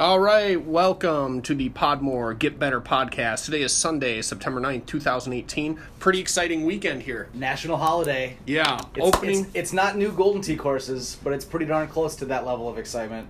All 0.00 0.18
right, 0.18 0.58
welcome 0.58 1.42
to 1.42 1.54
the 1.54 1.68
Podmore 1.68 2.32
Get 2.38 2.58
Better 2.58 2.80
podcast. 2.80 3.44
Today 3.44 3.60
is 3.60 3.70
Sunday, 3.70 4.22
September 4.22 4.58
9th, 4.58 4.86
2018. 4.86 5.78
Pretty 5.98 6.20
exciting 6.20 6.64
weekend 6.64 7.02
here. 7.02 7.28
National 7.34 7.76
holiday. 7.76 8.38
Yeah, 8.46 8.80
It's, 8.94 9.06
opening. 9.06 9.40
It's, 9.40 9.50
it's 9.52 9.72
not 9.74 9.98
new 9.98 10.10
Golden 10.10 10.40
Tee 10.40 10.56
courses, 10.56 11.18
but 11.22 11.34
it's 11.34 11.44
pretty 11.44 11.66
darn 11.66 11.86
close 11.86 12.16
to 12.16 12.24
that 12.24 12.46
level 12.46 12.66
of 12.66 12.78
excitement. 12.78 13.28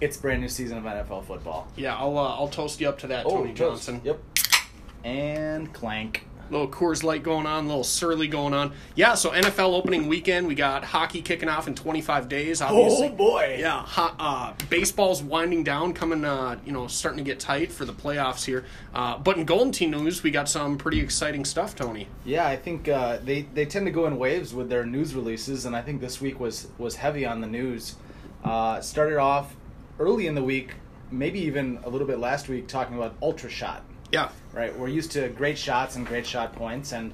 It's 0.00 0.16
brand 0.16 0.40
new 0.40 0.48
season 0.48 0.78
of 0.78 0.84
NFL 0.84 1.26
football. 1.26 1.68
yeah, 1.76 1.94
I'll 1.94 2.16
uh, 2.16 2.34
I'll 2.34 2.48
toast 2.48 2.80
you 2.80 2.88
up 2.88 2.98
to 3.00 3.08
that, 3.08 3.24
Tony 3.28 3.52
toast. 3.52 3.84
Johnson. 3.86 4.00
Yep. 4.02 4.18
And 5.04 5.70
clank. 5.74 6.26
Little 6.50 6.68
Coors 6.68 7.02
Light 7.02 7.22
going 7.22 7.46
on, 7.46 7.66
little 7.66 7.84
Surly 7.84 8.28
going 8.28 8.54
on. 8.54 8.72
Yeah, 8.94 9.14
so 9.14 9.30
NFL 9.30 9.74
opening 9.74 10.06
weekend, 10.06 10.46
we 10.46 10.54
got 10.54 10.84
hockey 10.84 11.22
kicking 11.22 11.48
off 11.48 11.66
in 11.66 11.74
25 11.74 12.28
days. 12.28 12.62
Obviously, 12.62 13.08
Oh 13.08 13.12
boy. 13.12 13.56
Yeah, 13.58 13.86
uh, 13.96 14.52
baseball's 14.68 15.22
winding 15.22 15.64
down, 15.64 15.92
coming, 15.92 16.24
uh, 16.24 16.58
you 16.64 16.72
know, 16.72 16.86
starting 16.86 17.18
to 17.18 17.24
get 17.24 17.40
tight 17.40 17.72
for 17.72 17.84
the 17.84 17.92
playoffs 17.92 18.44
here. 18.44 18.64
Uh, 18.94 19.18
but 19.18 19.36
in 19.36 19.44
Golden 19.44 19.72
Tee 19.72 19.86
news, 19.86 20.22
we 20.22 20.30
got 20.30 20.48
some 20.48 20.78
pretty 20.78 21.00
exciting 21.00 21.44
stuff, 21.44 21.74
Tony. 21.74 22.08
Yeah, 22.24 22.46
I 22.46 22.56
think 22.56 22.88
uh, 22.88 23.18
they 23.22 23.42
they 23.42 23.66
tend 23.66 23.86
to 23.86 23.92
go 23.92 24.06
in 24.06 24.18
waves 24.18 24.54
with 24.54 24.68
their 24.68 24.84
news 24.86 25.14
releases, 25.14 25.64
and 25.66 25.74
I 25.74 25.82
think 25.82 26.00
this 26.00 26.20
week 26.20 26.38
was 26.40 26.68
was 26.78 26.96
heavy 26.96 27.26
on 27.26 27.40
the 27.40 27.46
news. 27.46 27.96
Uh, 28.44 28.80
started 28.80 29.18
off 29.18 29.56
early 29.98 30.26
in 30.26 30.34
the 30.34 30.42
week, 30.42 30.74
maybe 31.10 31.40
even 31.40 31.80
a 31.84 31.88
little 31.88 32.06
bit 32.06 32.18
last 32.18 32.48
week, 32.48 32.68
talking 32.68 32.96
about 32.96 33.14
ultra 33.22 33.50
shot. 33.50 33.82
Yeah, 34.12 34.30
right? 34.52 34.76
We're 34.78 34.88
used 34.88 35.12
to 35.12 35.28
great 35.30 35.58
shots 35.58 35.96
and 35.96 36.06
great 36.06 36.26
shot 36.26 36.52
points, 36.54 36.92
and 36.92 37.12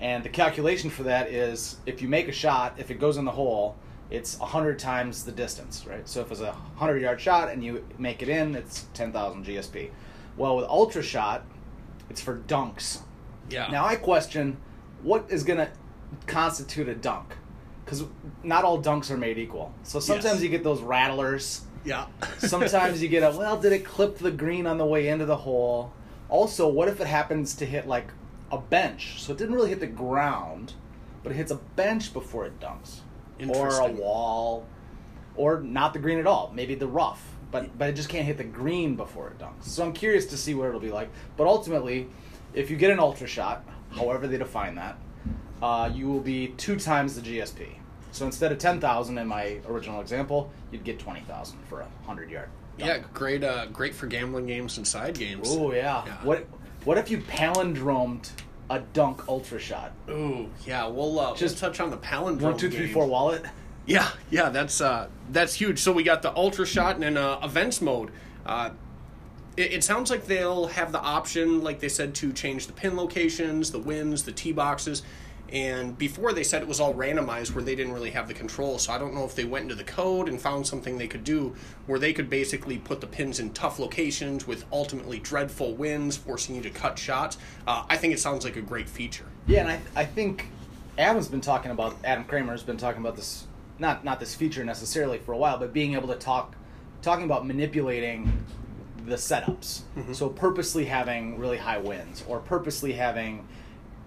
and 0.00 0.22
the 0.24 0.28
calculation 0.28 0.90
for 0.90 1.04
that 1.04 1.28
is 1.28 1.76
if 1.86 2.02
you 2.02 2.08
make 2.08 2.28
a 2.28 2.32
shot, 2.32 2.74
if 2.78 2.90
it 2.90 3.00
goes 3.00 3.16
in 3.16 3.24
the 3.24 3.30
hole, 3.30 3.76
it's 4.10 4.36
hundred 4.38 4.78
times 4.78 5.24
the 5.24 5.32
distance, 5.32 5.86
right? 5.86 6.06
So 6.08 6.20
if 6.20 6.30
it's 6.30 6.40
a 6.40 6.52
hundred 6.76 7.00
yard 7.02 7.20
shot 7.20 7.48
and 7.50 7.64
you 7.64 7.86
make 7.98 8.22
it 8.22 8.28
in, 8.28 8.54
it's 8.54 8.86
ten 8.94 9.12
thousand 9.12 9.46
GSP. 9.46 9.90
Well, 10.36 10.56
with 10.56 10.66
ultra 10.66 11.02
shot, 11.02 11.44
it's 12.10 12.20
for 12.20 12.36
dunks. 12.46 13.00
yeah. 13.48 13.68
Now 13.70 13.86
I 13.86 13.96
question 13.96 14.56
what 15.02 15.26
is 15.30 15.44
going 15.44 15.58
to 15.58 15.70
constitute 16.26 16.88
a 16.88 16.94
dunk, 16.94 17.34
because 17.84 18.04
not 18.42 18.64
all 18.64 18.82
dunks 18.82 19.10
are 19.10 19.16
made 19.16 19.38
equal. 19.38 19.72
So 19.82 20.00
sometimes 20.00 20.34
Yes. 20.36 20.42
you 20.42 20.48
get 20.50 20.64
those 20.64 20.80
rattlers. 20.82 21.62
yeah. 21.84 22.06
Sometimes 22.38 23.02
you 23.02 23.08
get 23.08 23.22
a 23.22 23.36
well, 23.36 23.58
did 23.58 23.72
it 23.72 23.84
clip 23.84 24.18
the 24.18 24.30
green 24.30 24.66
on 24.66 24.78
the 24.78 24.86
way 24.86 25.08
into 25.08 25.24
the 25.26 25.36
hole? 25.36 25.92
Also, 26.34 26.66
what 26.66 26.88
if 26.88 27.00
it 27.00 27.06
happens 27.06 27.54
to 27.54 27.64
hit 27.64 27.86
like 27.86 28.08
a 28.50 28.58
bench? 28.58 29.22
So 29.22 29.32
it 29.32 29.38
didn't 29.38 29.54
really 29.54 29.68
hit 29.68 29.78
the 29.78 29.86
ground, 29.86 30.72
but 31.22 31.30
it 31.30 31.36
hits 31.36 31.52
a 31.52 31.60
bench 31.76 32.12
before 32.12 32.44
it 32.44 32.58
dunks, 32.58 33.02
or 33.48 33.68
a 33.78 33.86
wall, 33.86 34.66
or 35.36 35.60
not 35.60 35.92
the 35.92 36.00
green 36.00 36.18
at 36.18 36.26
all. 36.26 36.50
Maybe 36.52 36.74
the 36.74 36.88
rough, 36.88 37.22
but 37.52 37.78
but 37.78 37.88
it 37.88 37.92
just 37.92 38.08
can't 38.08 38.26
hit 38.26 38.36
the 38.36 38.42
green 38.42 38.96
before 38.96 39.28
it 39.28 39.38
dunks. 39.38 39.66
So 39.66 39.84
I'm 39.84 39.92
curious 39.92 40.26
to 40.26 40.36
see 40.36 40.54
what 40.54 40.66
it'll 40.66 40.80
be 40.80 40.90
like. 40.90 41.08
But 41.36 41.46
ultimately, 41.46 42.08
if 42.52 42.68
you 42.68 42.76
get 42.76 42.90
an 42.90 42.98
ultra 42.98 43.28
shot, 43.28 43.64
however 43.92 44.26
they 44.26 44.38
define 44.38 44.74
that, 44.74 44.98
uh, 45.62 45.88
you 45.94 46.08
will 46.08 46.18
be 46.18 46.48
two 46.56 46.80
times 46.80 47.14
the 47.14 47.20
GSP. 47.20 47.76
So 48.10 48.26
instead 48.26 48.50
of 48.50 48.58
ten 48.58 48.80
thousand 48.80 49.18
in 49.18 49.28
my 49.28 49.60
original 49.68 50.00
example, 50.00 50.50
you'd 50.72 50.82
get 50.82 50.98
twenty 50.98 51.20
thousand 51.20 51.60
for 51.68 51.82
a 51.82 51.88
hundred 52.06 52.28
yard. 52.28 52.48
Yeah, 52.76 52.98
great. 53.12 53.44
Uh, 53.44 53.66
great 53.66 53.94
for 53.94 54.06
gambling 54.06 54.46
games 54.46 54.76
and 54.78 54.86
side 54.86 55.16
games. 55.16 55.48
Oh 55.50 55.72
yeah. 55.72 56.04
Yeah. 56.06 56.12
What 56.24 56.46
what 56.84 56.98
if 56.98 57.10
you 57.10 57.18
palindromed 57.18 58.30
a 58.70 58.80
dunk 58.80 59.28
ultra 59.28 59.58
shot? 59.58 59.92
Ooh, 60.08 60.48
yeah. 60.66 60.86
We'll 60.86 61.18
uh, 61.18 61.30
Just 61.30 61.40
just 61.40 61.58
touch 61.58 61.80
on 61.80 61.90
the 61.90 61.96
palindrome. 61.96 62.40
One 62.40 62.56
two 62.56 62.70
three 62.70 62.86
game. 62.86 62.94
four 62.94 63.06
wallet. 63.06 63.44
Yeah, 63.86 64.08
yeah. 64.30 64.48
That's 64.48 64.80
uh, 64.80 65.08
that's 65.30 65.54
huge. 65.54 65.78
So 65.78 65.92
we 65.92 66.02
got 66.02 66.22
the 66.22 66.34
ultra 66.36 66.66
shot 66.66 66.94
and 66.94 67.02
then 67.02 67.16
uh, 67.16 67.38
events 67.42 67.80
mode. 67.80 68.10
Uh, 68.44 68.70
it, 69.56 69.74
it 69.74 69.84
sounds 69.84 70.10
like 70.10 70.26
they'll 70.26 70.66
have 70.66 70.90
the 70.90 71.00
option, 71.00 71.62
like 71.62 71.80
they 71.80 71.88
said, 71.88 72.14
to 72.16 72.32
change 72.32 72.66
the 72.66 72.72
pin 72.72 72.96
locations, 72.96 73.70
the 73.70 73.78
wins, 73.78 74.24
the 74.24 74.32
tee 74.32 74.52
boxes. 74.52 75.02
And 75.52 75.96
before 75.96 76.32
they 76.32 76.42
said 76.42 76.62
it 76.62 76.68
was 76.68 76.80
all 76.80 76.94
randomized, 76.94 77.54
where 77.54 77.62
they 77.62 77.74
didn't 77.74 77.92
really 77.92 78.10
have 78.10 78.28
the 78.28 78.34
control. 78.34 78.78
So 78.78 78.92
I 78.92 78.98
don't 78.98 79.14
know 79.14 79.24
if 79.24 79.34
they 79.34 79.44
went 79.44 79.64
into 79.64 79.74
the 79.74 79.84
code 79.84 80.28
and 80.28 80.40
found 80.40 80.66
something 80.66 80.98
they 80.98 81.06
could 81.06 81.24
do 81.24 81.54
where 81.86 81.98
they 81.98 82.12
could 82.12 82.28
basically 82.28 82.78
put 82.78 83.00
the 83.00 83.06
pins 83.06 83.38
in 83.38 83.50
tough 83.50 83.78
locations 83.78 84.46
with 84.46 84.64
ultimately 84.72 85.18
dreadful 85.18 85.74
wins, 85.74 86.16
forcing 86.16 86.56
you 86.56 86.62
to 86.62 86.70
cut 86.70 86.98
shots. 86.98 87.38
Uh, 87.66 87.84
I 87.88 87.96
think 87.96 88.14
it 88.14 88.20
sounds 88.20 88.44
like 88.44 88.56
a 88.56 88.62
great 88.62 88.88
feature. 88.88 89.26
Yeah, 89.46 89.60
and 89.60 89.70
I 89.70 90.02
I 90.02 90.04
think 90.04 90.48
Adam's 90.98 91.28
been 91.28 91.40
talking 91.40 91.70
about 91.70 91.96
Adam 92.04 92.24
Kramer's 92.24 92.62
been 92.62 92.76
talking 92.76 93.00
about 93.00 93.16
this 93.16 93.46
not 93.78 94.04
not 94.04 94.20
this 94.20 94.34
feature 94.34 94.64
necessarily 94.64 95.18
for 95.18 95.32
a 95.32 95.36
while, 95.36 95.58
but 95.58 95.72
being 95.72 95.94
able 95.94 96.08
to 96.08 96.16
talk 96.16 96.56
talking 97.02 97.24
about 97.24 97.46
manipulating 97.46 98.44
the 99.04 99.16
setups. 99.16 99.82
So 100.14 100.30
purposely 100.30 100.86
having 100.86 101.38
really 101.38 101.58
high 101.58 101.78
wins 101.78 102.24
or 102.26 102.40
purposely 102.40 102.94
having 102.94 103.46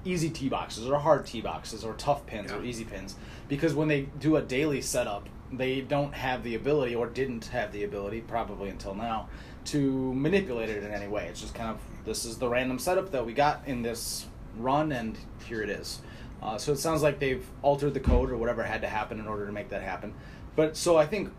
easy 0.07 0.29
tee 0.29 0.49
boxes 0.49 0.87
or 0.87 0.99
hard 0.99 1.25
tee 1.25 1.41
boxes 1.41 1.83
or 1.83 1.93
tough 1.93 2.25
pins 2.25 2.51
or 2.51 2.63
easy 2.63 2.85
pins 2.85 3.15
because 3.47 3.73
when 3.73 3.87
they 3.87 4.03
do 4.19 4.35
a 4.35 4.41
daily 4.41 4.81
setup, 4.81 5.27
they 5.51 5.81
don't 5.81 6.13
have 6.13 6.43
the 6.43 6.55
ability 6.55 6.95
or 6.95 7.07
didn't 7.07 7.45
have 7.45 7.71
the 7.71 7.83
ability 7.83 8.21
probably 8.21 8.69
until 8.69 8.93
now 8.93 9.29
to 9.65 10.13
manipulate 10.13 10.69
it 10.69 10.83
in 10.83 10.91
any 10.91 11.07
way. 11.07 11.27
It's 11.27 11.41
just 11.41 11.53
kind 11.53 11.69
of 11.69 11.79
this 12.05 12.25
is 12.25 12.37
the 12.37 12.47
random 12.47 12.79
setup 12.79 13.11
that 13.11 13.25
we 13.25 13.33
got 13.33 13.67
in 13.67 13.81
this 13.81 14.25
run 14.57 14.91
and 14.91 15.17
here 15.45 15.61
it 15.61 15.69
is. 15.69 16.01
Uh, 16.41 16.57
so 16.57 16.71
it 16.71 16.77
sounds 16.77 17.01
like 17.01 17.19
they've 17.19 17.45
altered 17.61 17.93
the 17.93 17.99
code 17.99 18.29
or 18.29 18.37
whatever 18.37 18.63
had 18.63 18.81
to 18.81 18.87
happen 18.87 19.19
in 19.19 19.27
order 19.27 19.45
to 19.45 19.51
make 19.51 19.69
that 19.69 19.81
happen. 19.81 20.13
But 20.55 20.77
so 20.77 20.97
I 20.97 21.05
think 21.05 21.31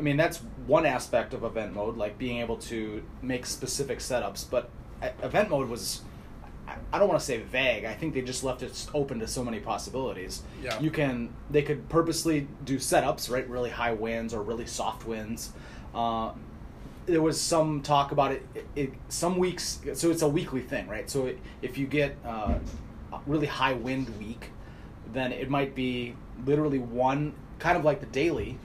I 0.00 0.02
mean, 0.02 0.16
that's 0.16 0.38
one 0.66 0.86
aspect 0.86 1.34
of 1.34 1.44
event 1.44 1.74
mode, 1.74 1.98
like 1.98 2.16
being 2.16 2.38
able 2.38 2.56
to 2.56 3.02
make 3.20 3.44
specific 3.44 3.98
setups. 3.98 4.46
But 4.48 4.70
uh, 5.02 5.10
event 5.22 5.50
mode 5.50 5.68
was, 5.68 6.00
I- 6.92 6.98
don't 6.98 7.08
want 7.08 7.20
to 7.20 7.26
say 7.26 7.38
vague. 7.38 7.84
I 7.84 7.94
think 7.94 8.14
they 8.14 8.22
just 8.22 8.44
left 8.44 8.62
it 8.62 8.86
open 8.94 9.20
to 9.20 9.26
so 9.28 9.44
many 9.44 9.60
possibilities. 9.60 10.42
Yeah. 10.62 10.78
You 10.80 10.90
can, 10.90 11.32
they 11.50 11.62
could 11.62 11.88
purposely 11.88 12.46
do 12.64 12.78
setups, 12.78 13.30
right? 13.30 13.48
Really 13.48 13.70
high 13.70 13.92
winds 13.92 14.34
or 14.34 14.42
really 14.42 14.66
soft 14.66 15.06
winds. 15.06 15.52
Uh, 15.94 16.32
there 17.06 17.22
was 17.22 17.40
some 17.40 17.82
talk 17.82 18.12
about 18.12 18.32
it, 18.32 18.46
it, 18.54 18.66
it. 18.76 18.92
Some 19.08 19.38
weeks, 19.38 19.80
so 19.94 20.10
it's 20.10 20.22
a 20.22 20.28
weekly 20.28 20.60
thing, 20.60 20.86
right? 20.86 21.08
So 21.10 21.32
if 21.62 21.78
you 21.78 21.86
get 21.86 22.16
uh, 22.24 22.58
a 23.12 23.20
really 23.26 23.46
high 23.46 23.72
wind 23.72 24.16
week, 24.18 24.50
then 25.12 25.32
it 25.32 25.50
might 25.50 25.74
be 25.74 26.14
literally 26.44 26.78
one, 26.78 27.34
kind 27.58 27.76
of 27.76 27.84
like 27.84 28.00
the 28.00 28.06
daily, 28.06 28.58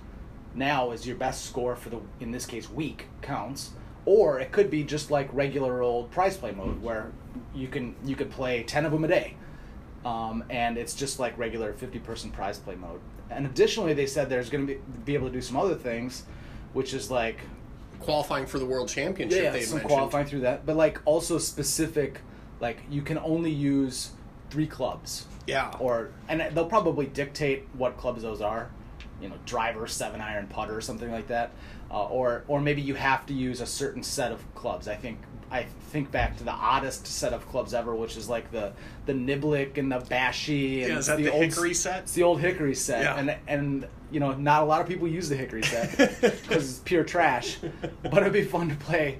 now 0.53 0.91
is 0.91 1.05
your 1.05 1.15
best 1.15 1.45
score 1.45 1.75
for 1.75 1.89
the 1.89 1.99
in 2.19 2.31
this 2.31 2.45
case 2.45 2.69
week 2.69 3.07
counts 3.21 3.71
or 4.05 4.39
it 4.39 4.51
could 4.51 4.69
be 4.69 4.83
just 4.83 5.11
like 5.11 5.27
regular 5.33 5.81
old 5.81 6.11
prize 6.11 6.37
play 6.37 6.51
mode 6.51 6.81
where 6.81 7.11
you 7.53 7.67
can 7.67 7.95
you 8.05 8.15
could 8.15 8.29
play 8.29 8.63
10 8.63 8.85
of 8.85 8.91
them 8.91 9.03
a 9.03 9.07
day 9.07 9.35
um, 10.05 10.43
and 10.49 10.77
it's 10.77 10.93
just 10.93 11.19
like 11.19 11.37
regular 11.37 11.73
50 11.73 11.99
person 11.99 12.31
prize 12.31 12.59
play 12.59 12.75
mode 12.75 12.99
and 13.29 13.45
additionally 13.45 13.93
they 13.93 14.05
said 14.05 14.29
there's 14.29 14.49
going 14.49 14.67
to 14.67 14.73
be, 14.75 14.79
be 15.03 15.13
able 15.15 15.27
to 15.27 15.33
do 15.33 15.41
some 15.41 15.57
other 15.57 15.75
things 15.75 16.23
which 16.73 16.93
is 16.93 17.09
like 17.09 17.39
Qualifying 18.01 18.45
for 18.45 18.59
the 18.59 18.65
world 18.65 18.89
championship, 18.89 19.41
yeah, 19.41 19.49
they 19.51 19.59
had 19.59 19.67
some 19.67 19.77
mentioned. 19.77 19.91
qualifying 19.95 20.25
through 20.27 20.41
that 20.41 20.65
but 20.65 20.75
like 20.75 20.99
also 21.05 21.37
specific 21.37 22.19
like 22.59 22.79
you 22.89 23.01
can 23.01 23.17
only 23.19 23.49
use 23.51 24.11
three 24.51 24.67
clubs 24.67 25.25
Yeah. 25.47 25.73
or 25.79 26.11
and 26.29 26.41
they'll 26.55 26.67
probably 26.67 27.07
dictate 27.07 27.65
what 27.73 27.97
clubs 27.97 28.21
those 28.21 28.41
are 28.41 28.69
you 29.21 29.29
know 29.29 29.35
driver 29.45 29.87
seven 29.87 30.21
iron 30.21 30.45
putter 30.47 30.75
or 30.75 30.81
something 30.81 31.11
like 31.11 31.27
that 31.27 31.51
uh, 31.91 32.05
or 32.07 32.43
or 32.47 32.59
maybe 32.61 32.81
you 32.81 32.95
have 32.95 33.25
to 33.25 33.33
use 33.33 33.61
a 33.61 33.65
certain 33.65 34.03
set 34.03 34.31
of 34.31 34.55
clubs 34.55 34.87
i 34.87 34.95
think 34.95 35.19
i 35.51 35.63
think 35.91 36.11
back 36.11 36.35
to 36.37 36.43
the 36.43 36.51
oddest 36.51 37.05
set 37.05 37.33
of 37.33 37.47
clubs 37.49 37.73
ever 37.73 37.93
which 37.95 38.17
is 38.17 38.27
like 38.27 38.51
the 38.51 38.71
the 39.05 39.13
niblick 39.13 39.77
and 39.77 39.91
the 39.91 39.99
bashy 39.99 40.81
and 40.83 40.93
Yeah, 40.93 40.97
is 40.99 41.05
that 41.07 41.17
the, 41.17 41.23
the 41.25 41.31
old 41.31 41.43
hickory 41.43 41.73
set? 41.73 42.03
it's 42.03 42.13
the 42.13 42.23
old 42.23 42.39
hickory 42.41 42.75
set 42.75 43.03
Yeah. 43.03 43.15
and 43.17 43.35
and 43.47 43.87
you 44.11 44.19
know 44.19 44.33
not 44.33 44.63
a 44.63 44.65
lot 44.65 44.81
of 44.81 44.87
people 44.87 45.07
use 45.07 45.29
the 45.29 45.35
hickory 45.35 45.63
set 45.63 45.97
because 46.21 46.69
it's 46.69 46.79
pure 46.79 47.03
trash 47.03 47.57
but 48.03 48.17
it'd 48.21 48.33
be 48.33 48.43
fun 48.43 48.69
to 48.69 48.75
play 48.75 49.19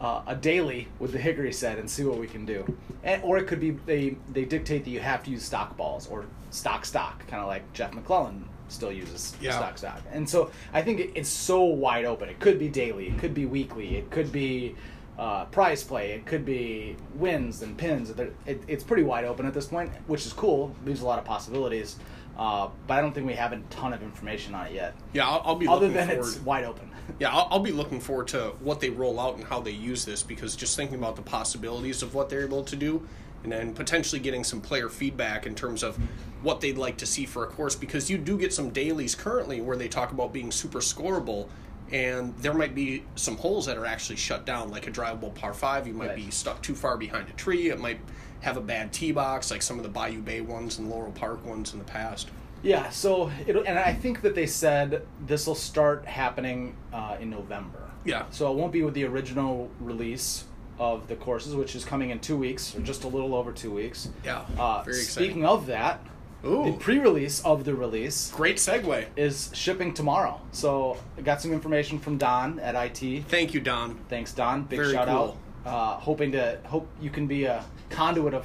uh, 0.00 0.20
a 0.26 0.34
daily 0.34 0.88
with 0.98 1.12
the 1.12 1.18
hickory 1.18 1.52
set 1.52 1.78
and 1.78 1.88
see 1.88 2.02
what 2.02 2.18
we 2.18 2.26
can 2.26 2.44
do. 2.44 2.76
And, 3.04 3.22
or 3.22 3.38
it 3.38 3.46
could 3.46 3.60
be 3.60 3.70
they 3.70 4.16
they 4.32 4.44
dictate 4.44 4.82
that 4.82 4.90
you 4.90 4.98
have 4.98 5.22
to 5.22 5.30
use 5.30 5.44
stock 5.44 5.76
balls 5.76 6.08
or 6.08 6.24
stock 6.50 6.84
stock, 6.84 7.24
kind 7.28 7.40
of 7.40 7.46
like 7.46 7.72
Jeff 7.72 7.94
McClellan 7.94 8.48
still 8.72 8.92
uses 8.92 9.34
Yeah. 9.40 9.52
stock 9.52 9.78
stock. 9.78 10.02
And 10.12 10.28
so 10.28 10.50
I 10.72 10.82
think 10.82 11.12
it's 11.14 11.28
so 11.28 11.62
wide 11.62 12.04
open. 12.04 12.28
It 12.28 12.40
could 12.40 12.58
be 12.58 12.68
daily, 12.68 13.08
it 13.08 13.18
could 13.18 13.34
be 13.34 13.46
weekly, 13.46 13.96
it 13.96 14.10
could 14.10 14.32
be 14.32 14.74
uh, 15.18 15.44
prize 15.46 15.84
play, 15.84 16.12
it 16.12 16.24
could 16.26 16.44
be 16.44 16.96
wins 17.14 17.62
and 17.62 17.76
pins. 17.76 18.10
It, 18.10 18.34
it's 18.66 18.82
pretty 18.82 19.02
wide 19.02 19.24
open 19.24 19.46
at 19.46 19.54
this 19.54 19.66
point, 19.66 19.90
which 20.06 20.26
is 20.26 20.32
cool. 20.32 20.74
Leaves 20.86 21.02
a 21.02 21.06
lot 21.06 21.18
of 21.18 21.24
possibilities. 21.24 21.96
Uh, 22.36 22.68
but 22.86 22.94
I 22.94 23.02
don't 23.02 23.14
think 23.14 23.26
we 23.26 23.34
have 23.34 23.52
a 23.52 23.58
ton 23.68 23.92
of 23.92 24.02
information 24.02 24.54
on 24.54 24.66
it 24.66 24.72
yet, 24.72 24.94
Yeah, 25.12 25.28
I'll, 25.28 25.42
I'll 25.44 25.54
be 25.54 25.68
other 25.68 25.88
than 25.90 26.08
forward. 26.08 26.26
it's 26.26 26.38
wide 26.40 26.64
open. 26.64 26.88
Yeah, 27.18 27.30
I'll, 27.30 27.48
I'll 27.50 27.58
be 27.60 27.72
looking 27.72 28.00
forward 28.00 28.28
to 28.28 28.52
what 28.60 28.80
they 28.80 28.88
roll 28.88 29.20
out 29.20 29.34
and 29.36 29.44
how 29.44 29.60
they 29.60 29.72
use 29.72 30.04
this 30.04 30.22
because 30.22 30.56
just 30.56 30.76
thinking 30.76 30.96
about 30.96 31.16
the 31.16 31.22
possibilities 31.22 32.02
of 32.02 32.14
what 32.14 32.30
they're 32.30 32.44
able 32.44 32.62
to 32.64 32.76
do 32.76 33.06
and 33.42 33.50
then 33.52 33.74
potentially 33.74 34.20
getting 34.20 34.44
some 34.44 34.60
player 34.60 34.88
feedback 34.88 35.44
in 35.44 35.54
terms 35.54 35.82
of 35.82 35.98
what 36.42 36.60
they'd 36.60 36.78
like 36.78 36.96
to 36.98 37.06
see 37.06 37.24
for 37.26 37.44
a 37.44 37.46
course 37.46 37.74
because 37.74 38.10
you 38.10 38.18
do 38.18 38.36
get 38.38 38.52
some 38.52 38.70
dailies 38.70 39.14
currently 39.14 39.60
where 39.60 39.76
they 39.76 39.88
talk 39.88 40.12
about 40.12 40.32
being 40.32 40.50
super 40.50 40.80
scoreable 40.80 41.48
and 41.92 42.34
there 42.38 42.54
might 42.54 42.74
be 42.74 43.04
some 43.16 43.36
holes 43.36 43.66
that 43.66 43.76
are 43.76 43.84
actually 43.84 44.16
shut 44.16 44.46
down, 44.46 44.70
like 44.70 44.86
a 44.86 44.90
drivable 44.90 45.34
par 45.34 45.52
five. 45.52 45.86
You 45.86 45.92
might 45.92 46.08
Right. 46.08 46.16
be 46.16 46.30
stuck 46.30 46.62
too 46.62 46.74
far 46.74 46.96
behind 46.96 47.28
a 47.28 47.32
tree. 47.32 47.68
It 47.68 47.78
might 47.78 48.00
have 48.40 48.56
a 48.56 48.60
bad 48.62 48.92
tee 48.94 49.12
box, 49.12 49.50
like 49.50 49.60
some 49.62 49.76
of 49.76 49.82
the 49.82 49.90
Bayou 49.90 50.20
Bay 50.22 50.40
ones 50.40 50.78
and 50.78 50.88
Laurel 50.88 51.12
Park 51.12 51.44
ones 51.44 51.74
in 51.74 51.78
the 51.78 51.84
past. 51.84 52.30
Yeah, 52.62 52.88
so 52.90 53.30
it 53.46 53.56
and 53.56 53.78
I 53.78 53.92
think 53.92 54.22
that 54.22 54.34
they 54.34 54.46
said 54.46 55.02
this 55.26 55.46
will 55.46 55.54
start 55.54 56.06
happening 56.06 56.74
uh, 56.94 57.16
in 57.20 57.28
November. 57.28 57.78
Yeah. 58.04 58.24
So 58.30 58.50
it 58.50 58.56
won't 58.56 58.72
be 58.72 58.82
with 58.82 58.94
the 58.94 59.04
original 59.04 59.68
release 59.80 60.44
of 60.78 61.06
the 61.08 61.16
courses, 61.16 61.54
which 61.54 61.76
is 61.76 61.84
coming 61.84 62.10
in 62.10 62.20
two 62.20 62.36
weeks, 62.38 62.74
or 62.74 62.80
just 62.80 63.04
a 63.04 63.08
little 63.08 63.34
over 63.34 63.52
two 63.52 63.70
weeks. 63.70 64.08
Yeah, 64.24 64.44
Uh, 64.58 64.82
very 64.82 64.96
exciting. 64.96 65.24
speaking 65.28 65.44
of 65.44 65.66
that, 65.66 66.00
the 66.42 66.76
pre-release 66.78 67.40
of 67.44 67.64
the 67.64 67.74
release 67.74 68.30
great 68.32 68.56
segue. 68.56 69.06
is 69.16 69.50
shipping 69.54 69.94
tomorrow. 69.94 70.40
So 70.50 70.96
I 71.16 71.22
got 71.22 71.40
some 71.40 71.52
information 71.52 71.98
from 71.98 72.18
Don 72.18 72.58
at 72.60 72.74
IT. 72.74 73.24
Thank 73.28 73.54
you, 73.54 73.60
Don. 73.60 73.96
Thanks, 74.08 74.32
Don. 74.32 74.64
Big 74.64 74.80
Very 74.80 74.92
shout 74.92 75.08
cool. 75.08 75.38
out. 75.64 75.72
Uh, 75.72 75.94
hoping 76.00 76.32
to 76.32 76.58
hope 76.64 76.88
you 77.00 77.10
can 77.10 77.26
be 77.26 77.44
a 77.44 77.64
conduit 77.90 78.34
of 78.34 78.44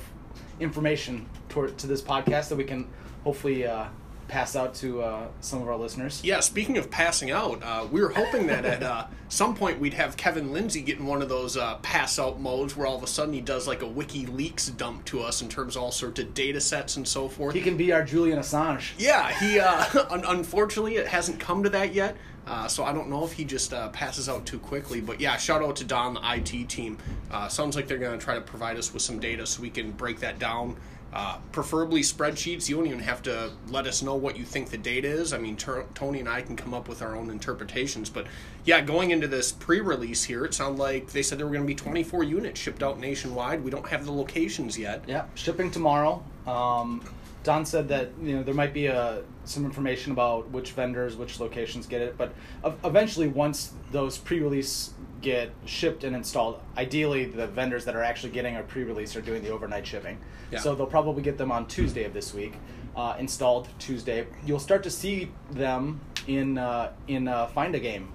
information 0.59 1.27
toward 1.49 1.77
to 1.79 1.87
this 1.87 2.01
podcast 2.01 2.49
that 2.49 2.55
we 2.55 2.63
can 2.63 2.87
hopefully 3.23 3.65
uh, 3.65 3.85
pass 4.27 4.55
out 4.55 4.75
to 4.75 5.01
uh, 5.01 5.27
some 5.41 5.61
of 5.61 5.67
our 5.67 5.77
listeners. 5.77 6.21
Yeah, 6.23 6.39
speaking 6.39 6.77
of 6.77 6.91
passing 6.91 7.31
out, 7.31 7.61
uh, 7.63 7.87
we 7.91 8.01
were 8.01 8.09
hoping 8.09 8.47
that 8.47 8.65
at 8.65 8.83
uh, 8.83 9.07
some 9.29 9.55
point 9.55 9.79
we'd 9.79 9.93
have 9.93 10.17
Kevin 10.17 10.51
Lindsay 10.51 10.81
get 10.81 10.99
in 10.99 11.05
one 11.05 11.21
of 11.21 11.29
those 11.29 11.57
uh, 11.57 11.75
pass 11.77 12.19
out 12.19 12.39
modes 12.39 12.75
where 12.75 12.87
all 12.87 12.97
of 12.97 13.03
a 13.03 13.07
sudden 13.07 13.33
he 13.33 13.41
does 13.41 13.67
like 13.67 13.81
a 13.81 13.85
WikiLeaks 13.85 14.75
dump 14.77 15.05
to 15.05 15.21
us 15.21 15.41
in 15.41 15.49
terms 15.49 15.75
of 15.75 15.83
all 15.83 15.91
sorts 15.91 16.19
of 16.19 16.33
data 16.33 16.59
sets 16.59 16.97
and 16.97 17.07
so 17.07 17.27
forth. 17.27 17.55
He 17.55 17.61
can 17.61 17.77
be 17.77 17.91
our 17.91 18.03
Julian 18.03 18.39
Assange. 18.39 18.91
Yeah, 18.97 19.31
he 19.39 19.59
uh, 19.59 19.85
un- 20.09 20.25
unfortunately 20.25 20.95
it 20.97 21.07
hasn't 21.07 21.39
come 21.39 21.63
to 21.63 21.69
that 21.69 21.93
yet. 21.93 22.15
Uh, 22.47 22.65
so 22.65 22.85
I 22.85 22.93
don't 22.93 23.09
know 23.09 23.25
if 23.25 23.33
he 23.33 23.43
just 23.43 23.73
uh, 23.73 23.89
passes 23.89 24.29
out 24.29 24.45
too 24.45 24.57
quickly, 24.59 25.01
but 25.01 25.19
yeah, 25.19 25.35
shout 25.35 25.61
out 25.61 25.75
to 25.77 25.83
Don, 25.83 26.13
the 26.13 26.21
IT 26.23 26.69
team. 26.69 26.97
Uh, 27.29 27.49
sounds 27.49 27.75
like 27.75 27.87
they're 27.87 27.97
going 27.97 28.17
to 28.17 28.23
try 28.23 28.35
to 28.35 28.41
provide 28.41 28.77
us 28.77 28.93
with 28.93 29.01
some 29.01 29.19
data 29.19 29.45
so 29.45 29.61
we 29.61 29.69
can 29.69 29.91
break 29.91 30.21
that 30.21 30.39
down. 30.39 30.77
Uh, 31.13 31.37
preferably 31.53 32.01
spreadsheets. 32.01 32.67
You 32.67 32.75
don't 32.75 32.85
even 32.87 32.99
have 32.99 33.21
to 33.23 33.51
let 33.69 33.87
us 33.87 34.03
know 34.03 34.15
what 34.15 34.37
you 34.37 34.43
think 34.43 34.69
the 34.69 34.77
data 34.77 35.07
is. 35.07 35.31
I 35.33 35.37
mean, 35.37 35.55
Tur- 35.55 35.85
Tony 35.95 36.19
and 36.19 36.27
I 36.27 36.41
can 36.41 36.55
come 36.55 36.73
up 36.73 36.87
with 36.89 37.01
our 37.01 37.15
own 37.15 37.29
interpretations. 37.29 38.09
But 38.09 38.27
yeah, 38.65 38.81
going 38.81 39.11
into 39.11 39.27
this 39.27 39.51
pre-release 39.53 40.25
here, 40.25 40.43
it 40.45 40.53
sounded 40.53 40.79
like 40.79 41.11
they 41.11 41.23
said 41.23 41.39
there 41.39 41.47
were 41.47 41.53
going 41.53 41.63
to 41.63 41.67
be 41.67 41.75
24 41.75 42.23
units 42.23 42.59
shipped 42.59 42.83
out 42.83 42.99
nationwide. 42.99 43.63
We 43.63 43.71
don't 43.71 43.87
have 43.87 44.05
the 44.05 44.11
locations 44.11 44.77
yet. 44.77 45.05
Yeah, 45.07 45.25
shipping 45.35 45.71
tomorrow. 45.71 46.23
Um, 46.45 47.01
Don 47.43 47.65
said 47.65 47.87
that 47.87 48.09
you 48.21 48.35
know 48.35 48.43
there 48.43 48.53
might 48.53 48.73
be 48.73 48.89
uh 48.89 49.19
some 49.45 49.63
information 49.63 50.11
about 50.11 50.49
which 50.49 50.73
vendors, 50.73 51.15
which 51.15 51.39
locations 51.39 51.87
get 51.87 52.01
it, 52.01 52.17
but 52.17 52.33
ev- 52.65 52.77
eventually, 52.83 53.29
once 53.29 53.71
those 53.93 54.17
pre-release 54.17 54.91
get 55.21 55.51
shipped 55.65 56.03
and 56.03 56.15
installed, 56.15 56.59
ideally 56.77 57.25
the 57.25 57.47
vendors 57.47 57.85
that 57.85 57.95
are 57.95 58.03
actually 58.03 58.31
getting 58.31 58.55
a 58.57 58.63
pre-release 58.63 59.15
are 59.15 59.21
doing 59.21 59.43
the 59.43 59.49
overnight 59.49 59.85
shipping. 59.85 60.17
Yeah. 60.51 60.59
So 60.59 60.75
they'll 60.75 60.85
probably 60.85 61.21
get 61.23 61.37
them 61.37 61.51
on 61.51 61.67
Tuesday 61.67 62.03
of 62.03 62.13
this 62.13 62.33
week, 62.33 62.53
uh, 62.95 63.15
installed 63.19 63.67
Tuesday. 63.79 64.27
You'll 64.45 64.59
start 64.59 64.83
to 64.83 64.91
see 64.91 65.31
them 65.51 65.99
in 66.27 66.57
uh, 66.57 66.91
in 67.07 67.27
uh, 67.27 67.47
Find 67.47 67.75
a 67.75 67.79
Game. 67.79 68.11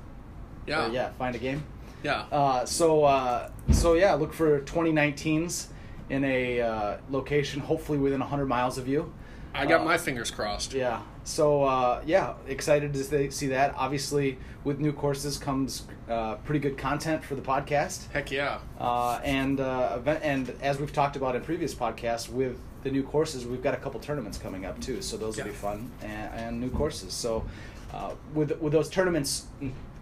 Yeah, 0.66 0.86
Or, 0.88 0.92
yeah, 0.92 1.10
Find 1.12 1.34
a 1.34 1.38
Game. 1.38 1.64
yeah. 2.02 2.24
Uh, 2.30 2.64
so 2.64 3.04
uh, 3.04 3.50
so 3.70 3.94
yeah, 3.94 4.14
look 4.14 4.32
for 4.32 4.60
2019s 4.60 5.66
in 6.10 6.24
a 6.24 6.60
uh, 6.60 6.96
location, 7.10 7.60
hopefully 7.60 7.98
within 7.98 8.20
100 8.20 8.46
miles 8.46 8.78
of 8.78 8.86
you. 8.88 9.12
I 9.54 9.66
got 9.66 9.84
my 9.84 9.98
fingers 9.98 10.30
crossed. 10.30 10.72
Yeah. 10.72 11.02
So 11.24 11.62
uh, 11.64 12.02
yeah, 12.04 12.34
excited 12.46 12.92
to 12.94 13.04
see- 13.04 13.30
see 13.30 13.46
that. 13.48 13.74
Obviously, 13.76 14.38
with 14.64 14.80
new 14.80 14.92
courses 14.92 15.38
comes 15.38 15.84
uh, 16.08 16.34
pretty 16.36 16.58
good 16.60 16.76
content 16.76 17.24
for 17.24 17.34
the 17.34 17.42
podcast. 17.42 18.10
Heck 18.12 18.30
yeah. 18.30 18.58
Uh, 18.78 19.20
and 19.22 19.60
uh, 19.60 19.94
event, 19.96 20.20
and 20.24 20.54
as 20.60 20.78
we've 20.80 20.92
talked 20.92 21.16
about 21.16 21.36
in 21.36 21.42
previous 21.42 21.74
podcasts, 21.74 22.28
with 22.28 22.58
the 22.82 22.90
new 22.90 23.04
courses, 23.04 23.46
we've 23.46 23.62
got 23.62 23.74
a 23.74 23.76
couple 23.76 24.00
tournaments 24.00 24.36
coming 24.38 24.64
up 24.64 24.80
too. 24.80 25.00
So 25.00 25.16
those 25.16 25.36
will 25.36 25.44
be 25.44 25.50
fun 25.50 25.90
and, 26.02 26.34
and 26.34 26.60
new 26.60 26.70
courses. 26.70 27.12
So 27.12 27.44
uh, 27.92 28.14
with 28.34 28.50
with 28.60 28.72
those 28.72 28.90
tournaments, 28.90 29.46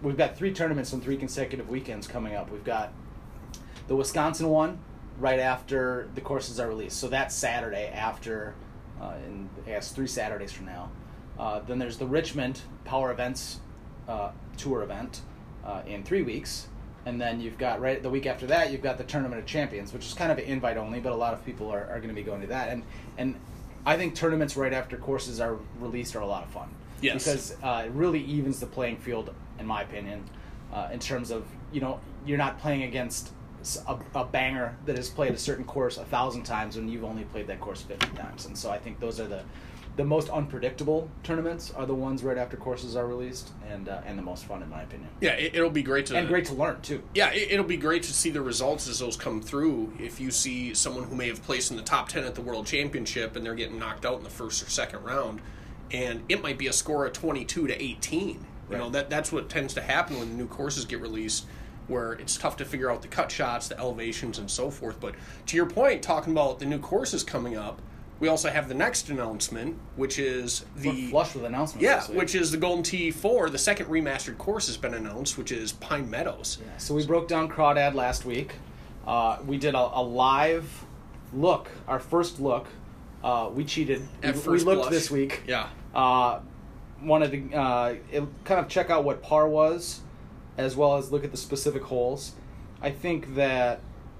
we've 0.01 0.17
got 0.17 0.35
three 0.37 0.53
tournaments 0.53 0.91
on 0.93 1.01
three 1.01 1.17
consecutive 1.17 1.69
weekends 1.69 2.07
coming 2.07 2.35
up. 2.35 2.51
We've 2.51 2.63
got 2.63 2.93
the 3.87 3.95
Wisconsin 3.95 4.47
one 4.49 4.79
right 5.19 5.39
after 5.39 6.09
the 6.15 6.21
courses 6.21 6.59
are 6.59 6.67
released. 6.67 6.97
So 6.99 7.07
that's 7.07 7.35
Saturday 7.35 7.89
after, 7.93 8.55
uh, 8.99 9.13
in 9.27 9.49
I 9.67 9.69
guess 9.69 9.91
three 9.91 10.07
Saturdays 10.07 10.51
from 10.51 10.65
now. 10.65 10.89
Uh, 11.39 11.59
then 11.59 11.79
there's 11.79 11.97
the 11.97 12.05
Richmond 12.05 12.61
Power 12.85 13.11
Events 13.11 13.59
uh, 14.07 14.31
tour 14.57 14.83
event 14.83 15.21
uh, 15.65 15.81
in 15.85 16.03
three 16.03 16.21
weeks, 16.21 16.67
and 17.05 17.19
then 17.19 17.41
you've 17.41 17.57
got 17.57 17.81
right 17.81 18.01
the 18.01 18.09
week 18.09 18.25
after 18.25 18.45
that 18.47 18.71
you've 18.71 18.81
got 18.81 18.97
the 18.97 19.03
Tournament 19.03 19.39
of 19.39 19.45
Champions, 19.45 19.93
which 19.93 20.05
is 20.05 20.13
kind 20.13 20.31
of 20.31 20.37
an 20.37 20.45
invite 20.45 20.77
only, 20.77 20.99
but 20.99 21.11
a 21.11 21.15
lot 21.15 21.33
of 21.33 21.43
people 21.45 21.69
are, 21.69 21.85
are 21.87 21.97
going 21.97 22.09
to 22.09 22.13
be 22.13 22.23
going 22.23 22.41
to 22.41 22.47
that. 22.47 22.69
And 22.69 22.83
and 23.17 23.35
I 23.85 23.97
think 23.97 24.15
tournaments 24.15 24.55
right 24.55 24.73
after 24.73 24.97
courses 24.97 25.39
are 25.39 25.57
released 25.79 26.15
are 26.15 26.21
a 26.21 26.27
lot 26.27 26.43
of 26.43 26.49
fun. 26.49 26.69
Yes. 27.01 27.23
Because 27.23 27.55
uh, 27.63 27.83
it 27.85 27.91
really 27.93 28.21
evens 28.21 28.59
the 28.59 28.67
playing 28.67 28.97
field, 28.97 29.33
in 29.59 29.65
my 29.65 29.81
opinion, 29.81 30.23
uh, 30.71 30.89
in 30.91 30.99
terms 30.99 31.31
of 31.31 31.45
you 31.71 31.81
know 31.81 31.99
you're 32.25 32.37
not 32.37 32.59
playing 32.59 32.83
against 32.83 33.31
a, 33.87 33.97
a, 34.15 34.25
banger 34.25 34.75
that 34.85 34.95
has 34.95 35.09
played 35.09 35.31
a 35.33 35.37
certain 35.37 35.65
course 35.65 35.97
a 35.97 36.05
thousand 36.05 36.43
times 36.43 36.75
when 36.75 36.87
you've 36.87 37.03
only 37.03 37.23
played 37.25 37.47
that 37.47 37.59
course 37.59 37.81
fifty 37.81 38.09
times, 38.15 38.45
and 38.45 38.57
so 38.57 38.69
I 38.69 38.77
think 38.77 38.99
those 38.99 39.19
are 39.19 39.27
the 39.27 39.43
the 39.97 40.05
most 40.05 40.29
unpredictable 40.29 41.09
tournaments 41.21 41.71
are 41.71 41.85
the 41.85 41.93
ones 41.93 42.23
right 42.23 42.37
after 42.37 42.55
courses 42.55 42.95
are 42.95 43.05
released, 43.05 43.51
and 43.69 43.89
uh, 43.89 44.01
and 44.05 44.17
the 44.17 44.23
most 44.23 44.45
fun 44.45 44.63
in 44.63 44.69
my 44.69 44.83
opinion, 44.83 45.09
Yeah, 45.19 45.31
it, 45.31 45.55
it'll 45.55 45.69
be 45.69 45.83
great 45.83 46.05
to 46.07 46.17
and 46.17 46.27
great 46.27 46.45
to 46.45 46.53
learn 46.53 46.81
too. 46.81 47.03
Yeah, 47.13 47.31
it, 47.31 47.51
it'll 47.51 47.65
be 47.65 47.77
great 47.77 48.03
to 48.03 48.13
see 48.13 48.29
the 48.29 48.41
results 48.41 48.87
as 48.87 48.99
those 48.99 49.17
come 49.17 49.41
through. 49.41 49.93
If 49.99 50.19
you 50.19 50.31
see 50.31 50.73
someone 50.73 51.03
who 51.03 51.15
may 51.15 51.27
have 51.27 51.43
placed 51.43 51.71
in 51.71 51.77
the 51.77 51.83
top 51.83 52.07
ten 52.07 52.23
at 52.23 52.35
the 52.35 52.41
World 52.41 52.65
Championship 52.65 53.35
and 53.35 53.45
they're 53.45 53.55
getting 53.55 53.79
knocked 53.79 54.05
out 54.05 54.17
in 54.17 54.23
the 54.23 54.29
first 54.29 54.63
or 54.63 54.69
second 54.69 55.03
round, 55.03 55.41
and 55.91 56.23
it 56.29 56.41
might 56.41 56.57
be 56.57 56.67
a 56.67 56.73
score 56.73 57.05
of 57.05 57.13
twenty-two 57.13 57.67
to 57.67 57.83
eighteen. 57.83 58.45
You 58.69 58.77
know 58.77 58.89
that 58.91 59.09
that's 59.09 59.33
what 59.33 59.49
tends 59.49 59.73
to 59.73 59.81
happen 59.81 60.17
when 60.17 60.37
new 60.37 60.47
courses 60.47 60.85
get 60.85 61.01
released, 61.01 61.45
where 61.87 62.13
it's 62.13 62.37
tough 62.37 62.55
to 62.57 62.65
figure 62.65 62.89
out 62.89 63.01
the 63.01 63.09
cut 63.09 63.29
shots, 63.29 63.67
the 63.67 63.77
elevations, 63.77 64.39
and 64.39 64.49
so 64.49 64.71
forth. 64.71 65.01
But 65.01 65.15
to 65.47 65.57
your 65.57 65.65
point, 65.65 66.01
talking 66.01 66.31
about 66.31 66.59
the 66.59 66.65
new 66.65 66.79
courses 66.79 67.21
coming 67.21 67.57
up, 67.57 67.81
we 68.21 68.27
also 68.27 68.51
have 68.51 68.69
the 68.69 68.75
next 68.75 69.09
announcement, 69.09 69.77
which 69.95 70.19
is 70.19 70.63
the 70.77 70.89
We're 70.89 71.09
flush 71.09 71.33
with 71.33 71.43
announcements. 71.43 71.83
yeah, 71.83 72.03
which 72.15 72.35
is 72.35 72.51
the 72.51 72.57
Golden 72.57 72.83
Tee 72.83 73.09
Four. 73.09 73.49
The 73.49 73.57
second 73.57 73.87
remastered 73.87 74.37
course 74.37 74.67
has 74.67 74.77
been 74.77 74.93
announced, 74.93 75.39
which 75.39 75.51
is 75.51 75.73
Pine 75.73 76.07
Meadows. 76.07 76.59
Yeah, 76.61 76.77
so 76.77 76.93
we 76.93 77.05
broke 77.05 77.27
down 77.27 77.49
Crawdad 77.49 77.95
last 77.95 78.23
week. 78.23 78.53
Uh, 79.07 79.39
we 79.45 79.57
did 79.57 79.73
a, 79.73 79.79
a 79.79 80.03
live 80.03 80.85
look, 81.33 81.71
our 81.87 81.99
first 81.99 82.39
look. 82.39 82.67
Uh, 83.23 83.49
we 83.51 83.65
cheated. 83.65 84.07
At 84.21 84.35
we, 84.45 84.53
we 84.53 84.59
looked 84.59 84.81
blush. 84.81 84.91
this 84.91 85.09
week. 85.09 85.41
Yeah. 85.47 85.69
Uh, 85.93 86.41
wanted 87.01 87.31
to 87.49 87.57
uh, 87.57 87.95
it, 88.11 88.23
kind 88.45 88.59
of 88.59 88.67
check 88.67 88.91
out 88.91 89.03
what 89.03 89.23
par 89.23 89.47
was, 89.47 90.01
as 90.59 90.75
well 90.75 90.97
as 90.97 91.11
look 91.11 91.23
at 91.23 91.31
the 91.31 91.37
specific 91.37 91.81
holes. 91.81 92.33
I 92.83 92.91
think 92.91 93.33
that 93.33 93.79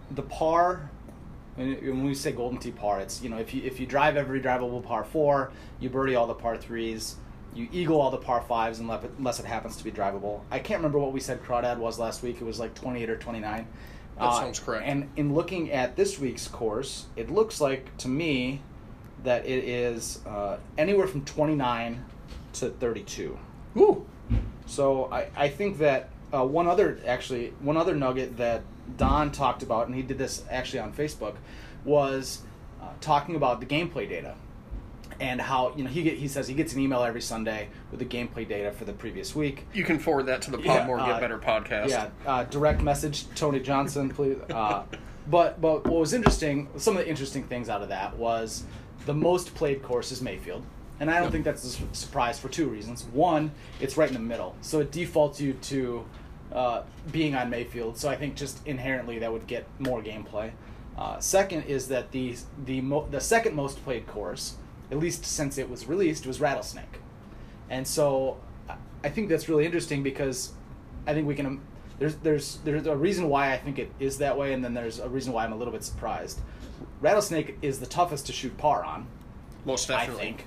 the 0.10 0.24
par. 0.24 0.90
When 1.62 2.04
we 2.04 2.14
say 2.14 2.32
golden 2.32 2.60
tee 2.60 2.72
par, 2.72 3.00
it's 3.00 3.22
you 3.22 3.30
know 3.30 3.38
if 3.38 3.54
you 3.54 3.62
if 3.64 3.80
you 3.80 3.86
drive 3.86 4.18
every 4.18 4.42
drivable 4.42 4.84
par 4.84 5.04
four, 5.04 5.52
you 5.80 5.90
birdie 5.90 6.16
all 6.16 6.28
the 6.28 6.34
par 6.34 6.58
threes, 6.58 7.16
you 7.54 7.68
eagle 7.72 8.00
all 8.00 8.12
the 8.12 8.18
par 8.18 8.42
fives 8.42 8.80
unless 8.80 9.04
it, 9.04 9.12
unless 9.18 9.40
it 9.40 9.46
happens 9.46 9.78
to 9.78 9.84
be 9.84 9.92
drivable. 9.92 10.42
I 10.52 10.60
can't 10.60 10.80
remember 10.80 11.00
what 11.00 11.14
we 11.14 11.20
said 11.20 11.44
Crawdad 11.44 11.78
was 11.78 12.00
last 12.00 12.24
week. 12.24 12.42
It 12.42 12.46
was 12.46 12.60
like 12.60 12.74
twenty 12.74 13.04
eight 13.04 13.10
or 13.10 13.18
twenty 13.18 13.40
nine. 13.40 13.68
That 14.20 14.34
sounds 14.36 14.60
correct. 14.60 14.86
And 14.86 15.10
in 15.16 15.34
looking 15.34 15.72
at 15.72 15.96
this 15.96 16.20
week's 16.20 16.48
course, 16.48 17.08
it 17.16 17.32
looks 17.32 17.60
like 17.60 17.96
to 17.98 18.08
me 18.08 18.62
that 19.24 19.46
it 19.46 19.64
is 19.64 20.20
uh, 20.28 20.58
anywhere 20.78 21.08
from 21.08 21.26
29 21.26 22.04
to 22.54 22.70
32. 22.70 23.38
Ooh. 23.78 24.06
So 24.66 25.12
I, 25.12 25.28
I 25.36 25.48
think 25.50 25.80
that 25.80 26.10
uh, 26.34 26.46
one 26.46 26.68
other 26.68 27.00
actually 27.06 27.54
one 27.60 27.78
other 27.78 27.94
nugget 27.94 28.38
that 28.38 28.62
Don 28.98 29.32
talked 29.32 29.64
about, 29.64 29.88
and 29.88 29.96
he 29.96 30.02
did 30.02 30.18
this 30.18 30.44
actually 30.50 30.80
on 30.80 30.94
Facebook, 30.94 31.36
was 31.84 32.42
uh, 32.82 32.88
talking 33.00 33.36
about 33.36 33.60
the 33.60 33.66
gameplay 33.66 34.08
data 34.08 34.36
and 35.20 35.40
how 35.40 35.74
you 35.76 35.84
know 35.84 35.90
he 35.90 36.02
get, 36.02 36.18
he 36.18 36.28
says 36.28 36.48
he 36.48 36.54
gets 36.56 36.74
an 36.74 36.80
email 36.80 37.04
every 37.04 37.22
Sunday 37.22 37.70
with 37.92 38.00
the 38.00 38.06
gameplay 38.06 38.48
data 38.48 38.72
for 38.72 38.86
the 38.86 38.94
previous 38.94 39.36
week. 39.36 39.66
You 39.74 39.84
can 39.84 40.00
forward 40.00 40.26
that 40.26 40.42
to 40.44 40.52
the 40.52 40.60
Yeah, 40.60 40.86
Podmore 40.86 41.00
uh, 41.00 41.06
Get 41.06 41.22
Better 41.22 41.38
podcast. 41.38 41.90
Yeah, 41.90 42.10
uh, 42.26 42.44
direct 42.46 42.82
message 42.82 43.26
Tony 43.36 43.60
Johnson, 43.60 44.10
please. 44.10 44.38
Uh, 44.50 44.84
but 45.28 45.62
but 45.62 45.86
what 45.86 46.00
was 46.00 46.14
interesting, 46.14 46.68
some 46.78 46.98
of 46.98 47.04
the 47.04 47.10
interesting 47.10 47.44
things 47.44 47.70
out 47.70 47.82
of 47.82 47.90
that 47.90 48.18
was 48.18 48.64
the 49.06 49.14
most 49.14 49.54
played 49.54 49.84
course 49.84 50.12
is 50.12 50.22
Mayfield, 50.22 50.66
and 51.00 51.10
I 51.12 51.20
don't 51.20 51.32
think 51.32 51.46
that's 51.46 51.64
a 51.64 51.70
su- 51.70 51.88
surprise 51.92 52.40
for 52.40 52.50
two 52.50 52.68
reasons. 52.68 53.04
One, 53.14 53.52
it's 53.80 53.98
right 53.98 54.08
in 54.08 54.16
the 54.16 54.20
middle, 54.20 54.56
so 54.62 54.80
it 54.80 54.92
defaults 54.92 55.40
you 55.40 55.54
to 55.54 56.06
uh, 56.54 56.84
being 57.12 57.36
on 57.36 57.50
Mayfield. 57.50 57.98
So 57.98 58.10
I 58.10 58.16
think 58.16 58.36
just 58.36 58.66
inherently 58.68 59.20
that 59.20 59.32
would 59.32 59.48
get 59.48 59.66
more 59.80 60.02
gameplay. 60.02 60.52
Uh, 60.98 61.20
second 61.20 61.64
is 61.64 61.88
that 61.88 62.12
the 62.12 62.36
the 62.66 62.82
mo- 62.82 63.08
the 63.10 63.20
second 63.22 63.56
most 63.56 63.84
played 63.84 64.06
course, 64.08 64.56
at 64.92 65.00
least 65.00 65.26
since 65.26 65.58
it 65.58 65.70
was 65.70 65.88
released, 65.88 66.26
was 66.28 66.40
Rattlesnake. 66.42 67.00
And 67.70 67.88
so 67.88 68.38
I- 69.04 69.10
think 69.10 69.30
that's 69.30 69.48
really 69.50 69.66
interesting 69.66 70.04
because 70.04 70.52
I 71.08 71.14
think 71.14 71.28
we 71.28 71.36
can. 71.36 71.46
um, 71.46 71.62
There's 72.00 72.16
there's 72.16 72.58
there's 72.66 72.88
a 72.88 72.96
reason 72.96 73.30
why 73.30 73.54
I 73.54 73.58
think 73.58 73.80
it 73.80 73.90
is 74.00 74.18
that 74.20 74.38
way, 74.38 74.54
and 74.54 74.64
then 74.64 74.74
there's 74.74 75.00
a 75.00 75.08
reason 75.08 75.34
why 75.34 75.46
I'm 75.46 75.54
a 75.54 75.56
little 75.56 75.72
bit 75.74 75.84
surprised. 75.84 76.40
Rattlesnake 77.00 77.58
is 77.62 77.80
the 77.80 77.86
toughest 77.86 78.26
to 78.28 78.34
shoot 78.34 78.56
par 78.58 78.84
on, 78.84 79.08
Most 79.66 79.88
definitely. 79.88 80.22
I 80.22 80.26
think. 80.26 80.46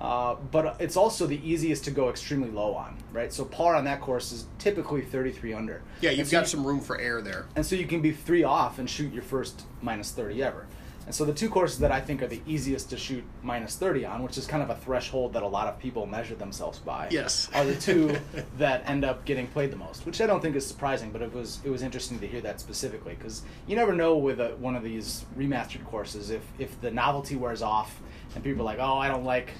Uh, 0.00 0.34
but 0.50 0.76
it's 0.80 0.96
also 0.96 1.26
the 1.26 1.40
easiest 1.48 1.84
to 1.84 1.90
go 1.90 2.08
extremely 2.08 2.48
low 2.50 2.74
on, 2.74 2.96
right? 3.12 3.32
So 3.32 3.44
par 3.44 3.74
on 3.74 3.84
that 3.84 4.00
course 4.00 4.32
is 4.32 4.46
typically 4.58 5.02
33 5.02 5.52
under. 5.52 5.82
Yeah, 6.00 6.10
you've 6.10 6.28
so 6.28 6.32
got 6.32 6.40
you- 6.42 6.46
some 6.48 6.66
room 6.66 6.80
for 6.80 6.98
air 6.98 7.20
there. 7.20 7.46
and 7.54 7.66
so 7.66 7.76
you 7.76 7.86
can 7.86 8.00
be 8.00 8.12
three 8.12 8.42
off 8.44 8.78
and 8.78 8.88
shoot 8.88 9.12
your 9.12 9.22
first 9.22 9.64
minus 9.82 10.10
30 10.12 10.42
ever. 10.42 10.66
And 11.06 11.14
so 11.14 11.24
the 11.24 11.32
two 11.32 11.48
courses 11.50 11.80
that 11.80 11.90
I 11.90 12.00
think 12.00 12.22
are 12.22 12.28
the 12.28 12.40
easiest 12.46 12.90
to 12.90 12.96
shoot 12.96 13.24
minus 13.42 13.74
30 13.74 14.04
on, 14.06 14.22
which 14.22 14.38
is 14.38 14.46
kind 14.46 14.62
of 14.62 14.70
a 14.70 14.76
threshold 14.76 15.32
that 15.32 15.42
a 15.42 15.46
lot 15.46 15.66
of 15.66 15.76
people 15.78 16.06
measure 16.06 16.36
themselves 16.36 16.78
by, 16.78 17.08
Yes. 17.10 17.48
are 17.52 17.64
the 17.64 17.74
two 17.74 18.16
that 18.58 18.88
end 18.88 19.04
up 19.04 19.24
getting 19.24 19.48
played 19.48 19.72
the 19.72 19.76
most, 19.76 20.06
which 20.06 20.20
I 20.20 20.26
don't 20.26 20.40
think 20.40 20.54
is 20.56 20.64
surprising, 20.66 21.10
but 21.10 21.20
it 21.20 21.32
was 21.34 21.58
it 21.64 21.70
was 21.70 21.82
interesting 21.82 22.20
to 22.20 22.26
hear 22.28 22.40
that 22.42 22.60
specifically 22.60 23.16
because 23.18 23.42
you 23.66 23.74
never 23.76 23.92
know 23.92 24.16
with 24.16 24.40
a, 24.40 24.50
one 24.56 24.76
of 24.76 24.84
these 24.84 25.24
remastered 25.36 25.84
courses 25.84 26.30
if 26.30 26.42
if 26.58 26.80
the 26.80 26.90
novelty 26.90 27.34
wears 27.34 27.60
off 27.62 28.00
and 28.34 28.44
people 28.44 28.62
are 28.62 28.64
like, 28.64 28.78
oh, 28.78 28.98
I 28.98 29.08
don't 29.08 29.24
like 29.24 29.50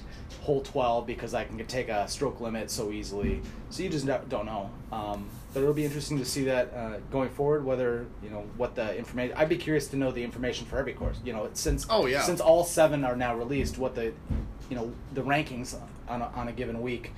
hole 0.41 0.61
12 0.61 1.05
because 1.05 1.33
I 1.33 1.43
can 1.43 1.63
take 1.67 1.89
a 1.89 2.07
stroke 2.07 2.41
limit 2.41 2.71
so 2.71 2.91
easily. 2.91 3.41
So 3.69 3.83
you 3.83 3.89
just 3.89 4.05
don't 4.05 4.27
don't 4.29 4.45
know. 4.45 4.69
Um, 4.91 5.29
but 5.53 5.61
it'll 5.61 5.73
be 5.73 5.83
interesting 5.85 6.17
to 6.19 6.25
see 6.25 6.45
that 6.45 6.73
uh, 6.73 6.97
going 7.11 7.29
forward. 7.29 7.65
Whether 7.65 8.05
you 8.23 8.29
know 8.29 8.45
what 8.57 8.75
the 8.75 8.95
information. 8.97 9.35
I'd 9.37 9.49
be 9.49 9.57
curious 9.57 9.87
to 9.87 9.97
know 9.97 10.11
the 10.11 10.23
information 10.23 10.65
for 10.65 10.77
every 10.77 10.93
course. 10.93 11.17
You 11.25 11.33
know, 11.33 11.49
since 11.53 11.85
Oh, 11.89 12.05
yeah. 12.05 12.21
since 12.21 12.39
all 12.39 12.63
seven 12.63 13.03
are 13.03 13.15
now 13.15 13.35
released, 13.35 13.77
what 13.77 13.93
the 13.95 14.13
you 14.69 14.75
know 14.75 14.93
the 15.13 15.21
rankings 15.21 15.75
on 16.07 16.21
a, 16.21 16.27
on 16.27 16.47
a 16.47 16.51
given 16.53 16.81
week 16.81 17.11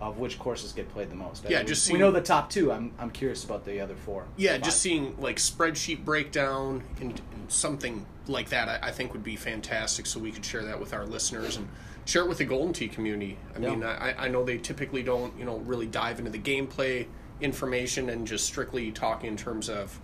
of 0.00 0.18
which 0.18 0.38
courses 0.38 0.72
get 0.72 0.88
played 0.92 1.10
the 1.10 1.14
most. 1.14 1.46
I 1.46 1.50
Yeah, 1.50 1.58
mean, 1.58 1.66
just 1.68 1.90
we 1.90 1.98
know 1.98 2.10
the 2.10 2.20
top 2.20 2.50
two. 2.50 2.72
I'm 2.72 2.92
I'm 2.98 3.10
curious 3.10 3.44
about 3.44 3.64
the 3.64 3.80
other 3.80 3.94
four. 3.94 4.24
Yeah, 4.36 4.52
Five. 4.52 4.62
just 4.62 4.80
seeing 4.80 5.16
like 5.20 5.36
spreadsheet 5.36 6.04
breakdown 6.04 6.82
and, 7.00 7.10
and 7.32 7.52
something 7.52 8.04
like 8.26 8.48
that, 8.50 8.68
I, 8.68 8.88
I 8.88 8.90
think 8.90 9.12
would 9.12 9.22
be 9.24 9.36
fantastic. 9.36 10.06
So 10.06 10.18
we 10.20 10.32
could 10.32 10.44
share 10.44 10.64
that 10.64 10.80
with 10.80 10.92
our 10.94 11.04
listeners 11.06 11.56
and 11.56 11.68
share 12.06 12.22
it 12.22 12.28
with 12.28 12.38
the 12.38 12.44
Golden 12.44 12.72
Tee 12.72 12.88
community. 12.88 13.38
I 13.56 13.60
Yeah. 13.60 13.70
mean, 13.70 13.84
I, 13.84 14.14
I 14.24 14.28
know 14.28 14.44
they 14.44 14.58
typically 14.58 15.02
don't, 15.02 15.36
you 15.38 15.44
know, 15.44 15.58
really 15.58 15.86
dive 15.86 16.18
into 16.18 16.30
the 16.30 16.38
gameplay 16.38 17.06
information 17.40 18.08
and 18.10 18.26
just 18.26 18.46
strictly 18.46 18.90
talking 18.90 19.28
in 19.28 19.36
terms 19.36 19.68
of 19.68 19.98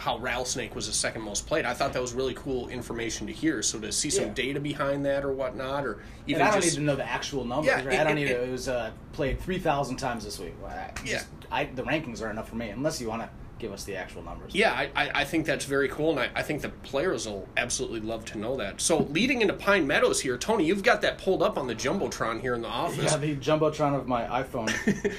how 0.00 0.16
Rattlesnake 0.18 0.74
was 0.74 0.86
the 0.86 0.94
second 0.94 1.20
most 1.20 1.46
played. 1.46 1.66
I 1.66 1.74
thought 1.74 1.92
that 1.92 2.00
was 2.00 2.14
really 2.14 2.32
cool 2.32 2.68
information 2.70 3.26
to 3.26 3.32
hear. 3.34 3.62
So 3.62 3.78
to 3.80 3.92
see 3.92 4.08
some 4.08 4.28
Yeah. 4.28 4.32
data 4.32 4.58
behind 4.60 5.04
that 5.04 5.24
or 5.26 5.32
whatnot, 5.32 5.84
or 5.84 5.98
even 6.26 6.40
And 6.40 6.48
I 6.48 6.52
don't 6.52 6.62
just 6.62 6.74
need 6.74 6.80
to 6.80 6.86
know 6.86 6.96
the 6.96 7.06
actual 7.06 7.44
numbers. 7.44 7.66
Yeah, 7.66 7.84
right? 7.84 7.92
it- 7.94 8.00
I 8.00 8.04
don't 8.04 8.12
it- 8.12 8.14
need 8.22 8.28
to. 8.28 8.42
it- 8.42 8.48
It 8.48 8.52
was 8.52 8.68
uh, 8.68 8.92
played 9.12 9.38
three 9.40 9.58
thousand 9.58 9.96
times 9.98 10.24
this 10.24 10.38
week. 10.38 10.54
I, 10.66 10.70
Yeah. 11.04 11.12
just, 11.18 11.26
I, 11.52 11.64
the 11.66 11.82
rankings 11.82 12.22
are 12.22 12.30
enough 12.30 12.48
for 12.48 12.56
me, 12.56 12.70
unless 12.70 12.98
you 12.98 13.08
want 13.08 13.22
to 13.22 13.28
give 13.60 13.72
us 13.72 13.84
the 13.84 13.94
actual 13.94 14.22
numbers. 14.22 14.54
Yeah, 14.54 14.72
I, 14.72 15.10
I, 15.14 15.24
think 15.24 15.46
that's 15.46 15.64
very 15.64 15.88
cool, 15.88 16.10
and 16.10 16.20
I, 16.20 16.30
I 16.34 16.42
think 16.42 16.62
the 16.62 16.70
players 16.70 17.26
will 17.26 17.46
absolutely 17.56 18.00
love 18.00 18.24
to 18.26 18.38
know 18.38 18.56
that. 18.56 18.80
So, 18.80 19.02
leading 19.04 19.42
into 19.42 19.54
Pine 19.54 19.86
Meadows 19.86 20.20
here, 20.20 20.38
Tony, 20.38 20.64
you've 20.64 20.82
got 20.82 21.02
that 21.02 21.18
pulled 21.18 21.42
up 21.42 21.58
on 21.58 21.66
the 21.66 21.74
jumbotron 21.74 22.40
here 22.40 22.54
in 22.54 22.62
the 22.62 22.68
office. 22.68 23.12
Yeah, 23.12 23.16
the 23.18 23.36
jumbotron 23.36 23.94
of 23.94 24.08
my 24.08 24.24
iPhone. 24.42 24.70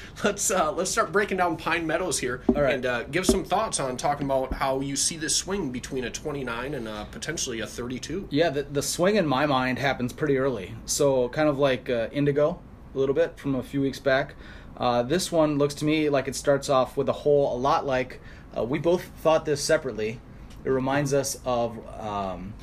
let's 0.23 0.49
uh, 0.49 0.71
let's 0.71 0.91
start 0.91 1.11
breaking 1.11 1.37
down 1.37 1.55
Pine 1.55 1.85
Meadows 1.85 2.19
here, 2.19 2.41
All 2.49 2.61
right. 2.61 2.73
and 2.73 2.85
uh, 2.85 3.03
give 3.03 3.25
some 3.25 3.45
thoughts 3.45 3.79
on 3.79 3.95
talking 3.95 4.25
about 4.25 4.53
how 4.53 4.81
you 4.81 4.95
see 4.95 5.17
this 5.17 5.35
swing 5.35 5.71
between 5.71 6.05
a 6.05 6.09
29 6.09 6.73
and 6.73 6.87
uh, 6.87 7.05
potentially 7.05 7.59
a 7.59 7.67
32. 7.67 8.27
Yeah, 8.31 8.49
the, 8.49 8.63
the 8.63 8.81
swing 8.81 9.15
in 9.15 9.27
my 9.27 9.45
mind 9.45 9.77
happens 9.77 10.11
pretty 10.11 10.37
early. 10.37 10.73
So 10.85 11.29
kind 11.29 11.47
of 11.47 11.59
like 11.59 11.89
uh, 11.89 12.07
Indigo, 12.11 12.59
a 12.93 12.97
little 12.97 13.15
bit 13.15 13.37
from 13.37 13.55
a 13.55 13.63
few 13.63 13.81
weeks 13.81 13.99
back. 13.99 14.35
Uh, 14.81 15.03
this 15.03 15.31
one 15.31 15.59
looks 15.59 15.75
to 15.75 15.85
me 15.85 16.09
like 16.09 16.27
it 16.27 16.35
starts 16.35 16.67
off 16.67 16.97
with 16.97 17.07
a 17.07 17.13
hole 17.13 17.55
a 17.55 17.57
lot 17.57 17.85
like 17.85 18.19
uh, 18.57 18.63
we 18.63 18.79
both 18.79 19.03
thought 19.21 19.45
this 19.45 19.63
separately. 19.63 20.19
It 20.65 20.69
reminds 20.69 21.13
us 21.13 21.39
of 21.45 21.77
um, 21.99 22.53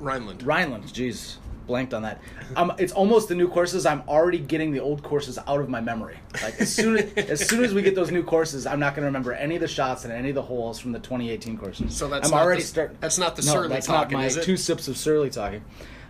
Rhineland. 0.00 0.42
Rhineland. 0.42 0.84
Jeez, 0.86 1.36
blanked 1.68 1.94
on 1.94 2.02
that. 2.02 2.20
Um, 2.56 2.72
it's 2.78 2.92
almost 2.92 3.28
the 3.28 3.34
new 3.36 3.48
courses. 3.48 3.86
I'm 3.86 4.02
already 4.08 4.38
getting 4.38 4.72
the 4.72 4.80
old 4.80 5.02
courses 5.04 5.38
out 5.46 5.60
of 5.60 5.68
my 5.68 5.80
memory. 5.80 6.16
Like 6.42 6.60
as 6.60 6.74
soon 6.74 6.98
as, 6.98 7.12
as 7.14 7.48
soon 7.48 7.64
as 7.64 7.72
we 7.72 7.80
get 7.82 7.94
those 7.94 8.10
new 8.10 8.24
courses, 8.24 8.66
I'm 8.66 8.80
not 8.80 8.94
going 8.94 9.02
to 9.02 9.06
remember 9.06 9.32
any 9.32 9.54
of 9.54 9.60
the 9.60 9.68
shots 9.68 10.04
and 10.04 10.12
any 10.12 10.30
of 10.30 10.34
the 10.34 10.42
holes 10.42 10.80
from 10.80 10.90
the 10.92 10.98
2018 10.98 11.56
courses. 11.56 11.96
So 11.96 12.08
that's 12.08 12.26
I'm 12.26 12.32
not 12.36 12.42
already 12.44 12.62
the- 12.62 12.66
start. 12.68 13.00
that's 13.00 13.18
not 13.18 13.36
the 13.36 13.42
no, 13.42 13.52
surly 13.52 13.68
that's 13.68 13.86
talking, 13.86 14.18
not 14.18 14.22
my 14.22 14.26
is 14.26 14.36
it? 14.36 14.42
two 14.44 14.56
sips 14.56 14.88
of 14.88 14.96
surly 14.96 15.30
talking. 15.30 15.64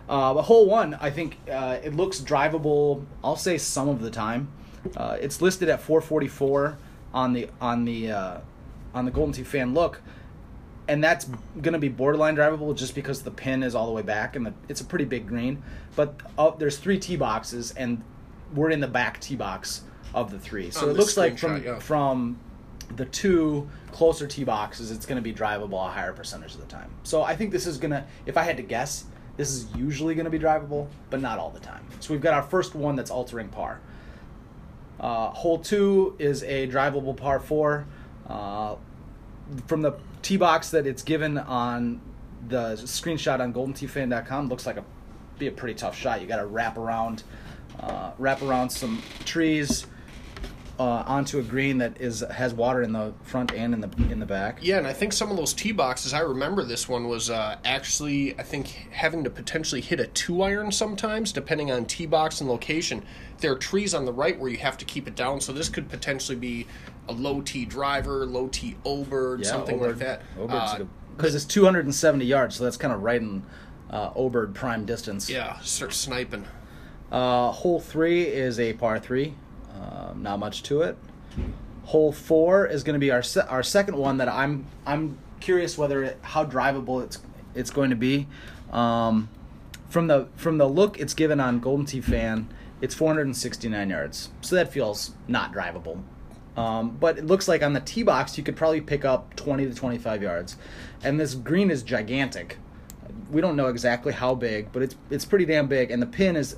Uh, 0.07 0.33
but 0.33 0.43
hole 0.43 0.67
one, 0.67 0.95
I 0.95 1.09
think 1.09 1.37
uh, 1.49 1.77
it 1.83 1.95
looks 1.95 2.19
drivable. 2.19 3.05
I'll 3.23 3.35
say 3.35 3.57
some 3.57 3.89
of 3.89 4.01
the 4.01 4.11
time. 4.11 4.51
Uh, 4.95 5.17
it's 5.19 5.41
listed 5.41 5.67
at 5.69 5.81
444 5.81 6.77
on 7.13 7.33
the 7.33 7.49
on 7.59 7.85
the 7.85 8.11
uh, 8.11 8.37
on 8.93 9.05
the 9.05 9.11
Golden 9.11 9.33
Tee 9.33 9.43
fan 9.43 9.73
look, 9.73 10.01
and 10.87 11.03
that's 11.03 11.25
going 11.61 11.73
to 11.73 11.79
be 11.79 11.89
borderline 11.89 12.35
drivable 12.35 12.75
just 12.75 12.93
because 12.93 13.23
the 13.23 13.31
pin 13.31 13.63
is 13.63 13.73
all 13.73 13.87
the 13.87 13.93
way 13.93 14.03
back 14.03 14.35
and 14.35 14.45
the, 14.45 14.53
it's 14.69 14.81
a 14.81 14.85
pretty 14.85 15.05
big 15.05 15.27
green. 15.27 15.63
But 15.95 16.19
uh, 16.37 16.51
there's 16.51 16.77
three 16.77 16.99
tee 16.99 17.15
boxes, 17.15 17.71
and 17.71 18.03
we're 18.53 18.69
in 18.69 18.79
the 18.79 18.87
back 18.87 19.19
tee 19.19 19.35
box 19.35 19.81
of 20.13 20.31
the 20.31 20.39
three. 20.39 20.69
So 20.69 20.83
On 20.83 20.89
it 20.89 20.97
looks 20.97 21.17
like 21.17 21.37
from 21.39 21.61
screenshot, 21.61 21.65
yeah. 21.65 21.79
from 21.79 22.39
the 22.95 23.05
two 23.05 23.67
closer 23.91 24.27
tee 24.27 24.43
boxes, 24.43 24.91
it's 24.91 25.05
going 25.05 25.17
to 25.17 25.21
be 25.21 25.33
drivable 25.33 25.85
a 25.85 25.89
higher 25.89 26.13
percentage 26.13 26.53
of 26.53 26.61
the 26.61 26.67
time. 26.67 26.91
So 27.03 27.23
I 27.23 27.35
think 27.35 27.51
this 27.51 27.65
is 27.65 27.77
going 27.77 27.91
to, 27.91 28.05
if 28.25 28.37
I 28.37 28.43
had 28.43 28.57
to 28.57 28.63
guess, 28.63 29.05
this 29.37 29.51
is 29.51 29.67
usually 29.75 30.15
going 30.15 30.25
to 30.25 30.31
be 30.31 30.39
drivable, 30.39 30.87
but 31.09 31.21
not 31.21 31.39
all 31.39 31.49
the 31.49 31.59
time. 31.59 31.85
So 31.99 32.13
we've 32.13 32.21
got 32.21 32.33
our 32.33 32.43
first 32.43 32.75
one 32.75 32.95
that's 32.95 33.11
altering 33.11 33.49
par. 33.49 33.79
Uh, 34.99 35.29
hole 35.31 35.59
two 35.59 36.15
is 36.19 36.43
a 36.43 36.67
drivable 36.67 37.15
par 37.15 37.39
four. 37.39 37.85
Uh, 38.27 38.75
from 39.67 39.81
the 39.81 39.93
tee 40.21 40.37
box 40.37 40.71
that 40.71 40.87
it's 40.87 41.03
given 41.03 41.37
on 41.37 42.01
the 42.47 42.75
screenshot 42.75 43.39
on 43.39 43.53
goldenteefan.com, 43.53 44.47
looks 44.49 44.65
like 44.65 44.77
a 44.77 44.83
be 45.37 45.47
a 45.47 45.51
pretty 45.51 45.75
tough 45.75 45.97
shot. 45.97 46.21
You 46.21 46.27
got 46.27 46.37
to 46.37 46.45
wrap 46.45 46.77
around, 46.77 47.23
uh, 47.79 48.11
wrap 48.17 48.41
around 48.41 48.69
some 48.69 49.01
trees 49.25 49.85
uh, 50.77 51.03
onto 51.05 51.39
a 51.39 51.41
green 51.41 51.77
that 51.77 51.99
is 52.01 52.19
has 52.31 52.53
water 52.53 52.81
in 52.81 52.91
the 52.91 53.13
front 53.23 53.53
and 53.53 53.73
in 53.73 53.81
the 53.81 53.89
in 54.11 54.19
the 54.19 54.25
back. 54.25 54.59
Yeah, 54.61 54.77
and 54.77 54.85
I 54.87 54.93
think 54.93 55.13
some 55.13 55.31
of 55.31 55.37
those 55.37 55.53
tee 55.53 55.71
boxes, 55.71 56.13
I 56.13 56.19
remember 56.19 56.63
this 56.63 56.89
one 56.89 57.07
was 57.07 57.29
uh, 57.29 57.55
actually, 57.63 58.37
I 58.37 58.43
think, 58.43 58.67
having 58.91 59.23
to 59.23 59.29
potentially 59.29 59.81
hit 59.81 59.99
a 59.99 60.07
two 60.07 60.41
iron 60.41 60.71
sometimes, 60.71 61.31
depending 61.31 61.71
on 61.71 61.85
tee 61.85 62.05
box 62.05 62.41
and 62.41 62.49
location. 62.49 63.05
There 63.39 63.51
are 63.51 63.57
trees 63.57 63.93
on 63.93 64.05
the 64.05 64.13
right 64.13 64.37
where 64.39 64.49
you 64.49 64.57
have 64.57 64.77
to 64.79 64.85
keep 64.85 65.07
it 65.07 65.15
down, 65.15 65.39
so 65.41 65.53
this 65.53 65.69
could 65.69 65.87
potentially 65.89 66.37
be 66.37 66.67
a 67.07 67.13
low 67.13 67.41
tee 67.41 67.65
driver, 67.65 68.25
low 68.25 68.47
tee 68.47 68.75
Obird, 68.85 69.45
something 69.45 69.79
like 69.79 69.97
that. 69.99 70.21
Uh, 70.39 70.79
Because 71.15 71.35
it's 71.35 71.45
270 71.45 72.25
yards, 72.25 72.55
so 72.57 72.63
that's 72.65 72.77
kind 72.77 72.93
of 72.93 73.01
right 73.01 73.21
in 73.21 73.43
uh, 73.89 74.09
Obird 74.11 74.53
prime 74.53 74.85
distance. 74.85 75.29
yeah, 75.29 75.59
start 75.59 75.93
sniping. 75.93 76.45
Uh, 77.11 77.51
hole 77.51 77.79
three 77.79 78.23
is 78.23 78.59
a 78.59 78.73
par 78.73 78.99
three. 78.99 79.35
Um, 79.75 80.23
not 80.23 80.39
much 80.39 80.63
to 80.63 80.81
it. 80.81 80.97
Hole 81.85 82.11
four 82.11 82.65
is 82.65 82.83
going 82.83 82.93
to 82.93 82.99
be 82.99 83.11
our 83.11 83.21
se- 83.21 83.45
our 83.47 83.63
second 83.63 83.97
one 83.97 84.17
that 84.17 84.29
I'm 84.29 84.65
I'm 84.85 85.17
curious 85.39 85.77
whether 85.77 86.03
it, 86.03 86.17
how 86.21 86.45
drivable 86.45 87.03
it's 87.03 87.19
it's 87.53 87.69
going 87.69 87.89
to 87.89 87.95
be. 87.95 88.27
Um, 88.71 89.29
from 89.89 90.07
the 90.07 90.27
from 90.35 90.57
the 90.57 90.67
look 90.67 90.99
it's 90.99 91.13
given 91.13 91.39
on 91.39 91.59
Golden 91.59 91.85
Tee 91.85 92.01
Fan, 92.01 92.47
it's 92.81 92.95
469 92.95 93.89
yards, 93.89 94.29
so 94.41 94.55
that 94.55 94.71
feels 94.71 95.11
not 95.27 95.53
drivable. 95.53 96.01
Um, 96.57 96.91
but 96.91 97.17
it 97.17 97.25
looks 97.25 97.47
like 97.47 97.61
on 97.61 97.73
the 97.73 97.81
tee 97.81 98.03
box 98.03 98.37
you 98.37 98.43
could 98.43 98.55
probably 98.55 98.79
pick 98.81 99.03
up 99.03 99.35
20 99.35 99.65
to 99.65 99.73
25 99.73 100.23
yards, 100.23 100.57
and 101.03 101.19
this 101.19 101.35
green 101.35 101.69
is 101.69 101.83
gigantic. 101.83 102.57
We 103.29 103.41
don't 103.41 103.55
know 103.55 103.67
exactly 103.67 104.13
how 104.13 104.35
big, 104.35 104.71
but 104.71 104.81
it's 104.81 104.95
it's 105.09 105.25
pretty 105.25 105.45
damn 105.45 105.67
big, 105.67 105.91
and 105.91 106.01
the 106.01 106.07
pin 106.07 106.35
is 106.35 106.55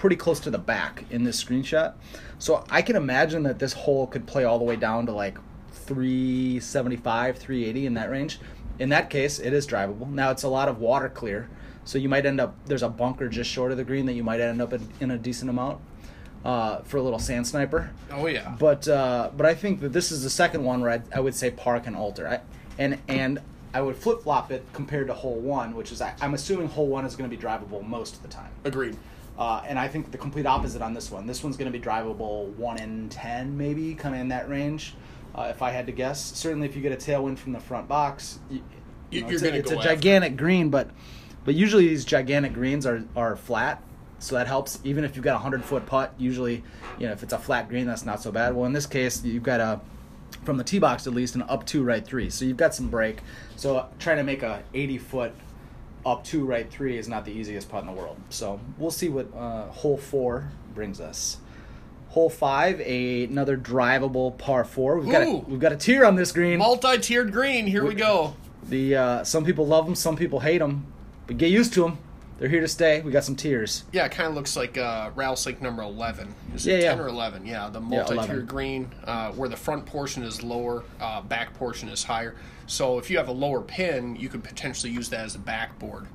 pretty 0.00 0.16
close 0.16 0.40
to 0.40 0.50
the 0.50 0.58
back 0.58 1.04
in 1.10 1.24
this 1.24 1.44
screenshot. 1.44 1.92
So 2.38 2.64
I 2.70 2.80
can 2.80 2.96
imagine 2.96 3.42
that 3.42 3.58
this 3.58 3.74
hole 3.74 4.06
could 4.06 4.26
play 4.26 4.44
all 4.44 4.58
the 4.58 4.64
way 4.64 4.76
down 4.76 5.04
to 5.04 5.12
like 5.12 5.36
375, 5.72 7.36
380 7.36 7.86
in 7.86 7.94
that 7.94 8.10
range. 8.10 8.40
In 8.78 8.88
that 8.88 9.10
case, 9.10 9.38
it 9.38 9.52
is 9.52 9.66
drivable. 9.66 10.08
Now 10.08 10.30
it's 10.30 10.42
a 10.42 10.48
lot 10.48 10.68
of 10.70 10.78
water 10.78 11.10
clear, 11.10 11.50
so 11.84 11.98
you 11.98 12.08
might 12.08 12.24
end 12.24 12.40
up 12.40 12.56
there's 12.64 12.82
a 12.82 12.88
bunker 12.88 13.28
just 13.28 13.50
short 13.50 13.72
of 13.72 13.76
the 13.76 13.84
green 13.84 14.06
that 14.06 14.14
you 14.14 14.24
might 14.24 14.40
end 14.40 14.62
up 14.62 14.72
in, 14.72 14.88
in 15.00 15.10
a 15.10 15.18
decent 15.18 15.50
amount 15.50 15.82
uh, 16.46 16.78
for 16.78 16.96
a 16.96 17.02
little 17.02 17.18
sand 17.18 17.46
sniper. 17.46 17.90
Oh, 18.10 18.26
yeah. 18.26 18.56
But 18.58 18.88
uh, 18.88 19.30
but 19.36 19.44
I 19.44 19.52
think 19.52 19.80
that 19.80 19.92
this 19.92 20.10
is 20.10 20.22
the 20.22 20.30
second 20.30 20.64
one 20.64 20.80
where 20.80 20.92
I, 20.92 21.02
I 21.14 21.20
would 21.20 21.34
say 21.34 21.50
park 21.50 21.86
and 21.86 21.94
alter. 21.94 22.26
I, 22.26 22.40
and 22.78 22.98
and 23.06 23.38
I 23.74 23.82
would 23.82 23.96
flip 23.96 24.22
flop 24.22 24.50
it 24.50 24.64
compared 24.72 25.08
to 25.08 25.12
hole 25.12 25.38
one, 25.38 25.74
which 25.76 25.92
is 25.92 26.00
I, 26.00 26.14
I'm 26.22 26.32
assuming 26.32 26.68
hole 26.68 26.88
one 26.88 27.04
is 27.04 27.16
going 27.16 27.28
to 27.28 27.36
be 27.36 27.42
drivable 27.42 27.86
most 27.86 28.16
of 28.16 28.22
the 28.22 28.28
time. 28.28 28.50
Agreed. 28.64 28.96
Uh, 29.40 29.62
and 29.66 29.78
I 29.78 29.88
think 29.88 30.12
the 30.12 30.18
complete 30.18 30.44
opposite 30.44 30.82
on 30.82 30.92
this 30.92 31.10
one. 31.10 31.26
This 31.26 31.42
one's 31.42 31.56
going 31.56 31.72
to 31.72 31.76
be 31.76 31.82
drivable 31.82 32.54
one 32.56 32.78
in 32.78 33.08
ten, 33.08 33.56
maybe, 33.56 33.94
kind 33.94 34.14
of 34.14 34.20
in 34.20 34.28
that 34.28 34.50
range. 34.50 34.94
Uh, 35.34 35.48
if 35.50 35.62
I 35.62 35.70
had 35.70 35.86
to 35.86 35.92
guess, 35.92 36.22
certainly 36.36 36.68
if 36.68 36.76
you 36.76 36.82
get 36.82 36.92
a 36.92 36.96
tailwind 36.96 37.38
from 37.38 37.52
the 37.52 37.60
front 37.60 37.88
box, 37.88 38.38
you, 38.50 38.60
You- 39.10 39.22
know, 39.22 39.26
you're 39.28 39.34
it's 39.34 39.42
gonna 39.42 39.54
a, 39.56 39.58
it's 39.60 39.70
a 39.70 39.76
gigantic 39.76 40.36
green, 40.36 40.68
but 40.68 40.90
but 41.44 41.54
usually 41.54 41.88
these 41.88 42.04
gigantic 42.04 42.52
greens 42.52 42.84
are 42.84 43.02
are 43.16 43.34
flat, 43.34 43.82
so 44.18 44.34
that 44.34 44.46
helps. 44.46 44.78
Even 44.84 45.04
if 45.04 45.16
you've 45.16 45.24
got 45.24 45.36
a 45.36 45.38
hundred 45.38 45.64
foot 45.64 45.86
putt, 45.86 46.12
usually, 46.18 46.62
you 46.98 47.06
know, 47.06 47.12
if 47.12 47.22
it's 47.22 47.32
a 47.32 47.38
flat 47.38 47.68
green, 47.70 47.86
that's 47.86 48.04
not 48.04 48.22
so 48.22 48.30
bad. 48.30 48.54
Well, 48.54 48.66
in 48.66 48.74
this 48.74 48.86
case, 48.86 49.24
you've 49.24 49.42
got 49.42 49.60
a 49.60 49.80
from 50.44 50.58
the 50.58 50.64
tee 50.64 50.78
box 50.78 51.06
at 51.06 51.14
least 51.14 51.34
an 51.34 51.42
up 51.48 51.64
two 51.64 51.82
right 51.82 52.04
three, 52.06 52.28
so 52.28 52.44
you've 52.44 52.58
got 52.58 52.74
some 52.74 52.88
break. 52.90 53.20
So 53.56 53.86
trying 53.98 54.18
to 54.18 54.22
make 54.24 54.42
a 54.42 54.62
eighty 54.74 54.98
foot 54.98 55.32
up 56.04 56.24
two 56.24 56.44
right 56.44 56.70
three 56.70 56.98
is 56.98 57.08
not 57.08 57.24
the 57.24 57.32
easiest 57.32 57.68
putt 57.68 57.82
in 57.82 57.86
the 57.86 57.92
world. 57.92 58.16
So 58.30 58.60
we'll 58.78 58.90
see 58.90 59.08
what 59.08 59.28
uh, 59.34 59.66
hole 59.66 59.96
four 59.96 60.50
brings 60.74 61.00
us. 61.00 61.38
Hole 62.08 62.30
five, 62.30 62.80
a, 62.80 63.24
another 63.24 63.56
drivable 63.56 64.36
par 64.36 64.64
four. 64.64 64.98
We've 64.98 65.10
got 65.10 65.22
a, 65.22 65.30
we've 65.30 65.60
got 65.60 65.72
a 65.72 65.76
tier 65.76 66.04
on 66.04 66.16
this 66.16 66.32
green. 66.32 66.58
Multi-tiered 66.58 67.32
green. 67.32 67.66
Here 67.66 67.84
we 67.84 67.94
go. 67.94 68.34
The 68.68 68.96
uh, 68.96 69.24
some 69.24 69.44
people 69.44 69.66
love 69.66 69.86
them, 69.86 69.94
some 69.94 70.16
people 70.16 70.40
hate 70.40 70.58
them, 70.58 70.92
but 71.26 71.38
get 71.38 71.50
used 71.50 71.72
to 71.74 71.82
them. 71.82 71.98
They're 72.40 72.48
here 72.48 72.62
to 72.62 72.68
stay. 72.68 73.02
We 73.02 73.12
got 73.12 73.22
some 73.24 73.36
tiers. 73.36 73.84
Yeah, 73.92 74.06
it 74.06 74.12
kind 74.12 74.26
of 74.30 74.34
looks 74.34 74.56
like 74.56 74.78
uh, 74.78 75.10
Rattlesnake 75.14 75.60
number 75.60 75.82
11. 75.82 76.34
Is 76.54 76.64
Yeah, 76.64 76.76
it 76.76 76.82
yeah. 76.84 76.90
10 76.92 77.00
or 77.00 77.08
11? 77.08 77.44
Yeah, 77.44 77.68
the 77.68 77.80
multi 77.80 78.14
tier 78.14 78.16
11. 78.16 78.46
green, 78.46 78.90
uh, 79.04 79.30
where 79.32 79.48
the 79.50 79.58
front 79.58 79.84
portion 79.84 80.22
is 80.22 80.42
lower, 80.42 80.82
uh, 81.02 81.20
back 81.20 81.52
portion 81.52 81.90
is 81.90 82.02
higher. 82.02 82.34
So 82.66 82.98
if 82.98 83.10
you 83.10 83.18
have 83.18 83.28
a 83.28 83.32
lower 83.32 83.60
pin, 83.60 84.16
you 84.16 84.30
could 84.30 84.42
potentially 84.42 84.90
use 84.90 85.10
that 85.10 85.20
as 85.26 85.34
a 85.34 85.38
backboard 85.38 86.06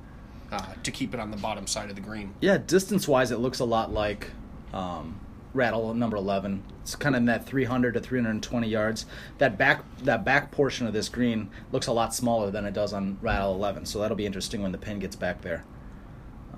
uh, 0.50 0.74
to 0.82 0.90
keep 0.90 1.14
it 1.14 1.20
on 1.20 1.30
the 1.30 1.36
bottom 1.36 1.64
side 1.68 1.90
of 1.90 1.94
the 1.94 2.02
green. 2.02 2.34
Yeah, 2.40 2.58
distance 2.58 3.06
wise, 3.06 3.30
it 3.30 3.38
looks 3.38 3.60
a 3.60 3.64
lot 3.64 3.92
like 3.92 4.32
um, 4.72 5.20
Rattle 5.54 5.94
number 5.94 6.16
eleven. 6.16 6.64
It's 6.82 6.96
kind 6.96 7.14
of 7.14 7.20
in 7.20 7.26
that 7.26 7.46
three 7.46 7.64
hundred 7.64 7.94
to 7.94 8.00
three 8.00 8.18
hundred 8.18 8.30
and 8.32 8.42
twenty 8.42 8.68
yards. 8.68 9.06
That 9.38 9.56
back 9.56 9.84
that 10.02 10.24
back 10.24 10.50
portion 10.50 10.88
of 10.88 10.92
this 10.92 11.08
green 11.08 11.50
looks 11.70 11.86
a 11.86 11.92
lot 11.92 12.14
smaller 12.16 12.50
than 12.50 12.64
it 12.66 12.74
does 12.74 12.92
on 12.92 13.16
Rattle 13.22 13.54
eleven. 13.54 13.86
So 13.86 14.00
that'll 14.00 14.16
be 14.16 14.26
interesting 14.26 14.60
when 14.62 14.72
the 14.72 14.78
pin 14.78 14.98
gets 14.98 15.14
back 15.14 15.42
there. 15.42 15.64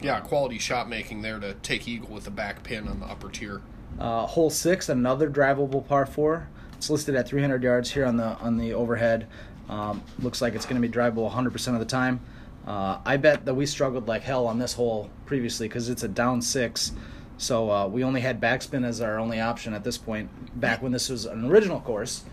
Yeah, 0.00 0.20
quality 0.20 0.58
shot 0.58 0.88
making 0.88 1.22
there 1.22 1.40
to 1.40 1.54
take 1.54 1.88
eagle 1.88 2.10
with 2.10 2.24
the 2.24 2.30
back 2.30 2.62
pin 2.62 2.88
on 2.88 3.00
the 3.00 3.06
upper 3.06 3.28
tier. 3.28 3.62
Uh, 3.98 4.26
hole 4.26 4.50
six, 4.50 4.88
another 4.88 5.28
drivable 5.28 5.86
par 5.86 6.06
four. 6.06 6.48
It's 6.76 6.88
listed 6.88 7.16
at 7.16 7.28
300 7.28 7.62
yards 7.62 7.90
here 7.90 8.04
on 8.04 8.16
the 8.16 8.36
on 8.38 8.56
the 8.56 8.74
overhead. 8.74 9.26
Um, 9.68 10.02
looks 10.20 10.40
like 10.40 10.54
it's 10.54 10.64
going 10.64 10.80
to 10.80 10.88
be 10.88 10.92
drivable 10.92 11.30
100% 11.30 11.74
of 11.74 11.78
the 11.78 11.84
time. 11.84 12.20
Uh, 12.66 13.00
I 13.04 13.16
bet 13.16 13.44
that 13.44 13.54
we 13.54 13.66
struggled 13.66 14.08
like 14.08 14.22
hell 14.22 14.46
on 14.46 14.58
this 14.58 14.74
hole 14.74 15.10
previously 15.26 15.68
because 15.68 15.88
it's 15.88 16.02
a 16.02 16.08
down 16.08 16.40
six. 16.40 16.92
So 17.38 17.70
uh, 17.70 17.86
we 17.86 18.02
only 18.04 18.20
had 18.20 18.40
backspin 18.40 18.84
as 18.84 19.00
our 19.00 19.18
only 19.18 19.40
option 19.40 19.74
at 19.74 19.84
this 19.84 19.98
point. 19.98 20.60
Back 20.60 20.82
when 20.82 20.92
this 20.92 21.08
was 21.08 21.24
an 21.24 21.44
original 21.44 21.80
course, 21.80 22.24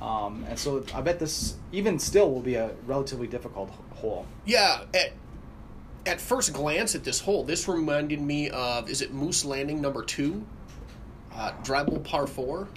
um, 0.00 0.44
and 0.48 0.58
so 0.58 0.84
I 0.94 1.00
bet 1.00 1.18
this 1.18 1.56
even 1.72 1.98
still 1.98 2.30
will 2.30 2.40
be 2.40 2.54
a 2.54 2.72
relatively 2.86 3.26
difficult 3.26 3.70
hole. 3.90 4.26
Yeah, 4.44 4.82
at 4.94 5.12
at 6.06 6.20
first 6.20 6.52
glance 6.52 6.94
at 6.94 7.04
this 7.04 7.20
hole, 7.20 7.44
this 7.44 7.68
reminded 7.68 8.20
me 8.20 8.50
of 8.50 8.88
is 8.90 9.02
it 9.02 9.12
Moose 9.12 9.44
Landing 9.44 9.80
number 9.80 10.02
two, 10.02 10.44
uh, 11.34 11.52
drivable 11.62 12.02
par 12.02 12.26
four. 12.26 12.68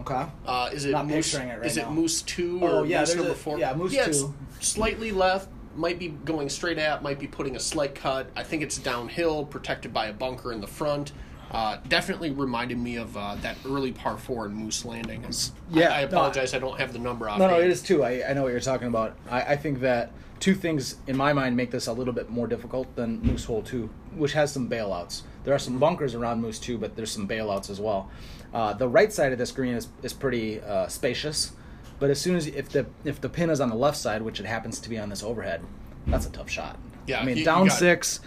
Okay. 0.00 0.24
Uh, 0.44 0.70
is 0.72 0.84
it 0.86 0.90
Not 0.90 1.06
Moose? 1.06 1.34
it 1.34 1.38
right 1.38 1.64
is 1.64 1.76
it. 1.76 1.88
Moose 1.90 2.22
two 2.22 2.58
Oh, 2.62 2.80
or 2.80 2.86
yeah, 2.86 3.00
Moose 3.00 3.14
number 3.14 3.30
a- 3.30 3.34
four? 3.34 3.58
yeah, 3.58 3.74
Moose 3.74 3.94
it's 3.94 4.22
two. 4.22 4.34
slightly 4.60 5.12
left. 5.12 5.48
Might 5.76 5.98
be 5.98 6.08
going 6.08 6.48
straight 6.48 6.78
at. 6.78 7.02
Might 7.02 7.18
be 7.18 7.26
putting 7.26 7.56
a 7.56 7.60
slight 7.60 7.94
cut. 7.94 8.28
I 8.36 8.42
think 8.44 8.62
it's 8.62 8.78
downhill, 8.78 9.44
protected 9.44 9.92
by 9.92 10.06
a 10.06 10.12
bunker 10.12 10.52
in 10.52 10.60
the 10.60 10.66
front. 10.66 11.12
Uh, 11.50 11.78
definitely 11.88 12.30
reminded 12.30 12.78
me 12.78 12.96
of 12.96 13.16
uh, 13.16 13.36
that 13.36 13.56
early 13.64 13.92
par 13.92 14.18
four 14.18 14.46
in 14.46 14.54
Moose 14.54 14.84
Landing. 14.84 15.24
Yeah, 15.70 15.90
I, 15.90 15.98
I 15.98 16.00
no, 16.02 16.08
apologize. 16.08 16.52
I 16.54 16.58
don't 16.58 16.78
have 16.80 16.92
the 16.92 16.98
number 16.98 17.28
off. 17.28 17.38
No, 17.38 17.48
no, 17.48 17.60
it 17.60 17.70
is 17.70 17.82
too. 17.82 18.02
I, 18.02 18.28
I 18.28 18.32
know 18.32 18.42
what 18.42 18.50
you're 18.52 18.60
talking 18.60 18.88
about. 18.88 19.16
I, 19.30 19.42
I 19.42 19.56
think 19.56 19.80
that 19.80 20.10
two 20.40 20.54
things 20.54 20.96
in 21.06 21.16
my 21.16 21.32
mind 21.32 21.56
make 21.56 21.70
this 21.70 21.86
a 21.86 21.92
little 21.92 22.12
bit 22.12 22.28
more 22.28 22.46
difficult 22.46 22.94
than 22.96 23.20
Moose 23.22 23.44
Hole 23.44 23.62
2, 23.62 23.88
which 24.16 24.32
has 24.32 24.52
some 24.52 24.68
bailouts. 24.68 25.22
There 25.44 25.54
are 25.54 25.58
some 25.58 25.78
bunkers 25.78 26.14
around 26.14 26.40
Moose 26.42 26.58
2, 26.58 26.76
but 26.78 26.96
there's 26.96 27.10
some 27.10 27.28
bailouts 27.28 27.70
as 27.70 27.80
well. 27.80 28.10
Uh, 28.52 28.72
the 28.72 28.88
right 28.88 29.12
side 29.12 29.32
of 29.32 29.38
this 29.38 29.52
green 29.52 29.74
is, 29.74 29.88
is 30.02 30.12
pretty 30.12 30.60
uh, 30.60 30.86
spacious, 30.88 31.52
but 31.98 32.10
as 32.10 32.20
soon 32.20 32.36
as 32.36 32.46
if 32.46 32.68
the 32.68 32.86
if 33.04 33.20
the 33.20 33.28
pin 33.28 33.50
is 33.50 33.60
on 33.60 33.68
the 33.68 33.74
left 33.74 33.96
side, 33.96 34.22
which 34.22 34.38
it 34.40 34.46
happens 34.46 34.78
to 34.80 34.88
be 34.88 34.98
on 34.98 35.08
this 35.08 35.22
overhead, 35.22 35.62
that's 36.06 36.26
a 36.26 36.30
tough 36.30 36.50
shot. 36.50 36.78
Yeah, 37.06 37.20
I 37.20 37.24
mean 37.24 37.44
down 37.44 37.70
six. 37.70 38.20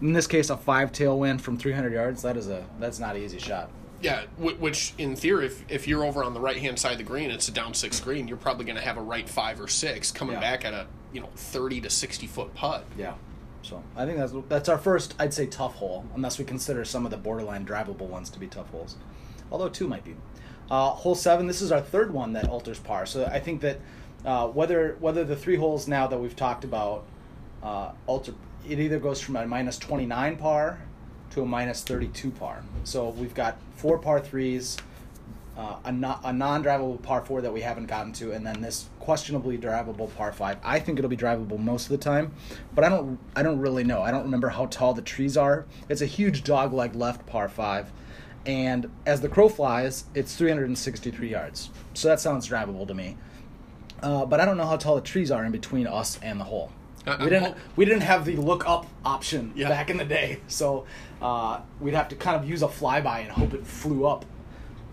In 0.00 0.12
this 0.12 0.26
case, 0.26 0.50
a 0.50 0.56
five 0.56 0.90
tailwind 0.92 1.40
from 1.40 1.56
300 1.56 1.92
yards. 1.92 2.22
That 2.22 2.36
is 2.36 2.48
a 2.48 2.64
that's 2.80 2.98
not 2.98 3.14
an 3.16 3.22
easy 3.22 3.38
shot. 3.38 3.70
Yeah, 4.00 4.22
which 4.38 4.94
in 4.98 5.14
theory, 5.14 5.46
if, 5.46 5.64
if 5.70 5.86
you're 5.86 6.04
over 6.04 6.24
on 6.24 6.34
the 6.34 6.40
right 6.40 6.56
hand 6.56 6.76
side 6.76 6.92
of 6.92 6.98
the 6.98 7.04
green, 7.04 7.30
it's 7.30 7.46
a 7.46 7.52
down 7.52 7.72
six 7.72 8.00
green. 8.00 8.26
You're 8.26 8.36
probably 8.36 8.64
going 8.64 8.74
to 8.76 8.82
have 8.82 8.96
a 8.96 9.00
right 9.02 9.28
five 9.28 9.60
or 9.60 9.68
six 9.68 10.10
coming 10.10 10.34
Yeah. 10.34 10.40
back 10.40 10.64
at 10.64 10.72
a 10.74 10.86
you 11.12 11.20
know 11.20 11.28
thirty 11.36 11.80
to 11.82 11.88
sixty 11.90 12.26
foot 12.26 12.52
putt. 12.54 12.84
Yeah. 12.98 13.14
So 13.62 13.80
I 13.94 14.04
think 14.06 14.18
that's 14.18 14.32
that's 14.48 14.68
our 14.68 14.78
first, 14.78 15.14
I'd 15.20 15.32
say, 15.32 15.46
tough 15.46 15.74
hole, 15.76 16.04
unless 16.16 16.36
we 16.36 16.44
consider 16.44 16.84
some 16.84 17.04
of 17.04 17.12
the 17.12 17.16
borderline 17.16 17.64
drivable 17.64 18.08
ones 18.08 18.28
to 18.30 18.40
be 18.40 18.48
tough 18.48 18.68
holes. 18.70 18.96
Although 19.52 19.68
two 19.68 19.86
might 19.86 20.04
be. 20.04 20.16
Uh, 20.68 20.90
hole 20.90 21.14
seven. 21.14 21.46
This 21.46 21.60
is 21.62 21.70
our 21.70 21.80
third 21.80 22.12
one 22.12 22.32
that 22.32 22.48
alters 22.48 22.80
par. 22.80 23.06
So 23.06 23.24
I 23.26 23.38
think 23.38 23.60
that 23.60 23.78
uh, 24.24 24.48
whether 24.48 24.96
whether 24.98 25.22
the 25.22 25.36
three 25.36 25.54
holes 25.56 25.86
now 25.86 26.08
that 26.08 26.18
we've 26.18 26.34
talked 26.34 26.64
about 26.64 27.04
uh, 27.62 27.92
alter, 28.06 28.34
it 28.68 28.78
either 28.78 28.98
goes 28.98 29.20
from 29.20 29.36
a 29.36 29.46
minus 29.46 29.78
twenty 29.78 30.06
nine 30.06 30.36
par 30.36 30.78
to 31.30 31.42
a 31.42 31.46
minus 31.46 31.82
thirty 31.82 32.08
two 32.08 32.30
par. 32.30 32.62
So 32.84 33.10
we've 33.10 33.34
got 33.34 33.56
four 33.76 33.98
par 33.98 34.20
threes. 34.20 34.76
Uh, 35.54 35.76
a, 35.84 35.92
no, 35.92 36.18
a 36.24 36.32
non-drivable 36.32 37.02
par 37.02 37.22
four 37.22 37.42
that 37.42 37.52
we 37.52 37.60
haven't 37.60 37.84
gotten 37.84 38.10
to, 38.10 38.32
and 38.32 38.46
then 38.46 38.62
this 38.62 38.88
questionably 39.00 39.58
drivable 39.58 40.12
par 40.16 40.32
five. 40.32 40.56
I 40.64 40.78
think 40.78 40.98
it'll 40.98 41.10
be 41.10 41.16
drivable 41.16 41.58
most 41.58 41.84
of 41.84 41.90
the 41.90 41.98
time, 41.98 42.32
but 42.74 42.84
I 42.84 42.88
don't. 42.88 43.18
I 43.36 43.42
don't 43.42 43.58
really 43.58 43.84
know. 43.84 44.00
I 44.00 44.10
don't 44.10 44.22
remember 44.22 44.48
how 44.48 44.66
tall 44.66 44.94
the 44.94 45.02
trees 45.02 45.36
are. 45.36 45.66
It's 45.90 46.00
a 46.00 46.06
huge 46.06 46.42
dog-leg 46.42 46.94
left 46.94 47.26
par 47.26 47.50
five, 47.50 47.92
and 48.46 48.90
as 49.04 49.20
the 49.20 49.28
crow 49.28 49.48
flies, 49.48 50.04
it's 50.14 50.34
363 50.36 51.28
yards. 51.28 51.70
So 51.94 52.08
that 52.08 52.20
sounds 52.20 52.48
drivable 52.48 52.86
to 52.88 52.94
me. 52.94 53.16
Uh, 54.02 54.26
but 54.26 54.40
I 54.40 54.44
don't 54.44 54.56
know 54.56 54.66
how 54.66 54.76
tall 54.76 54.96
the 54.96 55.00
trees 55.00 55.30
are 55.30 55.44
in 55.44 55.52
between 55.52 55.86
us 55.86 56.18
and 56.22 56.40
the 56.40 56.44
hole. 56.44 56.72
Uh, 57.06 57.16
we 57.20 57.24
didn't. 57.30 57.42
hop- 57.44 57.56
we 57.76 57.84
didn't 57.84 58.02
have 58.02 58.24
the 58.24 58.36
look 58.36 58.66
up 58.68 58.86
option 59.04 59.52
Yeah. 59.56 59.68
back 59.68 59.90
in 59.90 59.96
the 59.96 60.04
day, 60.04 60.40
so 60.46 60.86
uh, 61.20 61.60
we'd 61.80 61.94
have 61.94 62.08
to 62.08 62.16
kind 62.16 62.36
of 62.36 62.48
use 62.48 62.62
a 62.62 62.68
flyby 62.68 63.22
and 63.22 63.30
hope 63.30 63.54
it 63.54 63.66
flew 63.66 64.06
up. 64.06 64.24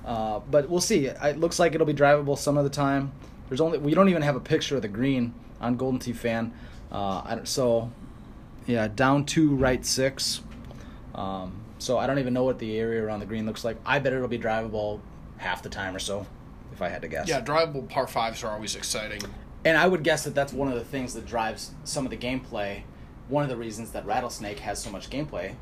Uh, 0.05 0.39
but 0.49 0.69
we'll 0.69 0.81
see. 0.81 1.05
It 1.05 1.37
looks 1.39 1.59
like 1.59 1.75
it'll 1.75 1.85
be 1.85 1.93
drivable 1.93 2.37
some 2.37 2.57
of 2.57 2.63
the 2.63 2.69
time. 2.69 3.11
There's 3.47 3.61
only 3.61 3.77
we 3.77 3.93
don't 3.93 4.09
even 4.09 4.21
have 4.23 4.35
a 4.35 4.39
picture 4.39 4.75
of 4.75 4.81
the 4.81 4.87
green 4.87 5.33
on 5.61 5.75
Golden 5.77 5.99
Tee 5.99 6.13
Fan. 6.13 6.53
Uh, 6.91 7.43
so 7.43 7.91
yeah, 8.65 8.87
down 8.87 9.25
two, 9.25 9.55
right 9.55 9.85
six. 9.85 10.41
Um, 11.13 11.53
so 11.77 11.97
I 11.97 12.07
don't 12.07 12.19
even 12.19 12.33
know 12.33 12.43
what 12.43 12.59
the 12.59 12.77
area 12.77 13.03
around 13.03 13.19
the 13.19 13.25
green 13.25 13.45
looks 13.45 13.63
like. 13.63 13.77
I 13.85 13.99
bet 13.99 14.13
it'll 14.13 14.27
be 14.27 14.39
drivable 14.39 14.99
half 15.37 15.61
the 15.63 15.69
time 15.69 15.95
or 15.95 15.99
so, 15.99 16.25
if 16.73 16.81
I 16.81 16.89
had 16.89 17.01
to 17.03 17.07
guess. 17.07 17.27
Yeah, 17.27 17.41
drivable 17.41 17.87
par 17.89 18.07
fives 18.07 18.43
are 18.43 18.51
always 18.51 18.75
exciting. 18.75 19.21
And 19.65 19.77
I 19.77 19.87
would 19.87 20.03
guess 20.03 20.23
that 20.23 20.35
that's 20.35 20.53
one 20.53 20.69
of 20.69 20.75
the 20.75 20.85
things 20.85 21.13
that 21.13 21.25
drives 21.25 21.71
some 21.83 22.05
of 22.05 22.11
the 22.11 22.17
gameplay. 22.17 22.83
One 23.27 23.43
of 23.43 23.49
the 23.49 23.57
reasons 23.57 23.91
that 23.91 24.05
Rattlesnake 24.05 24.59
has 24.59 24.79
so 24.81 24.89
much 24.89 25.09
gameplay 25.09 25.55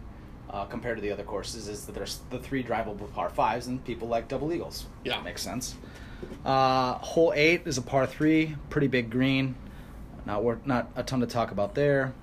uh, 0.49 0.65
compared 0.65 0.97
to 0.97 1.01
the 1.01 1.11
other 1.11 1.23
courses 1.23 1.67
is 1.67 1.85
that 1.85 1.93
there's 1.95 2.19
the 2.29 2.39
three 2.39 2.63
drivable 2.63 3.11
par 3.13 3.29
fives, 3.29 3.67
and 3.67 3.83
people 3.83 4.07
like 4.07 4.27
double 4.27 4.53
eagles. 4.53 4.85
Yeah. 5.03 5.21
makes 5.21 5.41
sense. 5.41 5.75
Uh, 6.45 6.93
hole 6.95 7.33
eight 7.35 7.63
is 7.65 7.77
a 7.77 7.81
par 7.81 8.07
three, 8.07 8.55
pretty 8.69 8.87
big 8.87 9.09
green. 9.09 9.55
Not 10.25 10.43
worth, 10.43 10.65
not 10.65 10.89
a 10.95 11.03
ton 11.03 11.19
to 11.21 11.27
talk 11.27 11.51
about 11.51 11.75
there. 11.75 12.13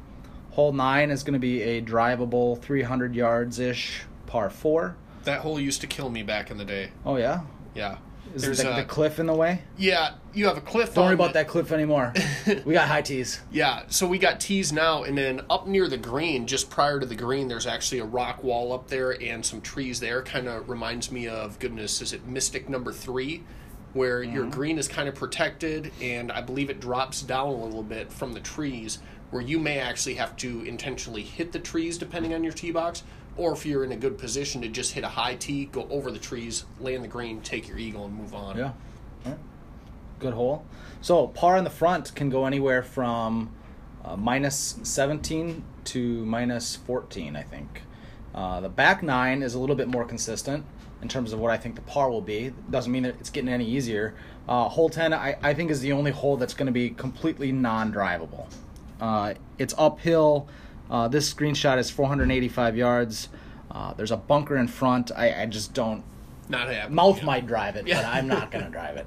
Hole 0.53 0.73
nine 0.73 1.11
is 1.11 1.23
going 1.25 1.35
to 1.35 1.39
be 1.41 1.63
a 1.63 1.83
drivable, 1.83 2.61
300 2.61 3.15
yards 3.15 3.59
ish 3.59 4.03
par 4.27 4.51
four. 4.51 4.97
That 5.25 5.41
hole 5.41 5.59
used 5.59 5.81
to 5.81 5.87
kill 5.87 6.11
me 6.11 6.23
back 6.23 6.51
in 6.51 6.59
the 6.59 6.65
day. 6.65 6.91
Oh 7.05 7.17
yeah, 7.17 7.41
Yeah. 7.75 7.99
Is 8.35 8.43
There's 8.43 8.59
the, 8.59 8.73
a, 8.73 8.77
the 8.77 8.85
cliff 8.85 9.19
in 9.19 9.27
the 9.27 9.35
way? 9.35 9.63
yeah, 9.79 10.15
you 10.33 10.47
have 10.47 10.57
a 10.57 10.61
cliff. 10.61 10.95
Don't 10.95 11.05
worry 11.05 11.15
about 11.15 11.31
it. 11.31 11.35
that 11.35 11.49
cliff 11.49 11.71
anymore. 11.73 12.13
we 12.65 12.75
got 12.75 12.89
high 12.89 13.03
tees. 13.03 13.41
Yeah, 13.51 13.85
so 13.89 14.07
we 14.07 14.19
got 14.19 14.41
tees 14.41 14.73
now, 14.73 15.05
and 15.05 15.17
then 15.17 15.43
up 15.49 15.67
near 15.67 15.89
the 15.89 15.97
green, 15.97 16.47
just 16.47 16.71
prior 16.71 16.99
to 16.99 17.07
the 17.07 17.15
green, 17.15 17.49
there's 17.49 17.67
actually 17.67 18.01
a 18.01 18.05
rock 18.05 18.43
wall 18.43 18.73
up 18.73 18.89
there 18.89 19.21
and 19.23 19.45
some 19.45 19.61
trees 19.61 20.01
there. 20.01 20.23
Kind 20.23 20.49
of 20.49 20.69
reminds 20.69 21.13
me 21.13 21.29
of 21.29 21.59
goodness, 21.59 22.03
is 22.03 22.13
it 22.13 22.27
Mystic 22.27 22.69
Number 22.69 22.93
Three, 22.93 23.45
where 23.93 24.23
your 24.23 24.43
mm-hmm. 24.43 24.51
green 24.51 24.79
is 24.79 24.89
kind 24.89 25.09
of 25.09 25.15
protected, 25.15 25.93
and 26.01 26.33
I 26.33 26.41
believe 26.41 26.71
it 26.71 26.81
drops 26.81 27.23
down 27.23 27.49
a 27.49 27.65
little 27.65 27.85
bit 27.85 28.13
from 28.13 28.33
the 28.33 28.41
trees, 28.41 28.99
where 29.31 29.43
you 29.43 29.59
may 29.59 29.79
actually 29.79 30.15
have 30.15 30.37
to 30.39 30.63
intentionally 30.65 31.23
hit 31.23 31.53
the 31.53 31.59
trees 31.59 31.99
depending 31.99 32.35
on 32.35 32.43
your 32.43 32.53
tee 32.53 32.73
box, 32.73 33.05
or 33.37 33.53
if 33.53 33.67
you're 33.67 33.85
in 33.85 33.93
a 33.93 33.97
good 33.97 34.19
position 34.19 34.63
to 34.63 34.69
just 34.69 34.93
hit 34.93 35.05
a 35.05 35.09
high 35.09 35.35
tee, 35.35 35.67
go 35.67 35.87
over 35.91 36.11
the 36.11 36.19
trees, 36.19 36.65
land 36.81 37.03
the 37.03 37.09
green, 37.09 37.41
take 37.41 37.69
your 37.69 37.79
eagle, 37.79 38.07
and 38.07 38.15
move 38.15 38.35
on. 38.35 38.57
Yeah. 38.57 38.73
Good 40.21 40.35
hole. 40.35 40.65
So 41.01 41.27
par 41.27 41.57
in 41.57 41.65
the 41.65 41.71
front 41.71 42.15
can 42.15 42.31
go 42.31 42.47
anywhere 42.47 42.83
from 42.83 43.55
uh, 44.05 44.17
minus 44.17 44.79
17 44.83 45.65
to 45.85 46.25
minus 46.25 46.77
14, 46.77 47.37
I 47.37 47.43
think. 47.43 47.83
Uh, 48.35 48.61
the 48.61 48.69
back 48.69 49.03
nine 49.03 49.43
is 49.43 49.55
a 49.55 49.59
little 49.59 49.77
bit 49.77 49.89
more 49.89 50.05
consistent 50.05 50.65
in 51.03 51.09
terms 51.09 51.33
of 51.33 51.39
what 51.39 51.51
I 51.51 51.57
think 51.57 51.75
the 51.75 51.83
par 51.83 52.11
will 52.11 52.21
be. 52.21 52.53
Doesn't 52.71 52.91
mean 52.91 53.03
that 53.03 53.17
it's 53.21 53.31
getting 53.31 53.51
any 53.51 53.67
easier. 53.67 54.15
Uh, 54.49 54.69
hole 54.69 54.89
10, 54.89 55.13
I, 55.13 55.37
I 55.43 55.55
think, 55.55 55.71
is 55.71 55.81
the 55.81 55.93
only 55.93 56.11
hole 56.11 56.37
that's 56.37 56.55
going 56.55 56.67
to 56.67 56.73
be 56.73 56.91
completely 56.91 57.53
non 57.53 57.93
drivable. 57.93 58.47
Uh, 59.01 59.35
it's 59.59 59.75
uphill. 59.77 60.49
Uh, 60.91 61.09
this 61.09 61.33
screenshot 61.33 61.79
is 61.79 61.91
485 61.91 62.77
yards. 62.77 63.29
Uh, 63.71 63.93
there's 63.95 64.11
a 64.11 64.17
bunker 64.17 64.57
in 64.57 64.69
front. 64.69 65.11
I, 65.17 65.43
I 65.43 65.47
just 65.47 65.75
don't. 65.75 66.05
Not 66.49 66.69
happening. 66.69 66.95
Mouth 66.95 67.19
yeah. 67.19 67.25
might 67.25 67.47
drive 67.47 67.77
it, 67.77 67.87
Yeah. 67.87 68.03
but 68.03 68.07
I'm 68.07 68.27
not 68.27 68.51
going 68.53 68.65
to 68.65 68.71
drive 68.71 68.97
it. 68.97 69.07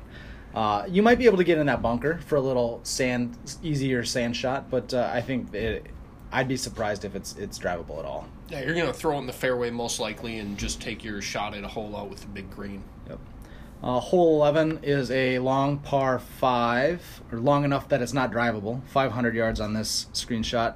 Uh, 0.55 0.85
you 0.89 1.03
might 1.03 1.19
be 1.19 1.25
able 1.25 1.37
to 1.37 1.43
get 1.43 1.57
in 1.59 1.67
that 1.67 1.81
bunker 1.81 2.17
for 2.25 2.35
a 2.35 2.41
little 2.41 2.79
sand, 2.83 3.37
easier 3.61 4.03
sand 4.03 4.35
shot, 4.35 4.71
but 4.71 4.91
uh, 4.93 5.09
I 5.13 5.21
think 5.21 5.53
it, 5.53 5.85
I'd 6.31 6.47
be 6.47 6.57
surprised 6.57 7.05
if 7.05 7.15
it's 7.15 7.35
it's 7.37 7.59
drivable 7.59 7.99
at 7.99 8.05
all. 8.05 8.27
Yeah, 8.49 8.63
you're 8.63 8.73
gonna 8.73 8.93
throw 8.93 9.17
it 9.17 9.19
in 9.19 9.27
the 9.27 9.33
fairway 9.33 9.69
most 9.69 9.99
likely, 9.99 10.39
and 10.39 10.57
just 10.57 10.81
take 10.81 11.03
your 11.03 11.21
shot 11.21 11.53
at 11.53 11.63
a 11.63 11.67
hole 11.67 11.95
out 11.95 12.09
with 12.09 12.21
the 12.21 12.27
big 12.27 12.49
green. 12.49 12.83
Yep. 13.07 13.19
Uh, 13.83 13.99
hole 13.99 14.37
11 14.37 14.79
is 14.81 15.11
a 15.11 15.37
long 15.37 15.77
par 15.77 16.17
5, 16.17 17.21
or 17.31 17.39
long 17.39 17.63
enough 17.63 17.87
that 17.89 18.01
it's 18.01 18.13
not 18.13 18.31
drivable. 18.31 18.81
500 18.87 19.35
yards 19.35 19.59
on 19.59 19.73
this 19.73 20.07
screenshot. 20.13 20.75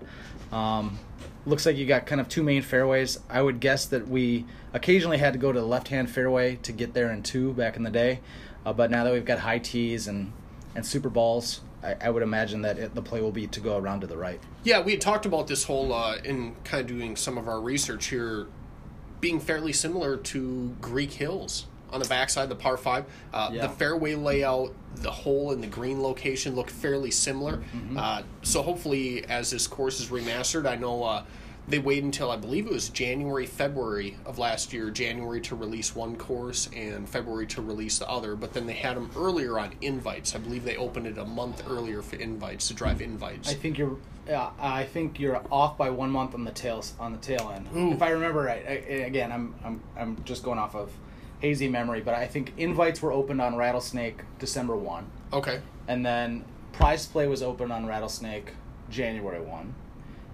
Um, 0.52 1.00
looks 1.46 1.66
like 1.66 1.78
you 1.78 1.86
got 1.86 2.06
kind 2.06 2.22
of 2.22 2.28
two 2.30 2.44
main 2.44 2.62
fairways. 2.62 3.20
I 3.30 3.42
would 3.42 3.60
guess 3.60 3.86
that 3.88 4.08
we 4.08 4.46
occasionally 4.74 5.18
had 5.18 5.34
to 5.34 5.40
go 5.40 5.52
to 5.52 5.60
the 5.60 5.66
left 5.66 5.88
hand 5.88 6.10
fairway 6.10 6.58
to 6.58 6.72
get 6.72 6.94
there 6.94 7.12
in 7.12 7.24
two 7.24 7.54
back 7.54 7.76
in 7.78 7.84
the 7.84 7.90
day. 7.90 8.20
Uh, 8.66 8.74
but 8.74 8.92
now 8.92 9.04
that 9.04 9.14
we've 9.14 9.26
got 9.26 9.40
high 9.40 9.60
tees 9.60 10.08
and, 10.08 10.32
and 10.76 10.86
super 10.86 11.10
balls, 11.10 11.62
I, 11.84 11.96
I 12.02 12.10
would 12.10 12.24
imagine 12.24 12.62
that 12.62 12.78
it, 12.78 12.94
the 12.94 13.02
play 13.02 13.22
will 13.22 13.32
be 13.32 13.48
to 13.48 13.60
go 13.60 13.78
around 13.78 14.02
to 14.02 14.08
the 14.08 14.18
right. 14.18 14.40
Yeah, 14.64 14.82
we 14.82 14.92
had 14.92 15.02
talked 15.02 15.26
about 15.26 15.48
this 15.48 15.64
whole 15.64 15.94
uh, 15.94 16.18
in 16.18 16.56
kind 16.64 16.82
of 16.82 16.88
doing 16.88 17.16
some 17.16 17.38
of 17.38 17.48
our 17.48 17.60
research 17.60 18.08
here, 18.08 18.48
being 19.20 19.40
fairly 19.40 19.74
similar 19.74 20.18
to 20.18 20.76
Greek 20.80 21.14
Hills 21.14 21.66
on 21.92 22.00
the 22.00 22.08
backside, 22.08 22.50
the 22.50 22.56
par 22.56 22.78
five. 22.78 23.06
Uh, 23.34 23.50
Yeah. 23.52 23.64
The 23.64 23.70
fairway 23.70 24.16
layout, 24.16 24.74
the 24.96 25.12
hole 25.12 25.52
and 25.52 25.62
the 25.64 25.68
green 25.68 26.02
location 26.02 26.56
look 26.56 26.70
fairly 26.70 27.12
similar. 27.12 27.58
Mm-hmm. 27.58 27.98
Uh, 27.98 28.22
so 28.44 28.62
hopefully, 28.62 29.26
as 29.26 29.52
this 29.52 29.68
course 29.68 30.00
is 30.00 30.10
remastered, 30.10 30.68
I 30.68 30.76
know 30.76 31.04
uh, 31.04 31.24
they 31.68 31.80
waited 31.80 32.04
until 32.06 32.32
I 32.32 32.38
believe 32.38 32.66
it 32.66 32.72
was 32.72 32.90
January, 32.90 33.46
February 33.46 34.18
of 34.26 34.38
last 34.40 34.74
year, 34.74 34.90
January 34.90 35.40
to 35.42 35.56
release 35.56 35.96
one 35.96 36.16
course 36.16 36.70
and 36.76 37.08
February 37.08 37.46
to 37.48 37.62
release 37.62 38.00
the 38.00 38.10
other. 38.10 38.36
But 38.36 38.54
then 38.54 38.66
they 38.66 38.74
had 38.74 38.98
them 38.98 39.12
earlier 39.16 39.60
on 39.60 39.74
invites. 39.82 40.36
I 40.36 40.40
believe 40.40 40.64
they 40.64 40.78
opened 40.78 41.08
it 41.08 41.18
a 41.18 41.26
month 41.26 41.64
earlier 41.70 42.02
for 42.02 42.16
invites 42.18 42.68
to 42.70 42.74
drive 42.74 43.02
invites. 43.02 43.50
I 43.50 43.54
think 43.54 43.78
you're. 43.78 43.98
I 44.60 44.84
think 44.86 45.20
you're 45.20 45.42
off 45.52 45.78
by 45.78 45.90
one 45.90 46.10
month 46.10 46.36
on 46.36 46.44
the 46.46 46.52
tails 46.52 46.94
on 47.00 47.12
the 47.12 47.18
tail 47.18 47.52
end. 47.54 47.68
Ooh. 47.76 47.92
If 47.92 48.02
I 48.02 48.10
remember 48.12 48.42
right, 48.42 48.64
I, 48.68 48.72
again, 49.06 49.32
I'm 49.32 49.54
I'm 49.64 49.82
I'm 49.98 50.24
just 50.24 50.44
going 50.44 50.60
off 50.60 50.76
of 50.76 50.92
hazy 51.42 51.68
memory, 51.68 52.02
but 52.02 52.14
I 52.14 52.28
think 52.28 52.54
invites 52.58 53.02
were 53.02 53.12
opened 53.12 53.42
on 53.42 53.56
Rattlesnake 53.56 54.22
December 54.40 54.76
one, 54.76 55.08
okay. 55.34 55.60
and 55.88 56.06
then 56.06 56.46
prize 56.72 57.06
play 57.08 57.28
was 57.28 57.42
opened 57.42 57.74
on 57.74 57.86
Rattlesnake 57.88 58.54
January 58.90 59.42
one, 59.42 59.74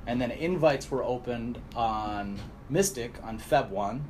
and 0.05 0.21
then 0.21 0.31
invites 0.31 0.91
were 0.91 1.03
opened 1.03 1.59
on 1.75 2.37
Mystic 2.69 3.13
on 3.23 3.39
Feb 3.39 3.69
one, 3.69 4.03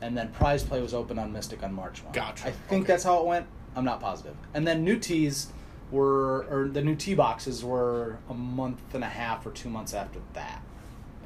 and 0.00 0.16
then 0.16 0.28
prize 0.30 0.62
play 0.62 0.80
was 0.80 0.94
opened 0.94 1.18
on 1.18 1.32
Mystic 1.32 1.62
on 1.64 1.72
March 1.74 2.02
one. 2.04 2.12
Gotcha. 2.12 2.46
I 2.48 2.50
think 2.52 2.84
Okay. 2.84 2.92
that's 2.92 3.04
how 3.04 3.18
it 3.20 3.26
went. 3.26 3.46
I'm 3.74 3.84
not 3.84 4.00
positive. 4.00 4.36
And 4.54 4.66
then 4.66 4.84
new 4.84 4.96
tees 4.98 5.48
were, 5.90 6.46
or 6.48 6.68
the 6.68 6.82
new 6.82 6.94
tee 6.94 7.14
boxes 7.14 7.64
were 7.64 8.18
a 8.30 8.34
month 8.34 8.94
and 8.94 9.02
a 9.02 9.08
half 9.08 9.44
or 9.44 9.50
two 9.50 9.68
months 9.68 9.92
after 9.92 10.20
that, 10.34 10.62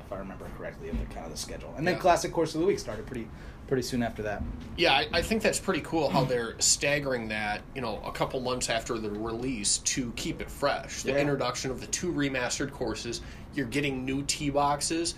if 0.05 0.11
I 0.11 0.17
remember 0.17 0.47
correctly, 0.57 0.89
of 0.89 0.99
the 0.99 1.05
kind 1.07 1.27
of 1.27 1.33
the 1.33 1.37
schedule. 1.39 1.75
And 1.77 1.87
then 1.87 1.95
Yeah. 1.97 2.01
classic 2.01 2.33
course 2.33 2.55
of 2.55 2.63
the 2.63 2.67
week 2.67 2.79
started 2.79 3.07
pretty, 3.07 3.29
pretty 3.69 3.83
soon 3.83 4.03
after 4.03 4.23
that. 4.23 4.43
Yeah, 4.77 4.93
I, 4.95 5.07
I 5.13 5.23
think 5.23 5.43
that's 5.43 5.61
pretty 5.61 5.83
cool 5.83 6.09
how 6.09 6.25
they're 6.25 6.55
staggering 6.59 7.29
that, 7.29 7.61
you 7.75 7.83
know, 7.83 8.01
a 8.05 8.11
couple 8.11 8.41
months 8.41 8.69
after 8.71 8.99
the 8.99 9.11
release 9.11 9.79
to 9.79 10.11
keep 10.17 10.41
it 10.41 10.51
fresh. 10.51 11.03
The 11.03 11.13
Yeah. 11.13 11.19
introduction 11.19 11.71
of 11.71 11.81
the 11.81 11.87
two 11.87 12.11
remastered 12.13 12.73
courses, 12.73 13.21
you're 13.55 13.67
getting 13.67 14.05
new 14.05 14.23
T 14.23 14.51
boxes, 14.51 15.15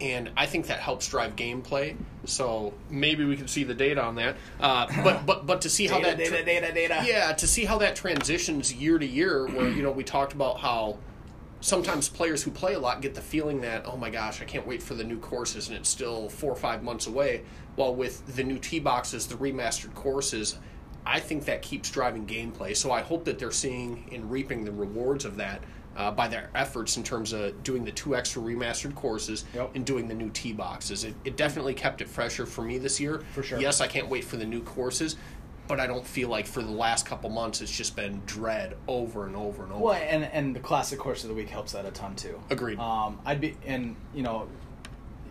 and 0.00 0.30
I 0.36 0.46
think 0.46 0.66
that 0.66 0.78
helps 0.80 1.08
drive 1.08 1.36
gameplay. 1.36 1.96
So 2.24 2.72
maybe 2.90 3.24
we 3.24 3.36
can 3.36 3.48
see 3.48 3.64
the 3.64 3.74
data 3.74 4.02
on 4.02 4.14
that. 4.16 4.36
Uh, 4.60 4.86
but 5.02 5.26
but 5.26 5.46
but 5.46 5.60
to 5.62 5.70
see 5.70 5.86
how 5.86 6.00
that 6.00 6.18
tra- 6.24 6.44
data, 6.44 6.72
data. 6.72 7.02
yeah, 7.04 7.32
to 7.32 7.46
see 7.46 7.64
how 7.64 7.78
that 7.78 7.96
transitions 7.96 8.72
year 8.74 8.98
to 8.98 9.06
year, 9.06 9.46
where 9.46 9.68
you 9.68 9.82
know 9.82 9.90
we 9.90 10.04
talked 10.04 10.32
about 10.34 10.58
how 10.60 10.98
sometimes 11.60 12.08
players 12.08 12.42
who 12.42 12.50
play 12.50 12.74
a 12.74 12.78
lot 12.78 13.00
get 13.00 13.14
the 13.14 13.20
feeling 13.20 13.60
that 13.62 13.84
oh 13.86 13.96
my 13.96 14.10
gosh, 14.10 14.40
I 14.42 14.44
can't 14.44 14.66
wait 14.66 14.82
for 14.82 14.94
the 14.94 15.04
new 15.04 15.18
courses, 15.18 15.68
and 15.68 15.76
it's 15.76 15.88
still 15.88 16.28
four 16.28 16.52
or 16.52 16.56
five 16.56 16.82
months 16.82 17.06
away. 17.06 17.42
While 17.76 17.94
with 17.94 18.24
the 18.36 18.44
new 18.44 18.58
tee 18.58 18.80
boxes, 18.80 19.26
the 19.26 19.36
remastered 19.36 19.94
courses, 19.94 20.58
I 21.04 21.20
think 21.20 21.44
that 21.44 21.62
keeps 21.62 21.90
driving 21.90 22.26
gameplay. 22.26 22.76
So 22.76 22.90
I 22.90 23.00
hope 23.02 23.24
that 23.26 23.38
they're 23.38 23.52
seeing 23.52 24.08
and 24.12 24.30
reaping 24.30 24.64
the 24.64 24.72
rewards 24.72 25.24
of 25.24 25.36
that. 25.36 25.62
Uh, 25.96 26.10
by 26.10 26.28
their 26.28 26.50
efforts 26.54 26.98
in 26.98 27.02
terms 27.02 27.32
of 27.32 27.62
doing 27.62 27.82
the 27.82 27.90
two 27.90 28.14
extra 28.14 28.42
remastered 28.42 28.94
courses 28.94 29.46
Yep. 29.54 29.70
and 29.76 29.86
doing 29.86 30.06
the 30.06 30.12
new 30.14 30.28
tee 30.28 30.52
boxes, 30.52 31.04
it, 31.04 31.14
it 31.24 31.38
definitely 31.38 31.72
kept 31.72 32.02
it 32.02 32.06
fresher 32.06 32.44
for 32.44 32.60
me 32.60 32.76
this 32.76 33.00
year. 33.00 33.22
For 33.32 33.42
sure. 33.42 33.58
Yes, 33.58 33.80
I 33.80 33.86
can't 33.86 34.06
wait 34.10 34.22
for 34.22 34.36
the 34.36 34.44
new 34.44 34.60
courses, 34.62 35.16
but 35.68 35.80
I 35.80 35.86
don't 35.86 36.06
feel 36.06 36.28
like 36.28 36.46
for 36.46 36.62
the 36.62 36.70
last 36.70 37.06
couple 37.06 37.30
months 37.30 37.60
it's 37.60 37.76
just 37.76 37.96
been 37.96 38.22
dread 38.26 38.76
over 38.86 39.26
and 39.26 39.36
over 39.36 39.62
and 39.62 39.72
over. 39.72 39.82
Well, 39.82 39.94
and 39.94 40.24
and 40.24 40.54
the 40.54 40.60
classic 40.60 40.98
course 40.98 41.24
of 41.24 41.28
the 41.28 41.34
week 41.34 41.48
helps 41.48 41.72
that 41.72 41.84
a 41.84 41.90
ton 41.90 42.14
too. 42.16 42.40
Agreed. 42.50 42.78
Um, 42.78 43.18
I'd 43.24 43.40
be 43.40 43.56
and 43.66 43.96
you 44.14 44.22
know, 44.22 44.48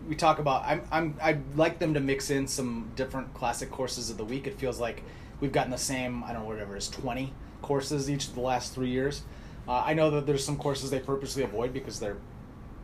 we 0.08 0.16
talk 0.16 0.40
about 0.40 0.64
I'm 0.66 0.82
I'm 0.92 1.18
I'd 1.22 1.56
like 1.56 1.80
them 1.80 1.94
to 1.94 2.00
mix 2.00 2.30
in 2.30 2.48
some 2.48 2.92
different 2.96 3.34
classic 3.34 3.72
courses 3.72 4.10
of 4.10 4.18
the 4.18 4.26
week. 4.26 4.48
It 4.48 4.60
feels 4.60 4.80
like 4.80 5.04
we've 5.40 5.52
gotten 5.52 5.72
the 5.72 5.78
same 5.78 6.24
I 6.24 6.34
don't 6.34 6.44
know 6.44 6.50
whatever 6.50 6.76
is 6.76 6.90
twenty 6.90 7.34
courses 7.62 8.10
each 8.10 8.28
of 8.28 8.36
the 8.36 8.42
last 8.42 8.74
three 8.74 8.90
years. 8.90 9.24
Uh, 9.68 9.84
I 9.86 9.94
know 9.94 10.12
that 10.12 10.28
there's 10.28 10.46
some 10.46 10.58
courses 10.58 10.92
they 10.92 11.00
purposely 11.00 11.44
avoid 11.44 11.74
because 11.74 12.00
they're 12.00 12.18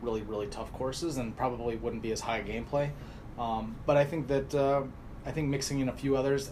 really 0.00 0.22
really 0.22 0.48
tough 0.48 0.72
courses 0.72 1.18
and 1.18 1.36
probably 1.36 1.76
wouldn't 1.76 2.02
be 2.02 2.12
as 2.12 2.20
high 2.20 2.42
gameplay. 2.42 2.90
Um, 3.38 3.76
but 3.86 3.96
I 3.96 4.04
think 4.04 4.28
that 4.28 4.54
uh, 4.54 4.82
I 5.24 5.30
think 5.30 5.48
mixing 5.48 5.80
in 5.80 5.88
a 5.88 5.92
few 5.92 6.16
others. 6.16 6.50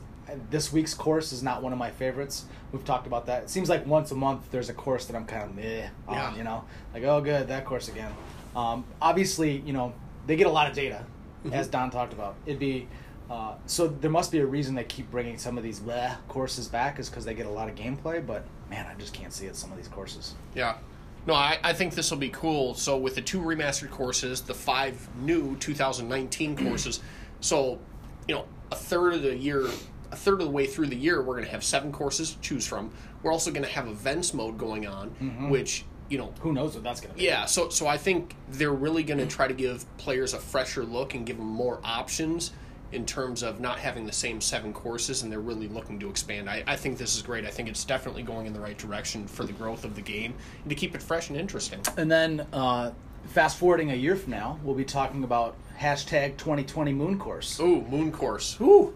This 0.51 0.73
week's 0.73 0.95
course 0.95 1.33
is 1.33 1.43
not 1.43 1.63
one 1.63 1.73
of 1.73 1.79
my 1.79 1.91
favorites. 1.91 2.45
We've 2.73 2.85
talked 2.85 3.07
about 3.07 3.27
that. 3.27 3.45
It 3.45 3.51
seems 3.51 3.69
like 3.69 3.87
once 3.87 4.11
a 4.11 4.15
month 4.15 4.51
there's 4.51 4.69
a 4.69 4.75
course 4.75 5.07
that 5.07 5.17
I'm 5.17 5.27
kind 5.27 5.45
of 5.45 5.55
meh 5.55 5.89
on. 6.07 6.15
Yeah. 6.15 6.37
You 6.37 6.45
know, 6.45 6.65
like 6.95 7.05
oh 7.05 7.21
good 7.21 7.49
that 7.49 7.65
course 7.65 7.89
again. 7.89 8.13
Um, 8.55 8.85
obviously, 9.01 9.59
you 9.59 9.73
know 9.73 9.95
they 10.27 10.37
get 10.37 10.47
a 10.47 10.51
lot 10.51 10.69
of 10.69 10.75
data, 10.75 11.05
as 11.53 11.69
Don 11.69 11.91
talked 11.91 12.13
about. 12.13 12.37
It'd 12.47 12.59
be 12.59 12.89
uh, 13.31 13.55
so 13.67 13.87
there 13.87 14.11
must 14.11 14.33
be 14.33 14.39
a 14.39 14.47
reason 14.47 14.75
they 14.75 14.83
keep 14.83 15.09
bringing 15.11 15.39
some 15.39 15.57
of 15.57 15.63
these 15.63 15.79
bleh 15.79 16.17
courses 16.27 16.67
back 16.67 16.99
is 16.99 17.09
because 17.09 17.25
they 17.25 17.33
get 17.33 17.47
a 17.47 17.51
lot 17.51 17.69
of 17.69 17.77
gameplay. 17.77 18.25
But 18.25 18.45
man, 18.69 18.87
I 18.87 18.95
just 18.99 19.15
can't 19.15 19.33
see 19.33 19.47
it 19.47 19.55
some 19.55 19.71
of 19.71 19.77
these 19.77 19.89
courses. 19.89 20.35
Yeah. 20.55 20.77
No, 21.27 21.35
I, 21.35 21.59
I 21.63 21.73
think 21.73 21.95
this 21.95 22.11
will 22.11 22.19
be 22.19 22.31
cool. 22.31 22.75
So 22.75 22.97
with 22.97 23.15
the 23.15 23.21
two 23.21 23.41
remastered 23.41 23.91
courses, 23.91 24.41
the 24.41 24.55
five 24.55 25.09
new 25.21 25.55
2019 25.57 26.57
courses, 26.57 27.01
so 27.41 27.79
you 28.27 28.35
know 28.35 28.47
a 28.73 28.77
third 28.77 29.15
of 29.15 29.23
the 29.23 29.37
year, 29.37 29.67
a 30.13 30.17
third 30.17 30.41
of 30.41 30.47
the 30.47 30.53
way 30.53 30.67
through 30.67 30.87
the 30.87 30.97
year, 30.97 31.21
we're 31.23 31.35
going 31.35 31.45
to 31.47 31.51
have 31.51 31.65
seven 31.65 31.93
courses 31.93 32.33
to 32.35 32.41
choose 32.41 32.67
from. 32.67 32.91
We're 33.23 33.33
also 33.33 33.51
going 33.51 33.65
to 33.65 33.71
have 33.71 33.87
events 33.87 34.35
mode 34.35 34.59
going 34.59 34.87
on, 34.87 35.09
which 35.51 35.85
you 36.09 36.19
know 36.19 36.33
Who 36.41 36.53
knows 36.53 36.75
what 36.75 36.83
that's 36.83 37.01
gonna 37.01 37.15
be? 37.15 37.23
yeah, 37.23 37.45
so 37.45 37.69
so 37.69 37.87
I 37.87 37.97
think 37.97 38.35
they're 38.49 38.73
really 38.73 39.05
going 39.05 39.21
to 39.21 39.27
try 39.27 39.47
to 39.47 39.55
give 39.55 39.85
players 39.97 40.35
a 40.35 40.39
fresher 40.41 40.83
look 40.85 41.15
and 41.15 41.25
give 41.25 41.37
them 41.37 41.47
more 41.47 41.79
options 41.85 42.51
in 42.91 43.07
terms 43.07 43.45
of 43.45 43.61
not 43.61 43.79
having 43.79 44.05
the 44.05 44.13
same 44.13 44.41
seven 44.41 44.73
courses, 44.73 45.23
and 45.23 45.31
they're 45.31 45.39
really 45.39 45.69
looking 45.69 46.01
to 46.01 46.11
expand. 46.11 46.51
I, 46.51 46.65
I 46.67 46.75
think 46.75 46.99
this 46.99 47.15
is 47.15 47.23
great. 47.23 47.45
I 47.45 47.51
think 47.51 47.69
it's 47.69 47.85
definitely 47.85 48.25
going 48.25 48.47
in 48.47 48.53
the 48.53 48.59
right 48.59 48.77
direction 48.77 49.29
for 49.29 49.45
the 49.45 49.53
growth 49.53 49.85
of 49.85 49.95
the 49.95 50.03
game 50.03 50.35
and 50.63 50.71
to 50.71 50.75
keep 50.75 50.97
it 50.97 51.01
fresh 51.03 51.29
and 51.31 51.39
interesting. 51.39 51.79
And 51.97 52.11
then 52.11 52.45
uh, 52.53 52.91
fast 53.29 53.59
forwarding 53.59 53.93
a 53.93 53.95
year 53.95 54.17
from 54.17 54.33
now, 54.33 54.59
we'll 54.65 54.75
be 54.75 54.85
talking 54.85 55.23
about 55.23 55.55
hashtag 55.79 56.37
2020 56.39 56.93
Moon 56.93 57.17
Course. 57.21 57.61
Ooh, 57.61 57.83
Moon 57.83 58.11
Course. 58.11 58.59
Whew. 58.59 58.93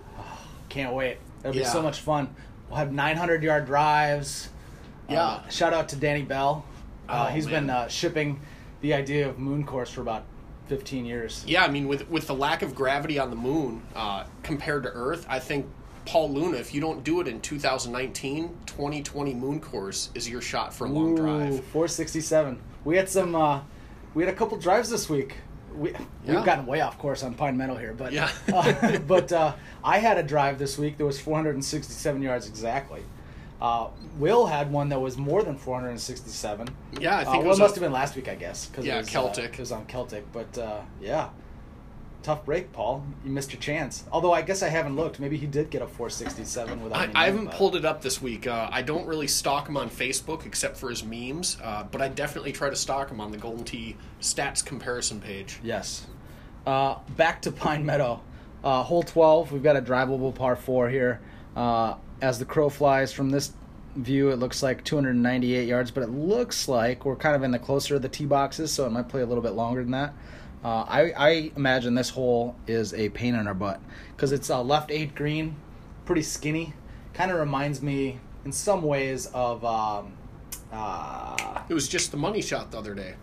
Can't 0.74 0.92
wait. 0.92 1.18
It'll 1.40 1.52
be 1.52 1.62
so 1.64 1.80
much 1.80 2.00
fun. 2.00 2.34
We'll 2.68 2.78
have 2.78 2.92
900 2.92 3.44
yard 3.44 3.66
drives. 3.66 4.48
Yeah. 5.08 5.22
Uh, 5.22 5.48
shout 5.48 5.72
out 5.72 5.88
to 5.90 5.96
Danny 5.96 6.22
Bell. 6.22 6.64
Uh, 7.08 7.26
Oh, 7.28 7.32
he's 7.32 7.46
man. 7.46 7.66
been 7.66 7.70
uh, 7.70 7.86
shipping 7.88 8.40
the 8.80 8.92
idea 8.94 9.28
of 9.28 9.38
Moon 9.38 9.64
Course 9.64 9.90
for 9.90 10.00
about 10.00 10.24
15 10.66 11.04
years. 11.04 11.44
Yeah, 11.46 11.62
I 11.62 11.68
mean, 11.68 11.86
with 11.86 12.10
with 12.10 12.26
the 12.26 12.34
lack 12.34 12.62
of 12.62 12.74
gravity 12.74 13.20
on 13.20 13.30
the 13.30 13.36
moon 13.36 13.82
uh, 13.94 14.24
compared 14.42 14.82
to 14.82 14.88
Earth, 14.90 15.26
I 15.28 15.38
think 15.38 15.66
Paul 16.06 16.32
Luna, 16.32 16.56
if 16.56 16.74
you 16.74 16.80
don't 16.80 17.04
do 17.04 17.20
it 17.20 17.28
in 17.28 17.40
2019, 17.40 18.48
2020 18.66 19.34
Moon 19.34 19.60
Course 19.60 20.10
is 20.14 20.28
your 20.28 20.40
shot 20.40 20.74
for 20.74 20.86
a 20.86 20.88
long 20.90 21.12
Ooh, 21.12 21.16
drive. 21.16 21.64
467. 21.66 22.58
We 22.84 22.96
had 22.96 23.08
some. 23.08 23.36
Uh, 23.36 23.60
we 24.14 24.24
had 24.24 24.32
a 24.32 24.36
couple 24.36 24.56
drives 24.58 24.90
this 24.90 25.08
week. 25.08 25.36
We, 25.74 25.90
Yeah. 25.90 26.36
We've 26.36 26.44
gotten 26.44 26.66
way 26.66 26.80
off 26.80 26.98
course 26.98 27.22
on 27.22 27.34
Pine 27.34 27.56
Meadow 27.56 27.74
here, 27.76 27.92
but 27.94 28.12
Yeah. 28.12 28.30
uh, 28.52 28.98
but 29.00 29.32
uh, 29.32 29.54
I 29.82 29.98
had 29.98 30.18
a 30.18 30.22
drive 30.22 30.58
this 30.58 30.78
week 30.78 30.98
that 30.98 31.04
was 31.04 31.20
467 31.20 32.22
yards 32.22 32.46
exactly. 32.48 33.02
Uh, 33.60 33.88
Will 34.18 34.46
had 34.46 34.70
one 34.70 34.88
that 34.90 35.00
was 35.00 35.16
more 35.16 35.42
than 35.42 35.56
467. 35.56 36.68
Yeah, 37.00 37.18
I 37.18 37.22
Uh, 37.22 37.24
think 37.24 37.34
it 37.36 37.38
well, 37.38 37.48
was 37.48 37.58
it 37.58 37.62
must 37.62 37.76
a- 37.76 37.80
have 37.80 37.82
been 37.86 37.92
last 37.92 38.14
week, 38.16 38.28
I 38.28 38.34
guess. 38.34 38.68
'cause 38.72 38.84
Yeah, 38.84 38.96
it 38.96 38.98
was, 38.98 39.08
Celtic. 39.10 39.44
Uh, 39.50 39.54
it 39.54 39.58
was 39.60 39.72
on 39.72 39.86
Celtic, 39.86 40.30
but 40.32 40.58
uh, 40.58 40.80
yeah, 41.00 41.28
tough 42.24 42.44
break, 42.44 42.72
Paul. 42.72 43.04
You 43.24 43.30
missed 43.30 43.52
your 43.52 43.60
chance. 43.60 44.04
Although 44.10 44.32
I 44.32 44.42
guess 44.42 44.62
I 44.62 44.68
haven't 44.68 44.96
looked. 44.96 45.20
Maybe 45.20 45.36
he 45.36 45.46
did 45.46 45.70
get 45.70 45.82
a 45.82 45.86
467 45.86 46.82
without. 46.82 46.98
I, 47.14 47.22
I 47.22 47.26
haven't 47.26 47.52
pulled 47.52 47.76
it 47.76 47.84
up 47.84 48.02
this 48.02 48.20
week. 48.20 48.46
Uh, 48.46 48.68
I 48.72 48.82
don't 48.82 49.06
really 49.06 49.28
stalk 49.28 49.68
him 49.68 49.76
on 49.76 49.90
Facebook 49.90 50.46
except 50.46 50.76
for 50.76 50.90
his 50.90 51.04
memes, 51.04 51.58
uh, 51.62 51.84
but 51.84 52.02
I 52.02 52.08
definitely 52.08 52.52
try 52.52 52.70
to 52.70 52.76
stalk 52.76 53.10
him 53.10 53.20
on 53.20 53.30
the 53.30 53.38
Golden 53.38 53.64
Tee 53.64 53.96
stats 54.20 54.64
comparison 54.64 55.20
page. 55.20 55.60
Yes. 55.62 56.06
Uh, 56.66 56.96
back 57.16 57.42
to 57.42 57.52
Pine 57.52 57.84
Meadow. 57.84 58.20
Uh, 58.64 58.82
hole 58.82 59.02
12, 59.02 59.52
we've 59.52 59.62
got 59.62 59.76
a 59.76 59.82
drivable 59.82 60.34
par 60.34 60.56
4 60.56 60.88
here. 60.88 61.20
Uh, 61.54 61.96
as 62.22 62.38
the 62.38 62.46
crow 62.46 62.70
flies 62.70 63.12
from 63.12 63.28
this 63.28 63.52
view, 63.96 64.30
it 64.30 64.36
looks 64.36 64.62
like 64.62 64.82
298 64.84 65.68
yards, 65.68 65.90
but 65.90 66.02
it 66.02 66.08
looks 66.08 66.66
like 66.66 67.04
we're 67.04 67.16
kind 67.16 67.36
of 67.36 67.42
in 67.42 67.50
the 67.50 67.58
closer 67.58 67.96
of 67.96 68.02
the 68.02 68.08
tee 68.08 68.24
boxes, 68.24 68.72
so 68.72 68.86
it 68.86 68.90
might 68.90 69.10
play 69.10 69.20
a 69.20 69.26
little 69.26 69.42
bit 69.42 69.52
longer 69.52 69.82
than 69.82 69.90
that. 69.90 70.14
Uh, 70.64 70.84
I, 70.88 71.12
I 71.12 71.52
imagine 71.56 71.94
this 71.94 72.08
hole 72.10 72.56
is 72.66 72.94
a 72.94 73.10
pain 73.10 73.34
in 73.34 73.46
our 73.46 73.52
butt 73.54 73.80
because 74.16 74.32
it's 74.32 74.48
a 74.48 74.62
left 74.62 74.90
8 74.90 75.14
green, 75.14 75.56
pretty 76.06 76.22
skinny. 76.22 76.72
Kind 77.12 77.30
of 77.30 77.38
reminds 77.38 77.82
me, 77.82 78.18
in 78.44 78.52
some 78.52 78.82
ways, 78.82 79.26
of. 79.34 79.64
Um, 79.64 80.14
uh, 80.72 81.60
It 81.68 81.74
was 81.74 81.86
just 81.86 82.10
the 82.10 82.16
money 82.16 82.40
shot 82.40 82.70
the 82.72 82.78
other 82.78 82.94
day. 82.94 83.14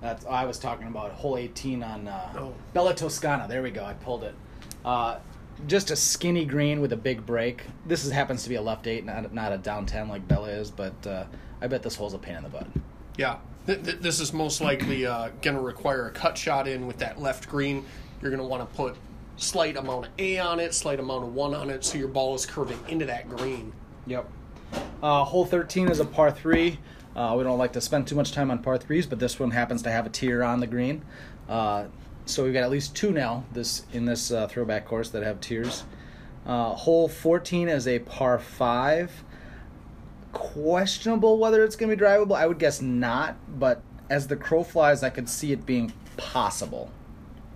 that's 0.00 0.24
I 0.26 0.44
was 0.44 0.58
talking 0.58 0.86
about 0.88 1.12
hole 1.12 1.36
18 1.36 1.82
on 1.82 2.06
uh, 2.06 2.32
Oh. 2.36 2.54
Bella 2.74 2.94
Toscana. 2.94 3.48
There 3.48 3.62
we 3.62 3.70
go. 3.70 3.84
I 3.84 3.94
pulled 3.94 4.22
it. 4.24 4.34
Uh, 4.84 5.18
just 5.66 5.90
a 5.90 5.96
skinny 5.96 6.44
green 6.44 6.80
with 6.80 6.92
a 6.92 6.96
big 6.96 7.26
break. 7.26 7.62
This 7.86 8.04
is, 8.04 8.12
happens 8.12 8.42
to 8.44 8.48
be 8.48 8.54
a 8.54 8.62
left 8.62 8.86
eight, 8.86 9.04
not 9.04 9.32
not 9.34 9.52
a 9.52 9.58
down 9.58 9.86
ten 9.86 10.08
like 10.08 10.26
Bella 10.28 10.48
is, 10.50 10.70
but 10.70 11.06
uh, 11.06 11.24
I 11.60 11.66
bet 11.66 11.82
this 11.82 11.96
hole's 11.96 12.14
a 12.14 12.18
pain 12.18 12.36
in 12.36 12.42
the 12.44 12.48
butt. 12.48 12.66
Yeah, 13.18 13.38
th- 13.66 13.82
th- 13.82 13.98
this 14.00 14.20
is 14.20 14.32
most 14.32 14.60
likely 14.60 15.06
uh, 15.06 15.30
going 15.42 15.56
to 15.56 15.62
require 15.62 16.06
a 16.06 16.10
cut 16.10 16.36
shot 16.36 16.68
in 16.68 16.86
with 16.86 16.98
that 16.98 17.20
left 17.20 17.48
green. 17.48 17.84
You're 18.20 18.30
going 18.30 18.42
to 18.42 18.46
want 18.46 18.68
to 18.68 18.76
put 18.76 18.96
slight 19.36 19.76
amount 19.76 20.06
of 20.06 20.12
A 20.18 20.38
on 20.38 20.60
it, 20.60 20.74
slight 20.74 21.00
amount 21.00 21.24
of 21.24 21.34
one 21.34 21.54
on 21.54 21.70
it, 21.70 21.84
so 21.84 21.98
your 21.98 22.08
ball 22.08 22.34
is 22.34 22.46
curving 22.46 22.78
into 22.88 23.06
that 23.06 23.28
green. 23.28 23.72
Yep. 24.06 24.28
Uh, 25.02 25.24
hole 25.24 25.46
13 25.46 25.88
is 25.88 26.00
a 26.00 26.04
par 26.04 26.30
three. 26.30 26.78
Uh, 27.16 27.34
we 27.36 27.42
don't 27.42 27.58
like 27.58 27.72
to 27.72 27.80
spend 27.80 28.06
too 28.06 28.14
much 28.14 28.32
time 28.32 28.50
on 28.50 28.58
par 28.60 28.78
threes, 28.78 29.06
but 29.06 29.18
this 29.18 29.38
one 29.38 29.50
happens 29.50 29.82
to 29.82 29.90
have 29.90 30.06
a 30.06 30.10
tier 30.10 30.44
on 30.44 30.60
the 30.60 30.66
green. 30.66 31.02
Uh, 31.48 31.86
so 32.26 32.44
we've 32.44 32.52
got 32.52 32.62
at 32.62 32.70
least 32.70 32.94
two 32.94 33.10
now 33.10 33.44
this 33.52 33.84
in 33.92 34.04
this 34.04 34.30
uh, 34.30 34.46
throwback 34.46 34.84
course 34.84 35.10
that 35.10 35.22
have 35.22 35.40
tiers. 35.40 35.84
Uh, 36.46 36.70
hole 36.74 37.08
14 37.08 37.68
is 37.68 37.88
a 37.88 37.98
par 38.00 38.38
five. 38.38 39.24
Questionable 40.32 41.38
whether 41.38 41.64
it's 41.64 41.76
going 41.76 41.90
to 41.90 41.96
be 41.96 42.02
drivable. 42.02 42.36
I 42.36 42.46
would 42.46 42.58
guess 42.58 42.80
not, 42.80 43.36
but 43.58 43.82
as 44.08 44.26
the 44.28 44.36
crow 44.36 44.62
flies, 44.64 45.02
I 45.02 45.10
could 45.10 45.28
see 45.28 45.52
it 45.52 45.66
being 45.66 45.92
possible. 46.16 46.90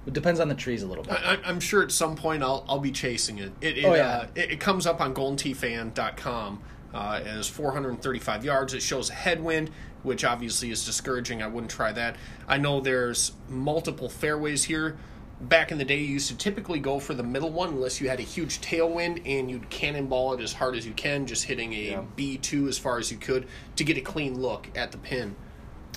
It 0.06 0.12
depends 0.12 0.38
on 0.38 0.48
the 0.48 0.54
trees 0.54 0.82
a 0.82 0.86
little 0.86 1.02
bit. 1.04 1.14
I, 1.14 1.38
I'm 1.44 1.60
sure 1.60 1.82
at 1.82 1.90
some 1.90 2.14
point 2.14 2.42
I'll, 2.42 2.64
I'll 2.68 2.78
be 2.80 2.92
chasing 2.92 3.38
it. 3.38 3.52
It, 3.60 3.78
it, 3.78 3.84
Oh, 3.84 3.94
yeah. 3.94 4.08
uh, 4.08 4.26
it, 4.34 4.50
it 4.52 4.60
comes 4.60 4.86
up 4.86 5.00
on 5.00 5.14
GoldenTeeFan.com 5.14 6.62
uh, 6.92 7.20
as 7.24 7.48
435 7.48 8.44
yards. 8.44 8.74
It 8.74 8.82
shows 8.82 9.08
a 9.10 9.14
headwind, 9.14 9.70
which 10.02 10.24
obviously 10.24 10.70
is 10.70 10.84
discouraging. 10.84 11.42
I 11.42 11.46
wouldn't 11.46 11.70
try 11.70 11.92
that. 11.92 12.16
I 12.46 12.58
know 12.58 12.80
there's 12.80 13.32
multiple 13.48 14.08
fairways 14.08 14.64
here. 14.64 14.96
Back 15.48 15.72
in 15.72 15.78
the 15.78 15.84
day, 15.84 15.98
you 15.98 16.06
used 16.06 16.28
to 16.28 16.36
typically 16.36 16.78
go 16.78 16.98
for 16.98 17.12
the 17.14 17.22
middle 17.22 17.50
one 17.50 17.68
unless 17.70 18.00
you 18.00 18.08
had 18.08 18.18
a 18.18 18.22
huge 18.22 18.60
tailwind 18.60 19.22
and 19.26 19.50
you'd 19.50 19.68
cannonball 19.68 20.34
it 20.34 20.40
as 20.40 20.52
hard 20.52 20.76
as 20.76 20.86
you 20.86 20.92
can, 20.92 21.26
just 21.26 21.44
hitting 21.44 21.72
a 21.72 21.90
Yeah. 21.90 22.02
B2 22.16 22.68
as 22.68 22.78
far 22.78 22.98
as 22.98 23.10
you 23.10 23.16
could 23.18 23.46
to 23.76 23.84
get 23.84 23.96
a 23.98 24.00
clean 24.00 24.40
look 24.40 24.68
at 24.74 24.92
the 24.92 24.98
pin. 24.98 25.36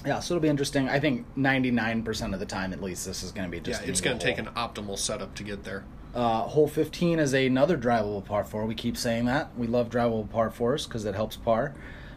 Yeah, 0.06 0.20
so 0.20 0.36
it'll 0.36 0.42
be 0.42 0.50
interesting. 0.50 0.90
I 0.90 1.00
think 1.00 1.26
99% 1.36 2.34
of 2.34 2.40
the 2.40 2.46
time, 2.46 2.74
at 2.74 2.82
least, 2.82 3.06
this 3.06 3.24
is 3.24 3.32
going 3.32 3.48
to 3.48 3.52
be 3.52 3.60
just. 3.60 3.82
Yeah, 3.84 3.90
it's 3.90 4.02
going 4.02 4.18
to 4.18 4.24
take 4.24 4.38
an 4.38 4.48
optimal 4.56 4.98
setup 4.98 5.34
to 5.36 5.44
get 5.44 5.64
there. 5.64 5.86
Uh, 6.14 6.42
hole 6.42 6.68
15 6.68 7.20
is 7.20 7.34
another 7.34 7.78
drivable 7.78 8.24
par 8.24 8.44
4. 8.44 8.66
We 8.66 8.76
keep 8.76 8.98
saying 8.98 9.26
that. 9.26 9.58
We 9.58 9.68
love 9.68 9.90
drivable 9.90 10.30
par 10.30 10.50
4s 10.50 10.88
because 10.88 11.06
it 11.06 11.16
helps 11.16 11.36
par. 11.36 11.76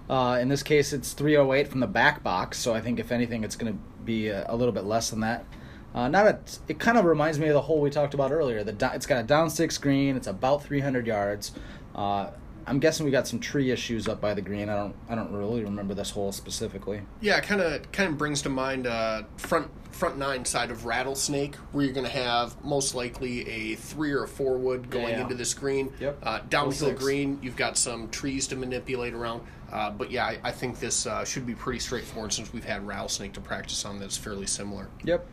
Uh, 0.09 0.39
in 0.41 0.49
this 0.49 0.63
case, 0.63 0.93
it's 0.93 1.13
308 1.13 1.69
from 1.69 1.81
the 1.81 1.87
back 1.87 2.23
box, 2.23 2.59
so 2.59 2.75
I 2.75 2.81
think 2.81 2.99
if 2.99 3.13
anything, 3.13 3.45
it's 3.45 3.57
going 3.57 3.73
to 3.73 3.79
be 4.05 4.29
a, 4.29 4.45
a 4.49 4.57
little 4.57 4.73
bit 4.73 4.85
less 4.85 5.11
than 5.11 5.21
that. 5.21 5.45
Uh, 5.95 6.09
not 6.09 6.27
a, 6.27 6.39
it 6.69 6.79
kind 6.79 6.97
of 6.99 7.05
reminds 7.05 7.39
me 7.39 7.49
of 7.49 7.55
the 7.55 7.61
hole 7.63 7.81
we 7.81 7.91
talked 7.91 8.15
about 8.15 8.31
earlier. 8.33 8.63
The 8.63 8.91
it's 8.95 9.07
got 9.07 9.21
a 9.21 9.23
down 9.27 9.51
six 9.51 9.77
green. 9.79 10.17
It's 10.17 10.27
about 10.29 10.63
300 10.63 11.07
yards. 11.07 11.53
Uh, 11.95 12.31
I'm 12.67 12.79
guessing 12.79 13.05
we 13.05 13.11
got 13.11 13.27
some 13.27 13.41
tree 13.41 13.71
issues 13.73 14.07
up 14.07 14.21
by 14.21 14.35
the 14.35 14.43
green. 14.43 14.69
I 14.69 14.77
don't 14.77 14.95
I 15.09 15.15
don't 15.17 15.33
really 15.33 15.65
remember 15.65 15.95
this 15.95 16.11
hole 16.11 16.31
specifically. 16.31 17.03
Yeah, 17.21 17.39
it 17.39 17.45
kind 17.45 17.61
of 17.61 17.91
kind 17.91 18.11
of 18.11 18.19
brings 18.19 18.43
to 18.43 18.49
mind 18.49 18.87
uh, 18.87 19.23
front 19.37 19.69
front 19.91 20.17
nine 20.19 20.45
side 20.45 20.71
of 20.71 20.85
rattlesnake, 20.85 21.57
where 21.73 21.85
you're 21.85 21.93
going 21.93 22.07
to 22.07 22.13
have 22.13 22.63
most 22.65 22.95
likely 22.95 23.47
a 23.49 23.75
three 23.75 24.13
or 24.13 24.23
a 24.25 24.29
four 24.29 24.57
wood 24.57 24.89
going 24.89 25.09
Yeah. 25.09 25.23
into 25.23 25.35
this 25.35 25.53
green. 25.53 25.93
Yep. 25.99 26.19
Uh, 26.23 26.41
downhill 26.49 26.93
green, 26.93 27.39
you've 27.43 27.57
got 27.57 27.77
some 27.77 28.09
trees 28.11 28.47
to 28.49 28.57
manipulate 28.57 29.13
around. 29.15 29.43
Uh, 29.73 29.91
but 29.91 30.11
yeah, 30.11 30.25
I, 30.27 30.39
I 30.45 30.53
think 30.53 30.79
this 30.79 31.07
uh, 31.07 31.25
should 31.25 31.45
be 31.47 31.55
pretty 31.55 31.81
straightforward 31.81 32.33
since 32.33 32.53
we've 32.53 32.65
had 32.65 32.87
rattlesnake 32.87 33.33
to 33.35 33.41
practice 33.41 33.85
on. 33.85 33.99
That's 33.99 34.17
fairly 34.17 34.47
similar. 34.47 34.89
Yep. 35.05 35.27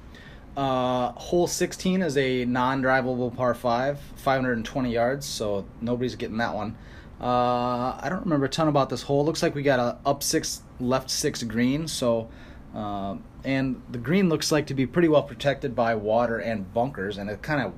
Uh, 0.57 1.11
hole 1.11 1.45
16 1.45 2.01
is 2.01 2.17
a 2.17 2.43
non-drivable 2.45 3.35
par 3.35 3.53
5, 3.53 3.99
520 4.15 4.91
yards, 4.91 5.23
so 5.23 5.67
nobody's 5.81 6.15
getting 6.15 6.37
that 6.37 6.55
one. 6.55 6.75
Uh, 7.21 7.95
I 8.01 8.07
don't 8.09 8.23
remember 8.23 8.47
a 8.47 8.49
ton 8.49 8.67
about 8.67 8.89
this 8.89 9.03
hole. 9.03 9.23
Looks 9.23 9.43
like 9.43 9.53
we 9.53 9.61
got 9.61 9.79
a 9.79 9.99
up 10.03 10.23
6, 10.23 10.63
left 10.79 11.11
6 11.11 11.43
green, 11.43 11.87
so 11.87 12.27
uh, 12.73 13.17
and 13.43 13.83
the 13.91 13.99
green 13.99 14.29
looks 14.29 14.51
like 14.51 14.65
to 14.67 14.73
be 14.73 14.87
pretty 14.87 15.07
well 15.07 15.21
protected 15.21 15.75
by 15.75 15.93
water 15.93 16.39
and 16.39 16.73
bunkers 16.73 17.17
and 17.19 17.29
it 17.29 17.41
kind 17.41 17.61
of 17.61 17.73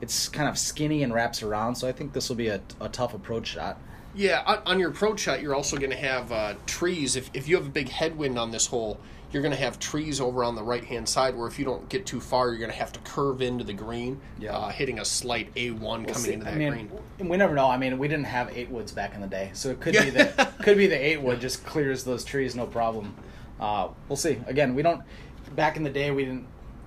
it's 0.00 0.28
kind 0.28 0.48
of 0.48 0.58
skinny 0.58 1.04
and 1.04 1.14
wraps 1.14 1.44
around, 1.44 1.76
so 1.76 1.86
I 1.86 1.92
think 1.92 2.12
this 2.12 2.28
will 2.28 2.36
be 2.36 2.48
a, 2.48 2.60
a 2.80 2.88
tough 2.88 3.14
approach 3.14 3.46
shot. 3.46 3.78
Yeah, 4.14 4.42
on 4.66 4.80
your 4.80 4.90
approach 4.90 5.20
shot, 5.20 5.40
you're 5.40 5.54
also 5.54 5.76
going 5.76 5.90
to 5.90 5.96
have 5.96 6.32
uh, 6.32 6.54
trees. 6.66 7.14
If, 7.14 7.30
if 7.34 7.46
you 7.48 7.56
have 7.56 7.66
a 7.66 7.70
big 7.70 7.88
headwind 7.88 8.38
on 8.38 8.50
this 8.50 8.66
hole, 8.66 8.98
you're 9.32 9.42
going 9.42 9.54
to 9.54 9.60
have 9.60 9.78
trees 9.78 10.20
over 10.20 10.42
on 10.42 10.54
the 10.56 10.62
right 10.62 10.84
hand 10.84 11.08
side. 11.08 11.36
Where 11.36 11.46
if 11.46 11.58
you 11.58 11.64
don't 11.64 11.88
get 11.88 12.04
too 12.06 12.20
far, 12.20 12.48
you're 12.48 12.58
going 12.58 12.70
to 12.70 12.76
have 12.76 12.92
to 12.92 13.00
curve 13.00 13.42
into 13.42 13.64
the 13.64 13.72
green, 13.72 14.20
Yeah. 14.38 14.56
uh, 14.56 14.68
hitting 14.70 14.98
a 14.98 15.04
slight 15.04 15.54
A1 15.54 15.80
coming 15.80 16.14
See, 16.14 16.32
into 16.32 16.44
that 16.46 16.54
I 16.54 16.56
mean, 16.56 16.88
green. 17.18 17.28
we 17.28 17.36
never 17.36 17.54
know. 17.54 17.68
I 17.70 17.76
mean, 17.76 17.98
we 17.98 18.08
didn't 18.08 18.24
have 18.26 18.50
eight 18.56 18.70
woods 18.70 18.92
back 18.92 19.14
in 19.14 19.20
the 19.20 19.26
day, 19.26 19.50
so 19.52 19.70
it 19.70 19.80
could 19.80 19.92
be 19.94 20.10
that 20.10 20.58
could 20.62 20.76
be 20.76 20.86
the 20.86 20.96
eight 20.98 21.20
wood 21.22 21.40
just 21.40 21.64
clears 21.64 22.04
those 22.04 22.24
trees, 22.24 22.54
no 22.56 22.66
problem. 22.66 23.14
Uh, 23.60 23.88
we'll 24.08 24.16
see. 24.16 24.38
Again, 24.46 24.74
we 24.74 24.82
don't. 24.82 25.02
Back 25.54 25.76
in 25.76 25.82
the 25.84 25.90
day, 25.90 26.10
we 26.10 26.24
didn't. 26.24 26.46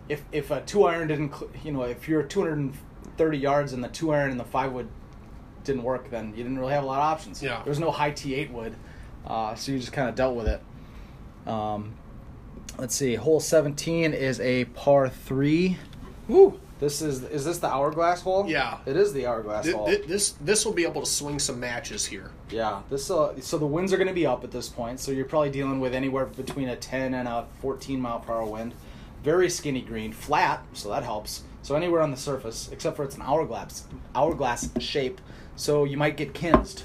If 0.09 0.23
if 0.31 0.51
a 0.51 0.61
two 0.61 0.83
iron 0.85 1.07
didn't, 1.07 1.33
you 1.63 1.71
know, 1.71 1.83
if 1.83 2.07
you're 2.09 2.23
230 2.23 3.37
yards 3.37 3.73
and 3.73 3.83
the 3.83 3.87
two 3.89 4.11
iron 4.11 4.31
and 4.31 4.39
the 4.39 4.43
five 4.43 4.71
wood 4.73 4.87
didn't 5.63 5.83
work, 5.83 6.09
then 6.09 6.29
you 6.35 6.43
didn't 6.43 6.59
really 6.59 6.73
have 6.73 6.83
a 6.83 6.87
lot 6.87 6.97
of 6.99 7.03
options. 7.05 7.41
Yeah. 7.41 7.61
There 7.63 7.71
was 7.71 7.79
no 7.79 7.89
high 7.91 8.11
T 8.11 8.35
eight 8.35 8.51
wood, 8.51 8.75
uh, 9.25 9.55
so 9.55 9.71
you 9.71 9.79
just 9.79 9.93
kind 9.93 10.09
of 10.09 10.15
dealt 10.15 10.35
with 10.35 10.47
it. 10.47 10.61
Um, 11.47 11.93
let's 12.77 12.95
see. 12.95 13.15
Hole 13.15 13.39
17 13.39 14.13
is 14.13 14.39
a 14.39 14.65
par 14.65 15.09
three. 15.09 15.77
Woo! 16.27 16.59
This 16.79 17.01
is 17.01 17.23
is 17.23 17.45
this 17.45 17.59
the 17.59 17.67
hourglass 17.67 18.21
hole? 18.21 18.45
Yeah. 18.47 18.79
It 18.85 18.97
is 18.97 19.13
the 19.13 19.25
hourglass 19.25 19.63
Th- 19.63 19.75
hole. 19.75 19.85
th- 19.87 20.05
this 20.05 20.31
this 20.41 20.65
will 20.65 20.73
be 20.73 20.83
able 20.83 21.01
to 21.01 21.07
swing 21.07 21.39
some 21.39 21.59
matches 21.59 22.05
here. 22.05 22.31
Yeah, 22.49 22.81
this 22.89 23.09
uh, 23.09 23.39
so 23.39 23.57
the 23.57 23.65
winds 23.65 23.93
are 23.93 23.97
going 23.97 24.09
to 24.09 24.13
be 24.13 24.25
up 24.25 24.43
at 24.43 24.51
this 24.51 24.67
point, 24.67 24.99
so 24.99 25.11
you're 25.11 25.25
probably 25.25 25.49
dealing 25.49 25.79
with 25.79 25.93
anywhere 25.93 26.25
between 26.25 26.67
a 26.69 26.75
10 26.75 27.13
and 27.13 27.27
a 27.27 27.45
14 27.61 28.01
mile 28.01 28.19
per 28.19 28.33
hour 28.33 28.45
wind. 28.45 28.73
Very 29.23 29.49
skinny 29.49 29.81
green, 29.81 30.11
flat, 30.11 30.61
so 30.73 30.89
that 30.89 31.03
helps. 31.03 31.43
So 31.61 31.75
anywhere 31.75 32.01
on 32.01 32.11
the 32.11 32.17
surface, 32.17 32.67
except 32.73 32.97
for 32.97 33.05
it's 33.05 33.15
an 33.15 33.21
hourglass 33.21 33.85
hourglass 34.13 34.69
shape, 34.79 35.21
so 35.55 35.85
you 35.85 35.95
might 35.95 36.17
get 36.17 36.33
kinsed. 36.33 36.83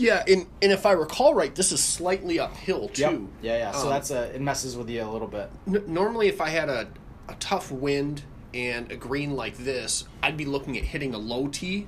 Yeah, 0.00 0.24
and 0.26 0.46
and 0.62 0.72
if 0.72 0.86
I 0.86 0.92
recall 0.92 1.34
right, 1.34 1.54
this 1.54 1.72
is 1.72 1.82
slightly 1.82 2.40
uphill 2.40 2.88
too. 2.88 3.02
Yep. 3.02 3.20
Yeah, 3.42 3.58
yeah. 3.58 3.72
So 3.72 3.84
Um, 3.84 3.90
that's 3.90 4.10
a 4.10 4.34
it 4.34 4.40
messes 4.40 4.76
with 4.76 4.88
you 4.88 5.02
a 5.02 5.10
little 5.10 5.28
bit. 5.28 5.50
N- 5.66 5.84
normally, 5.86 6.28
if 6.28 6.40
I 6.40 6.48
had 6.48 6.68
a, 6.68 6.88
a 7.28 7.34
tough 7.34 7.70
wind 7.70 8.22
and 8.54 8.90
a 8.90 8.96
green 8.96 9.36
like 9.36 9.56
this, 9.58 10.04
I'd 10.22 10.36
be 10.36 10.44
looking 10.46 10.76
at 10.78 10.84
hitting 10.84 11.14
a 11.14 11.18
low 11.18 11.48
tee. 11.48 11.86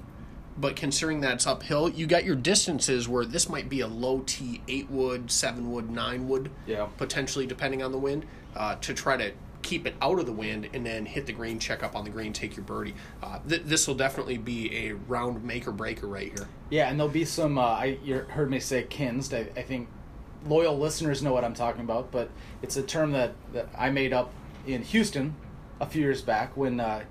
But 0.58 0.76
considering 0.76 1.22
that 1.22 1.32
it's 1.32 1.46
uphill, 1.46 1.88
you 1.88 2.06
got 2.06 2.24
your 2.24 2.36
distances 2.36 3.08
where 3.08 3.24
this 3.24 3.48
might 3.48 3.70
be 3.70 3.80
a 3.80 3.86
low 3.86 4.20
tee, 4.26 4.60
eight 4.68 4.90
wood, 4.90 5.30
seven 5.30 5.72
wood, 5.72 5.88
nine 5.90 6.28
wood, 6.28 6.50
Yeah. 6.66 6.88
potentially 6.98 7.46
depending 7.46 7.82
on 7.82 7.90
the 7.90 7.98
wind, 7.98 8.26
uh, 8.54 8.74
to 8.82 8.92
try 8.92 9.16
to 9.16 9.32
keep 9.62 9.86
it 9.86 9.94
out 10.02 10.18
of 10.18 10.26
the 10.26 10.32
wind 10.32 10.68
and 10.74 10.84
then 10.84 11.06
hit 11.06 11.26
the 11.26 11.32
green, 11.32 11.58
check 11.58 11.82
up 11.82 11.96
on 11.96 12.04
the 12.04 12.10
green, 12.10 12.32
take 12.32 12.56
your 12.56 12.64
birdie. 12.64 12.94
Uh, 13.22 13.38
th- 13.48 13.62
this 13.64 13.86
will 13.86 13.94
definitely 13.94 14.38
be 14.38 14.88
a 14.88 14.92
round 14.92 15.42
make 15.44 15.66
or 15.66 15.72
breaker 15.72 16.06
right 16.06 16.36
here. 16.36 16.48
Yeah, 16.70 16.88
and 16.88 16.98
there'll 16.98 17.12
be 17.12 17.24
some. 17.24 17.58
Uh, 17.58 17.62
I 17.62 17.98
you 18.02 18.18
heard 18.18 18.50
me 18.50 18.60
say 18.60 18.82
kinsed. 18.82 19.32
I, 19.32 19.46
I 19.56 19.62
think 19.62 19.88
loyal 20.46 20.78
listeners 20.78 21.22
know 21.22 21.32
what 21.32 21.44
I'm 21.44 21.54
talking 21.54 21.82
about, 21.82 22.10
but 22.10 22.30
it's 22.62 22.76
a 22.76 22.82
term 22.82 23.12
that, 23.12 23.34
that 23.52 23.68
I 23.76 23.90
made 23.90 24.12
up 24.12 24.32
in 24.66 24.82
Houston 24.82 25.34
a 25.80 25.86
few 25.86 26.02
years 26.02 26.22
back 26.22 26.56
when 26.56 26.80
uh, 26.80 27.04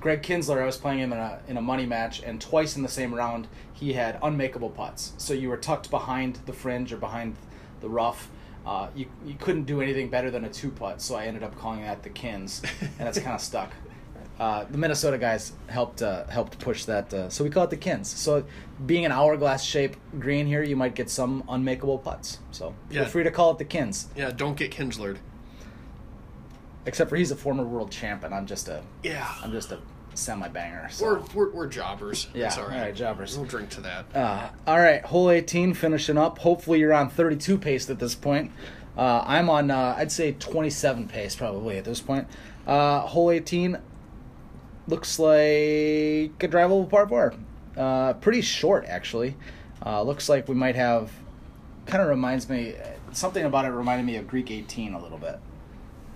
Greg 0.00 0.22
Kinsler. 0.22 0.62
I 0.62 0.66
was 0.66 0.76
playing 0.76 1.00
him 1.00 1.12
in 1.12 1.18
a 1.18 1.40
in 1.48 1.56
a 1.56 1.62
money 1.62 1.86
match, 1.86 2.22
and 2.22 2.40
twice 2.40 2.76
in 2.76 2.82
the 2.82 2.88
same 2.88 3.14
round 3.14 3.48
he 3.72 3.92
had 3.92 4.18
unmakeable 4.22 4.70
putts. 4.70 5.12
So 5.16 5.34
you 5.34 5.48
were 5.48 5.56
tucked 5.56 5.90
behind 5.90 6.40
the 6.46 6.52
fringe 6.52 6.92
or 6.92 6.96
behind 6.96 7.36
the 7.80 7.88
rough. 7.88 8.28
Uh, 8.64 8.88
you 8.94 9.06
you 9.26 9.34
couldn't 9.34 9.64
do 9.64 9.80
anything 9.80 10.08
better 10.08 10.30
than 10.30 10.44
a 10.44 10.48
two 10.48 10.70
putt. 10.70 11.00
So 11.00 11.14
I 11.16 11.24
ended 11.26 11.42
up 11.42 11.58
calling 11.58 11.82
that 11.82 12.02
the 12.02 12.10
kins, 12.10 12.62
and 12.80 12.90
that's 12.98 13.18
kind 13.18 13.34
of 13.34 13.40
stuck. 13.40 13.70
Uh, 14.40 14.64
the 14.70 14.78
Minnesota 14.78 15.18
guys 15.18 15.52
helped 15.68 16.02
uh, 16.02 16.26
helped 16.26 16.58
push 16.58 16.84
that, 16.86 17.12
uh, 17.14 17.28
so 17.28 17.44
we 17.44 17.50
call 17.50 17.64
it 17.64 17.70
the 17.70 17.76
Kins. 17.76 18.08
So, 18.08 18.44
being 18.86 19.04
an 19.04 19.12
hourglass 19.12 19.62
shape 19.62 19.94
green 20.18 20.46
here, 20.46 20.62
you 20.64 20.74
might 20.74 20.94
get 20.96 21.10
some 21.10 21.44
unmakeable 21.48 21.98
putts. 22.02 22.38
So, 22.50 22.74
feel 22.88 23.02
Yeah. 23.02 23.08
free 23.08 23.22
to 23.24 23.30
call 23.30 23.52
it 23.52 23.58
the 23.58 23.66
Kins. 23.66 24.08
Yeah, 24.16 24.30
don't 24.32 24.56
get 24.56 24.72
Kinslered. 24.72 25.18
except 26.86 27.10
for 27.10 27.16
he's 27.16 27.30
a 27.30 27.36
former 27.36 27.62
world 27.62 27.92
champ, 27.92 28.24
and 28.24 28.34
I'm 28.34 28.46
just 28.46 28.68
a 28.68 28.82
Yeah. 29.02 29.28
I'm 29.42 29.52
just 29.52 29.70
a 29.70 29.78
semi 30.14 30.48
banger. 30.48 30.88
So. 30.90 31.04
We're, 31.04 31.20
we're, 31.34 31.50
we're 31.52 31.66
jobbers. 31.66 32.28
Yeah, 32.34 32.54
all 32.56 32.68
right. 32.68 32.74
all 32.74 32.80
right, 32.82 32.94
jobbers. 32.94 33.36
We'll 33.36 33.46
drink 33.46 33.70
to 33.70 33.80
that. 33.82 34.06
Uh, 34.14 34.50
all 34.66 34.78
right, 34.78 35.04
hole 35.04 35.30
18 35.30 35.74
finishing 35.74 36.18
up. 36.18 36.38
Hopefully 36.38 36.80
you're 36.80 36.92
on 36.92 37.10
32 37.10 37.58
pace 37.58 37.88
at 37.90 37.98
this 37.98 38.14
point. 38.14 38.52
Uh, 38.96 39.24
I'm 39.26 39.48
on, 39.48 39.70
uh, 39.70 39.94
I'd 39.96 40.12
say 40.12 40.32
27 40.32 41.08
pace 41.08 41.34
probably 41.34 41.78
at 41.78 41.84
this 41.84 42.00
point. 42.00 42.28
Uh, 42.66 43.00
hole 43.00 43.30
18 43.30 43.78
looks 44.86 45.18
like 45.18 45.32
a 45.34 46.48
drivable 46.48 46.88
par 46.88 47.08
four. 47.08 47.34
Uh, 47.76 48.12
pretty 48.14 48.42
short 48.42 48.84
actually. 48.86 49.36
Uh, 49.84 50.02
looks 50.02 50.28
like 50.28 50.48
we 50.48 50.54
might 50.54 50.76
have. 50.76 51.10
Kind 51.86 52.02
of 52.02 52.08
reminds 52.08 52.48
me 52.48 52.74
something 53.12 53.44
about 53.44 53.64
it 53.64 53.70
reminded 53.70 54.06
me 54.06 54.16
of 54.16 54.26
Greek 54.26 54.50
18 54.50 54.94
a 54.94 55.02
little 55.02 55.18
bit. 55.18 55.40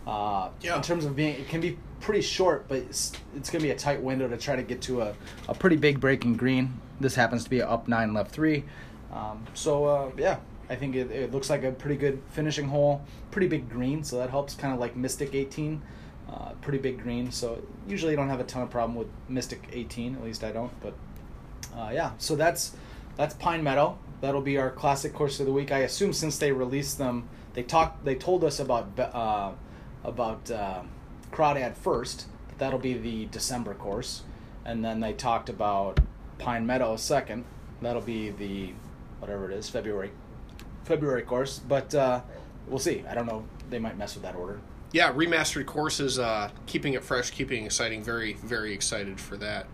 Uh, 0.07 0.51
Yeah. 0.63 0.77
In 0.77 0.83
terms 0.83 1.05
of 1.05 1.17
being, 1.17 1.35
it 1.35 1.49
can 1.49 1.61
be 1.61 1.79
pretty 2.01 2.21
short, 2.21 2.69
but 2.69 2.79
it's, 2.79 3.13
it's 3.35 3.51
going 3.51 3.61
to 3.61 3.67
be 3.67 3.73
a 3.73 3.77
tight 3.77 4.01
window 4.01 4.29
to 4.29 4.37
try 4.37 4.55
to 4.57 4.63
get 4.63 4.81
to 4.83 5.03
a, 5.03 5.15
a 5.49 5.55
pretty 5.55 5.77
big 5.77 6.01
break 6.01 6.25
in 6.25 6.37
green. 6.37 6.81
This 7.01 7.15
happens 7.15 7.45
to 7.45 7.51
be 7.51 7.61
up 7.63 7.89
nine, 7.89 8.15
left 8.15 8.31
three. 8.31 8.65
Um, 9.13 9.45
so 9.55 9.85
uh, 9.85 10.11
yeah, 10.17 10.39
I 10.71 10.77
think 10.77 10.95
it, 10.95 11.11
it 11.11 11.33
looks 11.33 11.51
like 11.51 11.65
a 11.65 11.73
pretty 11.73 11.97
good 11.97 12.23
finishing 12.31 12.69
hole. 12.69 13.03
Pretty 13.31 13.49
big 13.49 13.69
green, 13.69 14.05
so 14.05 14.19
that 14.19 14.31
helps. 14.31 14.55
Kind 14.55 14.73
of 14.73 14.81
like 14.81 14.97
Mystic 14.97 15.35
18, 15.35 15.83
uh, 16.31 16.51
pretty 16.61 16.79
big 16.79 17.03
green. 17.03 17.31
So 17.31 17.63
usually 17.89 18.13
you 18.13 18.17
don't 18.17 18.29
have 18.29 18.41
a 18.41 18.45
ton 18.45 18.63
of 18.63 18.71
problem 18.71 18.97
with 18.97 19.09
Mystic 19.29 19.69
18. 19.73 20.17
At 20.17 20.25
least 20.25 20.45
I 20.45 20.53
don't. 20.53 20.73
But 20.81 20.95
uh, 21.77 21.91
yeah, 21.93 22.13
so 22.19 22.37
that's 22.37 22.77
that's 23.17 23.35
Pine 23.35 23.63
Meadow. 23.63 23.99
That'll 24.21 24.41
be 24.41 24.57
our 24.59 24.71
classic 24.71 25.13
course 25.13 25.41
of 25.41 25.47
the 25.47 25.53
week. 25.53 25.73
I 25.73 25.79
assume 25.79 26.13
since 26.13 26.39
they 26.39 26.51
released 26.53 26.97
them, 26.99 27.29
they 27.53 27.63
talked, 27.63 28.05
they 28.05 28.15
told 28.15 28.45
us 28.45 28.61
about 28.61 28.99
uh, 28.99 29.53
about 30.07 30.51
uh, 30.51 30.83
Crawdad 31.31 31.77
first. 31.77 32.27
That 32.49 32.59
that'll 32.59 32.79
be 32.79 32.95
the 32.95 33.27
December 33.27 33.75
course, 33.75 34.23
and 34.65 34.83
then 34.83 35.01
they 35.01 35.13
talked 35.13 35.51
about 35.51 36.01
Pine 36.39 36.67
Meadow 36.67 36.97
second. 36.97 37.45
That'll 37.83 38.01
be 38.01 38.31
the 38.31 38.73
whatever 39.19 39.51
it 39.51 39.55
is 39.55 39.69
February 39.69 40.11
February 40.85 41.23
course. 41.23 41.59
But 41.59 41.95
uh, 41.95 42.21
we'll 42.67 42.79
see. 42.79 43.05
I 43.09 43.15
don't 43.15 43.27
know. 43.27 43.45
They 43.69 43.79
might 43.79 43.99
mess 43.99 44.15
with 44.15 44.23
that 44.23 44.37
order. 44.37 44.61
Yeah, 44.93 45.13
remastered 45.13 45.67
courses, 45.67 46.19
uh, 46.19 46.51
keeping 46.67 46.95
it 46.95 47.05
fresh, 47.05 47.31
keeping 47.31 47.65
it 47.65 47.67
exciting. 47.67 48.03
Very, 48.03 48.35
very 48.35 48.73
excited 48.73 49.21
for 49.21 49.37
that. 49.39 49.67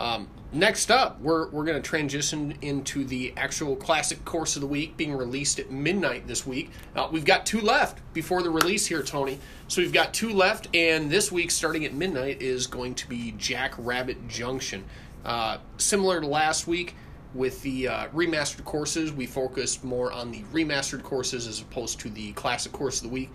Um, 0.00 0.28
next 0.50 0.90
up, 0.90 1.20
we're, 1.20 1.50
we're 1.50 1.66
going 1.66 1.80
to 1.80 1.86
transition 1.86 2.56
into 2.62 3.04
the 3.04 3.34
actual 3.36 3.76
classic 3.76 4.24
course 4.24 4.56
of 4.56 4.62
the 4.62 4.66
week 4.66 4.96
being 4.96 5.14
released 5.14 5.58
at 5.58 5.70
midnight 5.70 6.26
this 6.26 6.46
week. 6.46 6.70
Uh, 6.96 7.08
we've 7.12 7.26
got 7.26 7.44
two 7.44 7.60
left 7.60 8.00
before 8.14 8.42
the 8.42 8.48
release 8.48 8.86
here, 8.86 9.02
Tony. 9.02 9.38
So 9.68 9.82
we've 9.82 9.92
got 9.92 10.14
two 10.14 10.32
left, 10.32 10.74
and 10.74 11.10
this 11.10 11.30
week, 11.30 11.50
starting 11.50 11.84
at 11.84 11.92
midnight, 11.92 12.40
is 12.40 12.66
going 12.66 12.94
to 12.94 13.08
be 13.10 13.32
Jackrabbit 13.36 14.26
Junction. 14.26 14.84
Uh, 15.22 15.58
similar 15.76 16.18
to 16.22 16.26
last 16.26 16.66
week, 16.66 16.96
with 17.34 17.60
the 17.60 17.88
uh, 17.88 18.08
remastered 18.08 18.64
courses, 18.64 19.12
we 19.12 19.26
focused 19.26 19.84
more 19.84 20.12
on 20.12 20.30
the 20.32 20.40
remastered 20.44 21.02
courses 21.02 21.46
as 21.46 21.60
opposed 21.60 22.00
to 22.00 22.08
the 22.08 22.32
classic 22.32 22.72
course 22.72 22.96
of 22.96 23.02
the 23.02 23.12
week. 23.12 23.30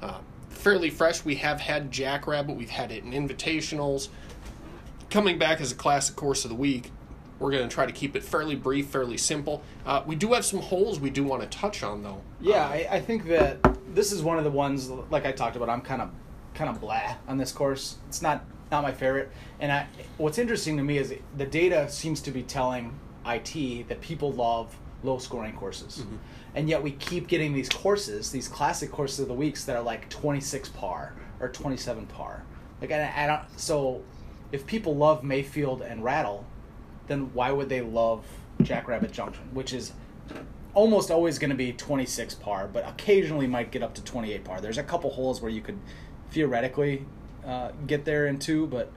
Uh, 0.00 0.20
fairly 0.48 0.90
fresh. 0.90 1.24
We 1.24 1.34
have 1.36 1.60
had 1.60 1.90
Jackrabbit, 1.90 2.56
we've 2.56 2.70
had 2.70 2.92
it 2.92 3.02
in 3.02 3.10
invitationals. 3.10 4.08
Coming 5.10 5.38
back 5.38 5.60
as 5.60 5.70
a 5.72 5.74
classic 5.74 6.16
course 6.16 6.44
of 6.44 6.50
the 6.50 6.56
week, 6.56 6.90
we're 7.38 7.50
going 7.50 7.68
to 7.68 7.72
try 7.72 7.86
to 7.86 7.92
keep 7.92 8.16
it 8.16 8.22
fairly 8.24 8.56
brief, 8.56 8.86
fairly 8.86 9.16
simple. 9.16 9.62
Uh, 9.86 10.02
we 10.06 10.16
do 10.16 10.32
have 10.32 10.44
some 10.44 10.60
holes 10.60 10.98
we 10.98 11.10
do 11.10 11.24
want 11.24 11.42
to 11.42 11.48
touch 11.48 11.82
on, 11.82 12.02
though. 12.02 12.20
Yeah, 12.40 12.64
Uh, 12.64 12.68
I, 12.68 12.88
I 12.92 13.00
think 13.00 13.26
that 13.26 13.58
this 13.94 14.12
is 14.12 14.22
one 14.22 14.38
of 14.38 14.44
the 14.44 14.50
ones, 14.50 14.88
like 15.10 15.26
I 15.26 15.32
talked 15.32 15.56
about. 15.56 15.68
I'm 15.68 15.82
kind 15.82 16.02
of, 16.02 16.10
kind 16.54 16.70
of 16.70 16.80
blah 16.80 17.14
on 17.28 17.36
this 17.38 17.52
course. 17.52 17.96
It's 18.08 18.22
not 18.22 18.44
not 18.70 18.82
my 18.82 18.92
favorite. 18.92 19.30
And 19.60 19.70
I, 19.70 19.86
what's 20.16 20.38
interesting 20.38 20.76
to 20.78 20.82
me 20.82 20.98
is 20.98 21.14
the 21.36 21.46
data 21.46 21.88
seems 21.88 22.20
to 22.22 22.30
be 22.30 22.42
telling 22.42 22.98
IT 23.26 23.88
that 23.88 24.00
people 24.00 24.32
love 24.32 24.74
low 25.04 25.18
scoring 25.18 25.52
courses, 25.54 26.02
and 26.54 26.68
yet 26.68 26.82
we 26.82 26.92
keep 26.92 27.28
getting 27.28 27.52
these 27.52 27.68
courses, 27.68 28.30
these 28.32 28.48
classic 28.48 28.90
courses 28.90 29.20
of 29.20 29.28
the 29.28 29.34
weeks 29.34 29.64
that 29.66 29.76
are 29.76 29.82
like 29.82 30.08
26 30.08 30.70
par 30.70 31.14
or 31.40 31.50
27 31.50 32.06
par. 32.06 32.42
Like 32.80 32.90
I, 32.90 33.12
I 33.16 33.26
don't. 33.26 33.42
So 33.60 34.02
if 34.54 34.64
people 34.66 34.94
love 34.94 35.24
Mayfield 35.24 35.82
and 35.82 36.04
Rattle, 36.04 36.46
then 37.08 37.34
why 37.34 37.50
would 37.50 37.68
they 37.68 37.80
love 37.80 38.24
Jackrabbit 38.62 39.10
Junction, 39.10 39.42
which 39.52 39.72
is 39.72 39.92
almost 40.74 41.10
always 41.10 41.40
going 41.40 41.50
to 41.50 41.56
be 41.56 41.72
26 41.72 42.36
par, 42.36 42.70
but 42.72 42.88
occasionally 42.88 43.48
might 43.48 43.72
get 43.72 43.82
up 43.82 43.94
to 43.94 44.04
28 44.04 44.44
par. 44.44 44.60
There's 44.60 44.78
a 44.78 44.82
couple 44.84 45.10
holes 45.10 45.42
where 45.42 45.50
you 45.50 45.60
could 45.60 45.78
theoretically 46.30 47.04
uh, 47.44 47.72
get 47.88 48.04
there 48.04 48.28
in 48.28 48.38
two, 48.38 48.68
but 48.68 48.92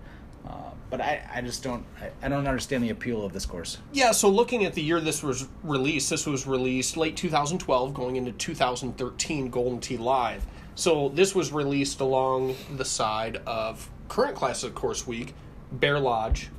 uh, 0.48 0.72
but 0.90 1.02
I, 1.02 1.28
I 1.34 1.42
just 1.42 1.64
don't 1.64 1.84
I, 2.00 2.12
I 2.22 2.30
don't 2.30 2.48
understand 2.48 2.84
the 2.84 2.92
appeal 2.92 3.26
of 3.26 3.34
this 3.34 3.48
course. 3.48 3.80
Yeah, 3.92 4.12
so 4.12 4.30
looking 4.30 4.64
at 4.64 4.76
the 4.76 4.82
year 4.84 5.02
this 5.02 5.24
was 5.24 5.48
released, 5.64 6.12
this 6.12 6.28
was 6.28 6.46
released 6.46 6.98
late 6.98 7.18
2012, 7.18 7.96
going 7.96 8.16
into 8.16 8.32
2013 8.32 9.50
Golden 9.50 9.80
Tee 9.80 9.98
Live. 9.98 10.46
So 10.76 11.10
this 11.10 11.34
was 11.34 11.52
released 11.52 12.00
along 12.00 12.56
the 12.76 12.86
side 12.86 13.42
of 13.48 13.90
current 14.08 14.36
Classic 14.36 14.74
Course 14.74 15.06
Week, 15.06 15.34
Bear 15.72 16.00
Lodge, 16.00 16.50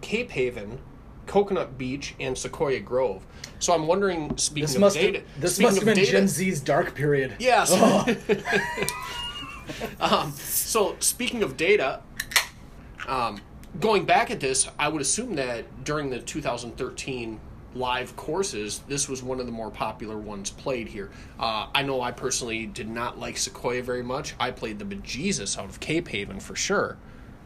Cape 0.00 0.30
Haven, 0.30 0.78
Coconut 1.26 1.78
Beach, 1.78 2.14
and 2.18 2.36
Sequoia 2.36 2.80
Grove. 2.80 3.24
So 3.58 3.72
I'm 3.72 3.86
wondering, 3.86 4.36
speaking 4.36 4.80
This 4.80 4.96
of 4.96 5.00
data, 5.00 5.22
this 5.38 5.58
must 5.58 5.76
have 5.76 5.84
been 5.84 5.96
data- 5.96 6.10
Gen 6.12 6.28
Z's 6.28 6.60
dark 6.60 6.94
period. 6.94 7.36
Yes. 7.38 7.70
Oh. 7.72 8.16
um, 10.00 10.32
so 10.32 10.96
speaking 10.98 11.42
of 11.42 11.56
data, 11.56 12.00
um, 13.06 13.40
going 13.78 14.04
back 14.04 14.30
at 14.30 14.40
this, 14.40 14.68
I 14.78 14.88
would 14.88 15.02
assume 15.02 15.36
that 15.36 15.84
during 15.84 16.10
the 16.10 16.20
2013 16.20 17.40
live 17.74 18.16
courses, 18.16 18.80
this 18.88 19.08
was 19.08 19.22
one 19.22 19.38
of 19.38 19.46
the 19.46 19.52
more 19.52 19.70
popular 19.70 20.18
ones 20.18 20.50
played 20.50 20.88
here. 20.88 21.10
Uh, 21.38 21.68
I 21.74 21.82
know 21.82 22.00
I 22.00 22.10
personally 22.10 22.66
did 22.66 22.88
not 22.88 23.18
like 23.18 23.36
Sequoia 23.36 23.82
very 23.82 24.02
much. 24.02 24.34
I 24.40 24.50
played 24.50 24.78
the 24.78 24.84
bejesus 24.84 25.56
out 25.56 25.66
of 25.66 25.78
Cape 25.78 26.08
Haven 26.08 26.40
for 26.40 26.56
sure. 26.56 26.96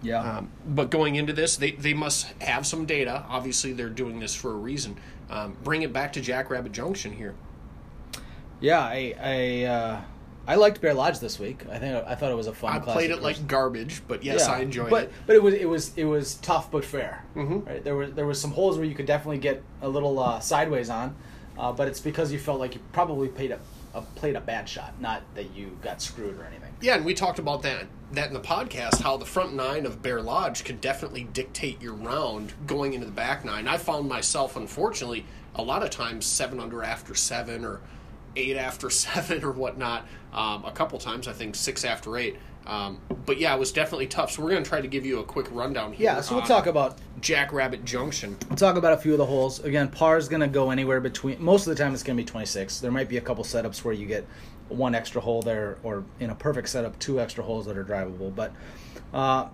Yeah. 0.05 0.21
Um, 0.21 0.51
but 0.67 0.91
going 0.91 1.17
into 1.17 1.33
this, 1.33 1.57
they, 1.57 1.73
they 1.73 1.95
must 1.95 2.27
have 2.43 2.67
some 2.67 2.85
data. 2.87 3.25
Obviously, 3.29 3.73
they're 3.73 3.89
doing 3.89 4.21
this 4.21 4.35
for 4.35 4.53
a 4.53 4.57
reason. 4.57 4.97
Um, 5.31 5.57
bring 5.65 5.83
it 5.83 5.93
back 5.93 6.13
to 6.13 6.21
Jackrabbit 6.21 6.71
Junction 6.73 7.11
here. 7.13 7.35
yeah, 8.61 8.81
I 8.81 9.15
I 9.21 9.65
uh, 9.65 10.01
I 10.47 10.55
liked 10.57 10.81
Bear 10.81 10.95
Lodge 10.95 11.19
this 11.19 11.39
week. 11.39 11.63
I 11.71 11.79
think 11.79 12.07
I 12.07 12.15
thought 12.15 12.31
it 12.31 12.37
was 12.37 12.47
a 12.47 12.53
fun. 12.55 12.77
I 12.77 12.79
played 12.79 13.11
it 13.11 13.23
like 13.23 13.47
garbage, 13.47 14.03
but 14.07 14.23
yes, 14.23 14.47
Yeah, 14.47 14.55
I 14.55 14.59
enjoyed 14.61 14.91
but, 14.91 15.05
it. 15.05 15.13
But 15.27 15.37
it 15.37 15.43
was 15.43 15.55
it 15.55 15.65
was 15.69 15.93
it 15.97 16.05
was 16.05 16.35
tough 16.37 16.71
but 16.71 16.85
fair. 16.85 17.25
Mhm. 17.35 17.67
Right? 17.67 17.83
There 17.83 17.97
was 17.97 18.13
there 18.13 18.27
was 18.27 18.41
some 18.41 18.51
holes 18.53 18.77
where 18.77 18.87
you 18.87 18.95
could 18.95 19.07
definitely 19.07 19.39
get 19.39 19.63
a 19.83 19.89
little 19.89 20.19
uh, 20.19 20.41
sideways 20.41 20.91
on, 20.91 21.17
uh, 21.59 21.73
but 21.73 21.89
it's 21.89 22.01
because 22.01 22.31
you 22.33 22.39
felt 22.39 22.61
like 22.61 22.75
you 22.75 22.81
probably 22.93 23.29
paid 23.29 23.51
a, 23.53 23.59
a 23.95 24.03
played 24.03 24.37
a 24.37 24.41
bad 24.41 24.69
shot, 24.69 25.01
not 25.01 25.23
that 25.35 25.55
you 25.55 25.77
got 25.83 26.03
screwed 26.03 26.39
or 26.39 26.45
anything. 26.45 26.73
Yeah, 26.81 26.97
and 26.97 27.05
we 27.05 27.15
talked 27.15 27.39
about 27.39 27.63
that 27.63 27.87
that 28.13 28.29
in 28.29 28.35
the 28.35 28.41
podcast 28.41 29.01
how 29.01 29.17
the 29.17 29.25
front 29.25 29.55
nine 29.55 29.87
of 29.87 30.03
Bear 30.03 30.21
Lodge 30.21 30.65
could 30.65 30.81
definitely 30.81 31.25
dictate 31.33 31.81
your 31.81 31.95
round 31.95 32.53
going 32.67 32.95
into 32.95 33.07
the 33.07 33.13
back 33.13 33.45
nine. 33.45 33.67
I 33.67 33.77
found 33.77 34.09
myself, 34.09 34.57
unfortunately, 34.57 35.25
a 35.55 35.63
lot 35.63 35.83
of 35.83 35.91
times 35.91 36.27
seven 36.27 36.61
under 36.61 36.83
after 36.83 37.15
seven 37.15 37.65
or 37.65 37.81
eight 38.37 38.57
after 38.57 38.91
seven 38.91 39.45
or 39.45 39.53
whatnot. 39.53 40.07
Um, 40.33 40.65
a 40.65 40.73
couple 40.73 40.99
times, 40.99 41.29
I 41.29 41.33
think 41.33 41.55
six 41.55 41.85
after 41.85 42.17
eight. 42.17 42.37
Um, 42.67 42.99
but 43.27 43.39
yeah, 43.39 43.55
it 43.55 43.59
was 43.59 43.73
definitely 43.73 44.07
tough. 44.07 44.33
So 44.33 44.43
we're 44.43 44.51
going 44.51 44.63
to 44.63 44.69
try 44.69 44.81
to 44.81 44.89
give 44.89 45.05
you 45.05 45.21
a 45.21 45.25
quick 45.25 45.47
rundown 45.51 45.93
here. 45.93 46.05
Yeah, 46.05 46.21
so 46.21 46.35
we'll 46.35 46.45
talk 46.45 46.67
about 46.67 46.99
Jackrabbit 47.21 47.85
Junction. 47.85 48.37
we'll 48.49 48.57
talk 48.57 48.77
about 48.77 48.93
a 48.95 48.97
few 48.97 49.13
of 49.13 49.19
the 49.19 49.27
holes. 49.27 49.61
Again, 49.61 49.89
par 49.89 50.17
is 50.17 50.29
going 50.29 50.41
to 50.41 50.49
go 50.49 50.71
anywhere 50.71 51.01
between. 51.01 51.43
Most 51.43 51.67
of 51.67 51.77
the 51.77 51.83
time, 51.83 51.93
it's 51.93 52.03
going 52.03 52.17
to 52.17 52.23
be 52.23 52.27
26. 52.27 52.81
There 52.81 52.91
might 52.91 53.09
be 53.09 53.19
a 53.19 53.21
couple 53.21 53.45
setups 53.45 53.85
where 53.85 53.95
you 53.95 54.07
get 54.07 54.27
one 54.69 54.95
extra 54.95 55.21
hole 55.21 55.43
there, 55.43 55.77
or 55.83 56.05
in 56.21 56.31
a 56.31 56.35
perfect 56.35 56.69
setup, 56.69 56.99
two 56.99 57.21
extra 57.21 57.45
holes 57.45 57.67
that 57.67 57.77
are 57.77 57.85
drivable. 57.85 58.35
But 58.35 58.53
uh, 59.13 59.49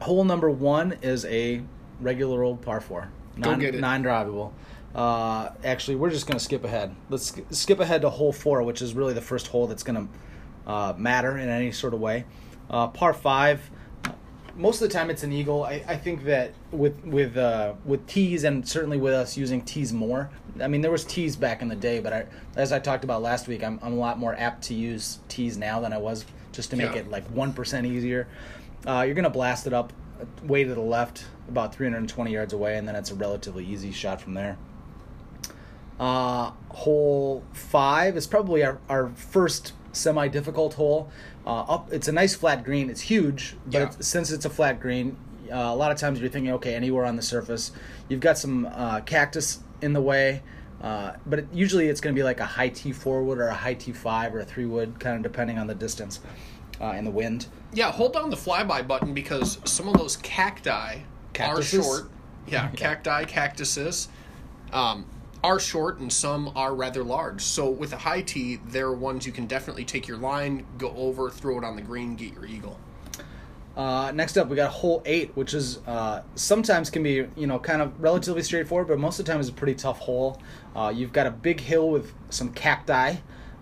hole 0.00 0.24
number 0.24 0.50
one 0.50 0.98
is 1.02 1.24
a 1.26 1.62
regular 2.00 2.42
old 2.42 2.62
par 2.62 2.80
four, 2.80 3.10
Go 3.40 3.54
non, 3.54 3.80
non-drivable. 3.80 4.52
Uh, 4.92 5.50
actually, 5.62 5.94
we're 5.96 6.10
just 6.10 6.26
going 6.26 6.38
to 6.38 6.44
skip 6.44 6.64
ahead. 6.64 6.94
Let's 7.10 7.26
sk- 7.26 7.44
skip 7.50 7.78
ahead 7.78 8.02
to 8.02 8.10
hole 8.10 8.32
four, 8.32 8.62
which 8.64 8.82
is 8.82 8.92
really 8.94 9.14
the 9.14 9.20
first 9.20 9.46
hole 9.46 9.68
that's 9.68 9.84
going 9.84 10.08
to 10.66 10.70
uh, 10.70 10.94
matter 10.96 11.38
in 11.38 11.48
any 11.48 11.70
sort 11.70 11.94
of 11.94 12.00
way. 12.00 12.24
Uh, 12.70 12.86
par 12.88 13.12
five. 13.12 13.68
Most 14.56 14.80
of 14.82 14.88
the 14.88 14.92
time, 14.94 15.10
it's 15.10 15.22
an 15.22 15.32
eagle. 15.32 15.64
I, 15.64 15.82
I 15.88 15.96
think 15.96 16.24
that 16.24 16.52
with 16.70 17.02
with 17.04 17.36
uh, 17.36 17.74
with 17.84 18.06
tees 18.06 18.44
and 18.44 18.66
certainly 18.66 18.96
with 18.98 19.14
us 19.14 19.36
using 19.36 19.62
tees 19.62 19.92
more. 19.92 20.30
I 20.60 20.68
mean, 20.68 20.80
there 20.80 20.90
was 20.90 21.04
tees 21.04 21.34
back 21.36 21.62
in 21.62 21.68
the 21.68 21.76
day, 21.76 22.00
but 22.00 22.12
I, 22.12 22.26
as 22.56 22.72
I 22.72 22.78
talked 22.78 23.02
about 23.04 23.22
last 23.22 23.48
week, 23.48 23.62
I'm 23.64 23.78
I'm 23.82 23.92
a 23.94 23.96
lot 23.96 24.18
more 24.18 24.34
apt 24.36 24.62
to 24.64 24.74
use 24.74 25.18
tees 25.28 25.56
now 25.56 25.80
than 25.80 25.92
I 25.92 25.98
was 25.98 26.24
just 26.52 26.70
to 26.70 26.76
make 26.76 26.92
Yeah. 26.94 27.00
it 27.00 27.10
like 27.10 27.26
one 27.28 27.52
percent 27.52 27.86
easier. 27.86 28.28
Uh, 28.86 29.02
you're 29.06 29.14
gonna 29.14 29.30
blast 29.30 29.66
it 29.66 29.72
up 29.72 29.92
way 30.42 30.64
to 30.64 30.74
the 30.74 30.80
left, 30.80 31.24
about 31.48 31.74
320 31.74 32.30
yards 32.30 32.52
away, 32.52 32.76
and 32.76 32.86
then 32.86 32.94
it's 32.94 33.10
a 33.10 33.14
relatively 33.14 33.64
easy 33.64 33.90
shot 33.90 34.20
from 34.20 34.34
there. 34.34 34.58
Uh, 35.98 36.50
hole 36.70 37.42
five 37.52 38.16
is 38.16 38.26
probably 38.26 38.62
our, 38.62 38.78
our 38.88 39.08
first 39.10 39.72
semi 39.92 40.28
difficult 40.28 40.74
hole. 40.74 41.10
Uh, 41.46 41.60
up, 41.62 41.92
it's 41.92 42.08
a 42.08 42.12
nice 42.12 42.34
flat 42.34 42.64
green. 42.64 42.90
It's 42.90 43.00
huge, 43.00 43.56
but 43.66 43.74
Yeah. 43.74 43.84
it's, 43.86 44.06
since 44.06 44.30
it's 44.30 44.44
a 44.44 44.50
flat 44.50 44.80
green, 44.80 45.16
uh, 45.50 45.56
a 45.56 45.74
lot 45.74 45.90
of 45.90 45.98
times 45.98 46.20
you're 46.20 46.28
thinking, 46.30 46.52
okay, 46.52 46.74
anywhere 46.74 47.04
on 47.04 47.16
the 47.16 47.22
surface. 47.22 47.72
You've 48.08 48.20
got 48.20 48.38
some 48.38 48.66
uh, 48.72 49.00
cactus 49.00 49.60
in 49.82 49.92
the 49.92 50.00
way, 50.00 50.42
uh, 50.82 51.12
but 51.26 51.40
it, 51.40 51.48
usually 51.52 51.88
it's 51.88 52.00
going 52.00 52.14
to 52.14 52.18
be 52.18 52.22
like 52.22 52.40
a 52.40 52.44
high 52.44 52.68
T 52.68 52.92
four 52.92 53.22
wood 53.22 53.38
or 53.38 53.48
a 53.48 53.54
high 53.54 53.74
T 53.74 53.92
five 53.92 54.34
or 54.34 54.40
a 54.40 54.44
three 54.44 54.66
wood, 54.66 55.00
kind 55.00 55.16
of 55.16 55.22
depending 55.22 55.58
on 55.58 55.66
the 55.66 55.74
distance 55.74 56.20
uh, 56.80 56.92
and 56.92 57.06
the 57.06 57.10
wind. 57.10 57.46
Yeah, 57.72 57.90
hold 57.90 58.12
down 58.12 58.30
the 58.30 58.36
flyby 58.36 58.86
button 58.86 59.12
because 59.14 59.58
some 59.64 59.88
of 59.88 59.96
those 59.96 60.16
cacti 60.18 61.00
Cactuses? 61.32 61.80
are 61.80 61.82
short. 61.82 62.10
Yeah, 62.48 62.68
cacti, 62.68 63.24
cactuses 63.26 64.08
um, 64.72 65.04
are 65.42 65.58
short 65.58 65.98
and 65.98 66.12
some 66.12 66.52
are 66.54 66.74
rather 66.74 67.02
large. 67.02 67.42
So 67.42 67.68
with 67.68 67.92
a 67.92 67.96
high 67.96 68.22
tee, 68.22 68.56
there 68.66 68.86
are 68.86 68.94
ones 68.94 69.26
you 69.26 69.32
can 69.32 69.46
definitely 69.46 69.84
take 69.84 70.06
your 70.06 70.18
line, 70.18 70.66
go 70.78 70.90
over, 70.96 71.30
throw 71.30 71.58
it 71.58 71.64
on 71.64 71.76
the 71.76 71.82
green, 71.82 72.16
get 72.16 72.34
your 72.34 72.46
eagle. 72.46 72.78
Uh, 73.76 74.12
next 74.12 74.36
up, 74.36 74.48
we 74.48 74.56
got 74.56 74.70
hole 74.70 75.02
eight, 75.06 75.30
which 75.36 75.54
is 75.54 75.78
uh, 75.86 76.22
sometimes 76.34 76.90
can 76.90 77.02
be 77.02 77.26
you 77.36 77.46
know 77.46 77.58
kind 77.58 77.80
of 77.80 77.98
relatively 78.00 78.42
straightforward, 78.42 78.88
but 78.88 78.98
most 78.98 79.18
of 79.18 79.24
the 79.24 79.32
time 79.32 79.40
is 79.40 79.48
a 79.48 79.52
pretty 79.52 79.74
tough 79.74 80.00
hole. 80.00 80.40
Uh, 80.74 80.92
you've 80.94 81.12
got 81.12 81.26
a 81.26 81.30
big 81.30 81.60
hill 81.60 81.90
with 81.90 82.12
some 82.30 82.52
cacti 82.52 83.16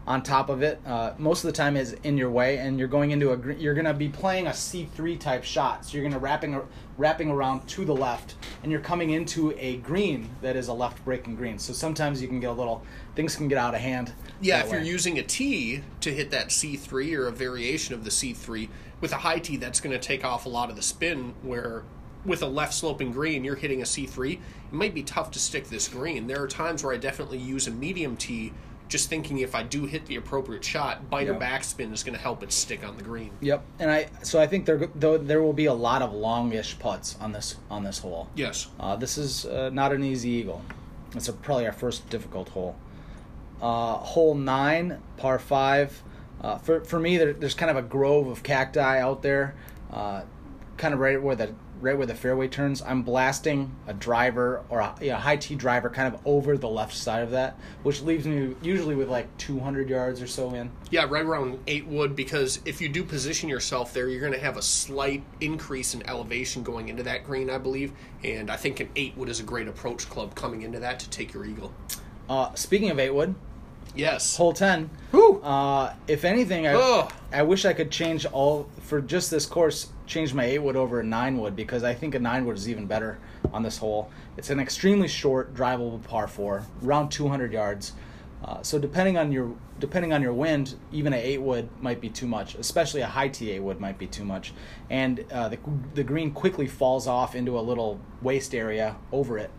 on 0.08 0.22
top 0.22 0.48
of 0.48 0.62
it. 0.62 0.80
Uh, 0.86 1.12
most 1.18 1.44
of 1.44 1.48
the 1.48 1.52
time 1.52 1.76
is 1.76 1.92
in 2.02 2.16
your 2.16 2.30
way, 2.30 2.56
and 2.56 2.78
you're 2.78 2.88
going 2.88 3.10
into 3.10 3.30
a 3.30 3.54
you're 3.54 3.74
going 3.74 3.84
to 3.84 3.92
be 3.92 4.08
playing 4.08 4.46
a 4.46 4.54
C 4.54 4.88
three 4.94 5.18
type 5.18 5.44
shot. 5.44 5.84
So 5.84 5.92
you're 5.92 6.02
going 6.02 6.14
to 6.14 6.18
wrapping 6.18 6.58
wrapping 6.96 7.30
around 7.30 7.68
to 7.68 7.84
the 7.84 7.94
left, 7.94 8.34
and 8.62 8.72
you're 8.72 8.80
coming 8.80 9.10
into 9.10 9.54
a 9.58 9.76
green 9.76 10.30
that 10.40 10.56
is 10.56 10.68
a 10.68 10.72
left 10.72 11.04
breaking 11.04 11.36
green. 11.36 11.58
So 11.58 11.74
sometimes 11.74 12.22
you 12.22 12.26
can 12.26 12.40
get 12.40 12.48
a 12.48 12.54
little 12.54 12.82
things 13.14 13.36
can 13.36 13.48
get 13.48 13.58
out 13.58 13.74
of 13.74 13.82
hand. 13.82 14.14
Yeah, 14.40 14.64
if 14.64 14.72
you're 14.72 14.80
way. 14.80 14.86
using 14.86 15.18
a 15.18 15.22
T 15.22 15.82
to 16.00 16.12
hit 16.12 16.30
that 16.30 16.48
C3 16.48 17.16
or 17.16 17.26
a 17.26 17.32
variation 17.32 17.94
of 17.94 18.04
the 18.04 18.10
C3, 18.10 18.70
with 19.02 19.12
a 19.12 19.16
high 19.16 19.38
T, 19.38 19.58
that's 19.58 19.78
going 19.78 19.92
to 19.92 20.04
take 20.04 20.24
off 20.24 20.46
a 20.46 20.48
lot 20.48 20.70
of 20.70 20.76
the 20.76 20.82
spin. 20.82 21.34
Where 21.42 21.84
with 22.24 22.42
a 22.42 22.46
left 22.46 22.72
sloping 22.72 23.12
green, 23.12 23.44
you're 23.44 23.56
hitting 23.56 23.82
a 23.82 23.84
C3, 23.84 24.34
it 24.34 24.40
might 24.72 24.94
be 24.94 25.02
tough 25.02 25.30
to 25.32 25.38
stick 25.38 25.68
this 25.68 25.88
green. 25.88 26.26
There 26.26 26.42
are 26.42 26.48
times 26.48 26.82
where 26.82 26.94
I 26.94 26.96
definitely 26.96 27.38
use 27.38 27.66
a 27.66 27.70
medium 27.70 28.16
T, 28.16 28.52
just 28.88 29.08
thinking 29.08 29.38
if 29.38 29.54
I 29.54 29.62
do 29.62 29.86
hit 29.86 30.06
the 30.06 30.16
appropriate 30.16 30.64
shot, 30.64 31.08
biter 31.10 31.32
Yeah. 31.32 31.38
backspin 31.38 31.92
is 31.92 32.02
going 32.02 32.14
to 32.16 32.20
help 32.20 32.42
it 32.42 32.52
stick 32.52 32.86
on 32.86 32.96
the 32.96 33.02
green. 33.02 33.30
Yep, 33.40 33.62
and 33.78 33.90
I 33.90 34.08
so 34.22 34.40
I 34.40 34.46
think 34.46 34.66
there 34.66 34.88
though 34.94 35.18
there 35.18 35.42
will 35.42 35.52
be 35.52 35.66
a 35.66 35.74
lot 35.74 36.02
of 36.02 36.12
longish 36.12 36.78
putts 36.78 37.16
on 37.20 37.32
this 37.32 37.56
on 37.70 37.84
this 37.84 37.98
hole. 37.98 38.28
Yes. 38.34 38.68
Uh, 38.80 38.96
this 38.96 39.18
is 39.18 39.44
uh, 39.46 39.70
not 39.72 39.92
an 39.92 40.02
easy 40.02 40.30
eagle. 40.30 40.62
It's 41.14 41.28
a, 41.28 41.32
probably 41.32 41.66
our 41.66 41.72
first 41.72 42.08
difficult 42.10 42.48
hole. 42.50 42.76
Uh, 43.60 43.94
hole 43.96 44.34
nine, 44.34 45.00
par 45.16 45.38
five. 45.38 46.02
Uh, 46.40 46.56
for 46.58 46.84
for 46.84 47.00
me, 47.00 47.16
there, 47.18 47.32
there's 47.32 47.54
kind 47.54 47.70
of 47.70 47.76
a 47.76 47.82
grove 47.82 48.28
of 48.28 48.42
cacti 48.42 49.00
out 49.00 49.22
there, 49.22 49.54
uh, 49.92 50.22
kind 50.76 50.94
of 50.94 51.00
right 51.00 51.20
where 51.20 51.34
the 51.34 51.52
right 51.80 51.96
where 51.96 52.06
the 52.06 52.14
fairway 52.14 52.48
turns. 52.48 52.82
I'm 52.82 53.02
blasting 53.02 53.74
a 53.86 53.94
driver 53.94 54.62
or 54.68 54.80
a 54.80 54.94
you 55.00 55.10
know, 55.10 55.16
high 55.16 55.36
tee 55.36 55.54
driver 55.54 55.88
kind 55.90 56.12
of 56.12 56.20
over 56.26 56.56
the 56.56 56.68
left 56.68 56.94
side 56.94 57.22
of 57.22 57.30
that, 57.32 57.58
which 57.82 58.02
leaves 58.02 58.26
me 58.26 58.54
usually 58.62 58.94
with 58.94 59.08
like 59.08 59.34
200 59.38 59.88
yards 59.88 60.20
or 60.20 60.26
so 60.26 60.52
in. 60.54 60.70
Yeah, 60.90 61.06
right 61.08 61.24
around 61.24 61.58
eight 61.66 61.86
wood 61.86 62.16
because 62.16 62.60
if 62.64 62.80
you 62.80 62.88
do 62.88 63.04
position 63.04 63.48
yourself 63.48 63.92
there, 63.92 64.08
you're 64.08 64.20
going 64.20 64.32
to 64.32 64.38
have 64.40 64.56
a 64.56 64.62
slight 64.62 65.22
increase 65.40 65.94
in 65.94 66.06
elevation 66.08 66.62
going 66.62 66.88
into 66.88 67.02
that 67.04 67.24
green, 67.24 67.50
I 67.50 67.58
believe. 67.58 67.92
And 68.24 68.50
I 68.50 68.56
think 68.56 68.80
an 68.80 68.88
eight 68.96 69.16
wood 69.16 69.28
is 69.28 69.40
a 69.40 69.44
great 69.44 69.68
approach 69.68 70.08
club 70.10 70.34
coming 70.34 70.62
into 70.62 70.80
that 70.80 70.98
to 71.00 71.10
take 71.10 71.32
your 71.32 71.44
eagle. 71.44 71.72
Uh, 72.28 72.52
speaking 72.54 72.90
of 72.90 72.98
eight 72.98 73.10
wood, 73.14 73.34
Yes. 73.94 74.36
hole 74.36 74.52
10. 74.52 74.90
Whew. 75.10 75.40
Uh, 75.42 75.94
if 76.06 76.24
anything, 76.24 76.66
I, 76.66 76.74
Ugh. 76.74 77.12
I 77.32 77.42
wish 77.42 77.64
I 77.64 77.72
could 77.72 77.90
change 77.90 78.26
all 78.26 78.68
for 78.82 79.00
just 79.00 79.30
this 79.30 79.46
course. 79.46 79.88
Change 80.08 80.32
my 80.32 80.44
eight 80.44 80.58
wood 80.58 80.74
over 80.74 81.00
a 81.00 81.04
nine 81.04 81.36
wood 81.36 81.54
because 81.54 81.84
I 81.84 81.92
think 81.92 82.14
a 82.14 82.18
nine 82.18 82.46
wood 82.46 82.56
is 82.56 82.68
even 82.68 82.86
better 82.86 83.18
on 83.52 83.62
this 83.62 83.76
hole. 83.76 84.10
It's 84.38 84.48
an 84.48 84.58
extremely 84.58 85.06
short, 85.06 85.54
drivable 85.54 86.02
par 86.02 86.26
four, 86.26 86.64
around 86.82 87.10
200 87.10 87.52
yards. 87.52 87.92
Uh, 88.42 88.62
so 88.62 88.78
depending 88.78 89.18
on 89.18 89.30
your 89.32 89.54
depending 89.78 90.14
on 90.14 90.22
your 90.22 90.32
wind, 90.32 90.76
even 90.92 91.12
an 91.12 91.18
eight 91.18 91.42
wood 91.42 91.68
might 91.82 92.00
be 92.00 92.08
too 92.08 92.26
much. 92.26 92.54
Especially 92.54 93.02
a 93.02 93.06
high 93.06 93.28
T 93.28 93.50
eight 93.50 93.60
wood 93.60 93.80
might 93.80 93.98
be 93.98 94.06
too 94.06 94.24
much, 94.24 94.54
and 94.88 95.24
uh, 95.30 95.48
the 95.48 95.58
the 95.94 96.04
green 96.04 96.30
quickly 96.30 96.66
falls 96.66 97.06
off 97.06 97.34
into 97.34 97.58
a 97.58 97.60
little 97.60 98.00
waste 98.22 98.54
area 98.54 98.96
over 99.12 99.36
it. 99.36 99.50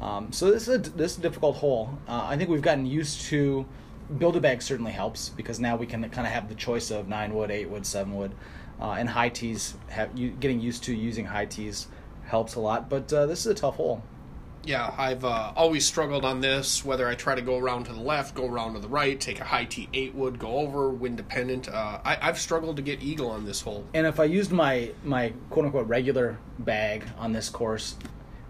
Um, 0.00 0.32
so 0.32 0.50
this 0.50 0.66
is 0.66 0.74
a, 0.74 0.78
this 0.78 1.12
is 1.12 1.18
a 1.18 1.20
difficult 1.20 1.56
hole. 1.56 1.96
Uh, 2.08 2.26
I 2.28 2.36
think 2.36 2.50
we've 2.50 2.62
gotten 2.62 2.86
used 2.86 3.20
to 3.26 3.66
build 4.18 4.36
a 4.36 4.40
bag 4.40 4.62
certainly 4.62 4.92
helps 4.92 5.28
because 5.28 5.60
now 5.60 5.76
we 5.76 5.86
can 5.86 6.02
kind 6.10 6.26
of 6.26 6.32
have 6.32 6.48
the 6.48 6.54
choice 6.54 6.90
of 6.90 7.08
nine 7.08 7.34
wood, 7.34 7.50
eight 7.50 7.68
wood, 7.68 7.86
seven 7.86 8.16
wood, 8.16 8.32
uh, 8.82 8.96
and 8.98 9.08
high 9.08 9.30
tees. 9.30 9.74
Have 9.88 10.10
you 10.18 10.30
getting 10.30 10.60
used 10.60 10.84
to 10.84 10.94
using 10.94 11.24
high 11.24 11.46
tees 11.46 11.86
helps 12.24 12.54
a 12.54 12.60
lot. 12.60 12.88
But 12.88 13.12
uh, 13.12 13.26
this 13.26 13.40
is 13.40 13.46
a 13.46 13.54
tough 13.54 13.76
hole. 13.76 14.02
Yeah, 14.64 14.94
I've 14.96 15.24
uh, 15.24 15.52
always 15.56 15.84
struggled 15.84 16.24
on 16.24 16.40
this. 16.40 16.84
Whether 16.84 17.08
I 17.08 17.16
try 17.16 17.34
to 17.34 17.42
go 17.42 17.58
around 17.58 17.84
to 17.84 17.92
the 17.92 18.00
left, 18.00 18.34
go 18.34 18.46
around 18.46 18.74
to 18.74 18.78
the 18.78 18.88
right, 18.88 19.20
take 19.20 19.40
a 19.40 19.44
high 19.44 19.64
T 19.64 19.88
eight 19.92 20.14
wood, 20.14 20.38
go 20.38 20.58
over, 20.58 20.88
wind 20.88 21.16
dependent. 21.16 21.68
Uh, 21.68 21.98
I, 22.04 22.16
I've 22.22 22.38
struggled 22.38 22.76
to 22.76 22.82
get 22.82 23.02
eagle 23.02 23.28
on 23.30 23.44
this 23.44 23.60
hole. 23.60 23.84
And 23.92 24.06
if 24.06 24.20
I 24.20 24.24
used 24.24 24.52
my 24.52 24.92
my 25.04 25.32
quote 25.50 25.66
unquote 25.66 25.88
regular 25.88 26.38
bag 26.60 27.04
on 27.18 27.32
this 27.32 27.48
course, 27.48 27.96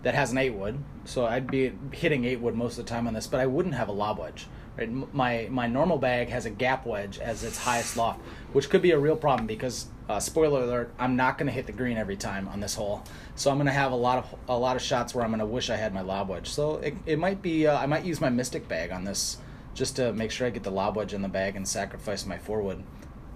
that 0.02 0.14
has 0.14 0.32
an 0.32 0.38
eight 0.38 0.54
wood, 0.54 0.82
so 1.06 1.24
I'd 1.24 1.50
be 1.50 1.72
hitting 1.92 2.24
eight 2.26 2.40
wood 2.40 2.54
most 2.54 2.78
of 2.78 2.84
the 2.84 2.90
time 2.90 3.06
on 3.06 3.14
this, 3.14 3.26
but 3.26 3.40
I 3.40 3.46
wouldn't 3.46 3.74
have 3.74 3.88
a 3.88 3.92
lob 3.92 4.18
wedge. 4.18 4.46
Right? 4.76 4.90
My 5.14 5.48
my 5.50 5.66
normal 5.66 5.96
bag 5.96 6.28
has 6.28 6.44
a 6.44 6.50
gap 6.50 6.84
wedge 6.86 7.20
as 7.20 7.42
its 7.42 7.56
highest 7.56 7.96
loft, 7.96 8.20
which 8.52 8.68
could 8.70 8.82
be 8.82 8.90
a 8.92 8.98
real 8.98 9.16
problem 9.16 9.46
because 9.46 9.86
uh, 10.08 10.20
spoiler 10.20 10.62
alert, 10.62 10.92
I'm 10.98 11.16
not 11.16 11.38
going 11.38 11.46
to 11.46 11.52
hit 11.52 11.66
the 11.66 11.72
green 11.72 11.96
every 11.96 12.16
time 12.16 12.48
on 12.48 12.60
this 12.60 12.74
hole. 12.74 13.02
So 13.34 13.50
I'm 13.50 13.56
going 13.56 13.66
to 13.66 13.72
have 13.72 13.92
a 13.92 13.96
lot 13.96 14.18
of 14.18 14.38
a 14.48 14.58
lot 14.58 14.76
of 14.76 14.82
shots 14.82 15.14
where 15.14 15.24
I'm 15.24 15.30
going 15.30 15.40
to 15.40 15.46
wish 15.46 15.70
I 15.70 15.76
had 15.76 15.94
my 15.94 16.02
lob 16.02 16.28
wedge. 16.28 16.48
So 16.50 16.76
it, 16.76 16.94
it 17.06 17.18
might 17.18 17.40
be 17.42 17.66
uh, 17.66 17.78
I 17.78 17.86
might 17.86 18.04
use 18.04 18.20
my 18.20 18.28
Mystic 18.30 18.68
bag 18.68 18.90
on 18.92 19.04
this 19.04 19.38
just 19.74 19.96
to 19.96 20.12
make 20.12 20.30
sure 20.30 20.46
I 20.46 20.50
get 20.50 20.62
the 20.64 20.70
lob 20.70 20.96
wedge 20.96 21.14
in 21.14 21.22
the 21.22 21.28
bag 21.28 21.56
and 21.56 21.66
sacrifice 21.66 22.26
my 22.26 22.36
forward. 22.36 22.82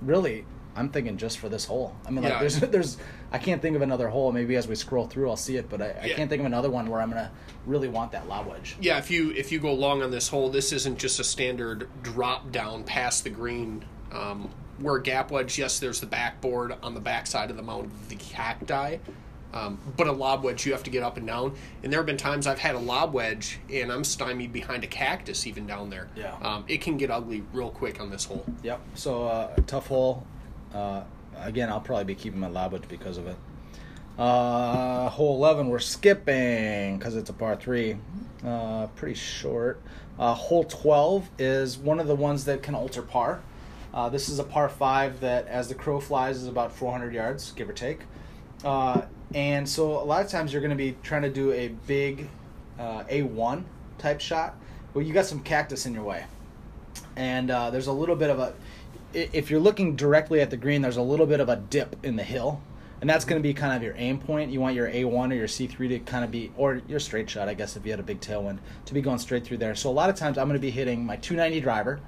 Really, 0.02 0.44
I'm 0.74 0.90
thinking 0.90 1.16
just 1.16 1.38
for 1.38 1.48
this 1.48 1.64
hole. 1.64 1.96
I 2.06 2.10
mean, 2.10 2.22
like 2.24 2.32
Yeah. 2.34 2.40
there's 2.40 2.60
there's 2.76 2.98
I 3.32 3.38
can't 3.38 3.62
think 3.62 3.74
of 3.76 3.82
another 3.82 4.08
hole. 4.08 4.30
Maybe 4.32 4.56
as 4.56 4.68
we 4.68 4.74
scroll 4.74 5.06
through, 5.06 5.30
I'll 5.30 5.36
see 5.36 5.56
it, 5.56 5.70
but 5.70 5.80
I, 5.80 5.94
I 6.02 6.08
can't 6.10 6.28
think 6.28 6.40
of 6.40 6.46
another 6.46 6.68
one 6.70 6.90
where 6.90 7.00
I'm 7.00 7.08
gonna 7.08 7.30
really 7.64 7.88
want 7.88 8.12
that 8.12 8.28
lob 8.28 8.46
wedge. 8.48 8.76
Yeah, 8.80 8.98
if 8.98 9.10
you 9.10 9.30
if 9.30 9.50
you 9.50 9.60
go 9.60 9.72
long 9.72 10.02
on 10.02 10.10
this 10.10 10.28
hole, 10.28 10.50
this 10.50 10.72
isn't 10.72 10.98
just 10.98 11.18
a 11.20 11.24
standard 11.24 11.88
drop 12.02 12.52
down 12.52 12.84
past 12.84 13.24
the 13.24 13.30
green. 13.30 13.84
Um, 14.12 14.50
where 14.78 14.98
gap 14.98 15.30
wedge, 15.30 15.58
yes, 15.58 15.78
there's 15.78 16.00
the 16.00 16.06
backboard 16.06 16.74
on 16.82 16.94
the 16.94 17.00
backside 17.00 17.50
of 17.50 17.56
the 17.56 17.62
mound 17.62 17.86
of 17.86 18.08
the 18.08 18.16
cacti. 18.16 18.98
Um, 19.54 19.78
but 19.96 20.06
a 20.06 20.12
lob 20.12 20.42
wedge, 20.44 20.66
you 20.66 20.72
have 20.72 20.82
to 20.82 20.90
get 20.90 21.02
up 21.02 21.16
and 21.16 21.26
down. 21.26 21.54
And 21.82 21.90
there 21.90 21.98
have 21.98 22.06
been 22.06 22.18
times 22.18 22.46
I've 22.46 22.58
had 22.58 22.74
a 22.74 22.78
lob 22.78 23.14
wedge 23.14 23.58
and 23.72 23.90
I'm 23.90 24.04
stymied 24.04 24.52
behind 24.52 24.84
a 24.84 24.86
cactus 24.86 25.46
even 25.46 25.66
down 25.66 25.88
there. 25.88 26.08
Yeah. 26.14 26.36
Um, 26.42 26.64
it 26.68 26.82
can 26.82 26.98
get 26.98 27.10
ugly 27.10 27.42
real 27.54 27.70
quick 27.70 27.98
on 27.98 28.10
this 28.10 28.26
hole. 28.26 28.44
Yep. 28.62 28.80
So 28.94 29.24
uh, 29.24 29.56
tough 29.66 29.86
hole. 29.86 30.26
Uh, 30.74 31.04
again, 31.38 31.70
I'll 31.70 31.80
probably 31.80 32.04
be 32.04 32.14
keeping 32.14 32.40
my 32.40 32.48
lob 32.48 32.72
wedge 32.72 32.88
because 32.88 33.16
of 33.16 33.26
it. 33.28 33.36
Uh, 34.18 35.08
hole 35.10 35.36
eleven, 35.36 35.68
we're 35.68 35.78
skipping 35.78 36.98
because 36.98 37.16
it's 37.16 37.30
a 37.30 37.32
par 37.32 37.56
three. 37.56 37.96
Uh, 38.44 38.88
pretty 38.88 39.14
short. 39.14 39.80
Uh, 40.18 40.34
hole 40.34 40.64
twelve 40.64 41.30
is 41.38 41.78
one 41.78 42.00
of 42.00 42.06
the 42.06 42.14
ones 42.14 42.44
that 42.46 42.62
can 42.62 42.74
alter 42.74 43.02
par. 43.02 43.42
Uh, 43.96 44.08
this 44.08 44.28
is 44.28 44.38
a 44.38 44.44
par 44.44 44.68
five 44.68 45.18
that, 45.18 45.48
as 45.48 45.66
the 45.68 45.74
crow 45.74 45.98
flies, 45.98 46.36
is 46.36 46.46
about 46.46 46.70
400 46.70 47.12
yards, 47.12 47.50
give 47.52 47.68
or 47.68 47.72
take. 47.72 48.00
Uh, 48.64 49.02
and 49.34 49.68
so 49.68 50.00
a 50.00 50.04
lot 50.04 50.24
of 50.24 50.30
times 50.30 50.52
you're 50.52 50.62
going 50.62 50.70
to 50.70 50.76
be 50.76 50.94
trying 51.02 51.22
to 51.22 51.30
do 51.30 51.50
a 51.50 51.68
big 51.88 52.28
uh, 52.78 53.02
A1 53.04 53.64
type 53.98 54.20
shot. 54.20 54.54
Well, 54.94 55.04
you 55.04 55.12
got 55.12 55.26
some 55.26 55.40
cactus 55.40 55.86
in 55.86 55.92
your 55.92 56.04
way 56.04 56.26
and 57.16 57.50
uh, 57.50 57.70
there's 57.70 57.86
a 57.86 57.92
little 57.92 58.16
bit 58.16 58.30
of 58.30 58.38
a, 58.38 58.54
if 59.12 59.50
you're 59.50 59.60
looking 59.60 59.96
directly 59.96 60.40
at 60.40 60.50
the 60.50 60.56
green 60.56 60.82
there's 60.82 60.96
a 60.96 61.02
little 61.02 61.26
bit 61.26 61.40
of 61.40 61.48
a 61.48 61.56
dip 61.56 61.96
in 62.04 62.16
the 62.16 62.22
hill 62.22 62.60
and 63.00 63.08
that's 63.08 63.24
going 63.24 63.40
to 63.40 63.46
be 63.46 63.54
kind 63.54 63.74
of 63.74 63.82
your 63.82 63.94
aim 63.96 64.18
point 64.18 64.50
you 64.50 64.60
want 64.60 64.74
your 64.74 64.88
a1 64.88 65.32
or 65.32 65.34
your 65.34 65.46
c3 65.46 65.88
to 65.88 65.98
kind 66.00 66.24
of 66.24 66.30
be 66.30 66.52
or 66.56 66.82
your 66.88 67.00
straight 67.00 67.28
shot 67.28 67.48
i 67.48 67.54
guess 67.54 67.76
if 67.76 67.84
you 67.84 67.90
had 67.90 68.00
a 68.00 68.04
big 68.04 68.20
tailwind 68.20 68.58
to 68.84 68.94
be 68.94 69.00
going 69.00 69.18
straight 69.18 69.44
through 69.44 69.56
there 69.56 69.74
so 69.74 69.90
a 69.90 69.92
lot 69.92 70.10
of 70.10 70.16
times 70.16 70.36
i'm 70.38 70.46
going 70.46 70.58
to 70.58 70.60
be 70.60 70.70
hitting 70.70 71.04
my 71.04 71.16
290 71.16 71.60
driver 71.60 72.00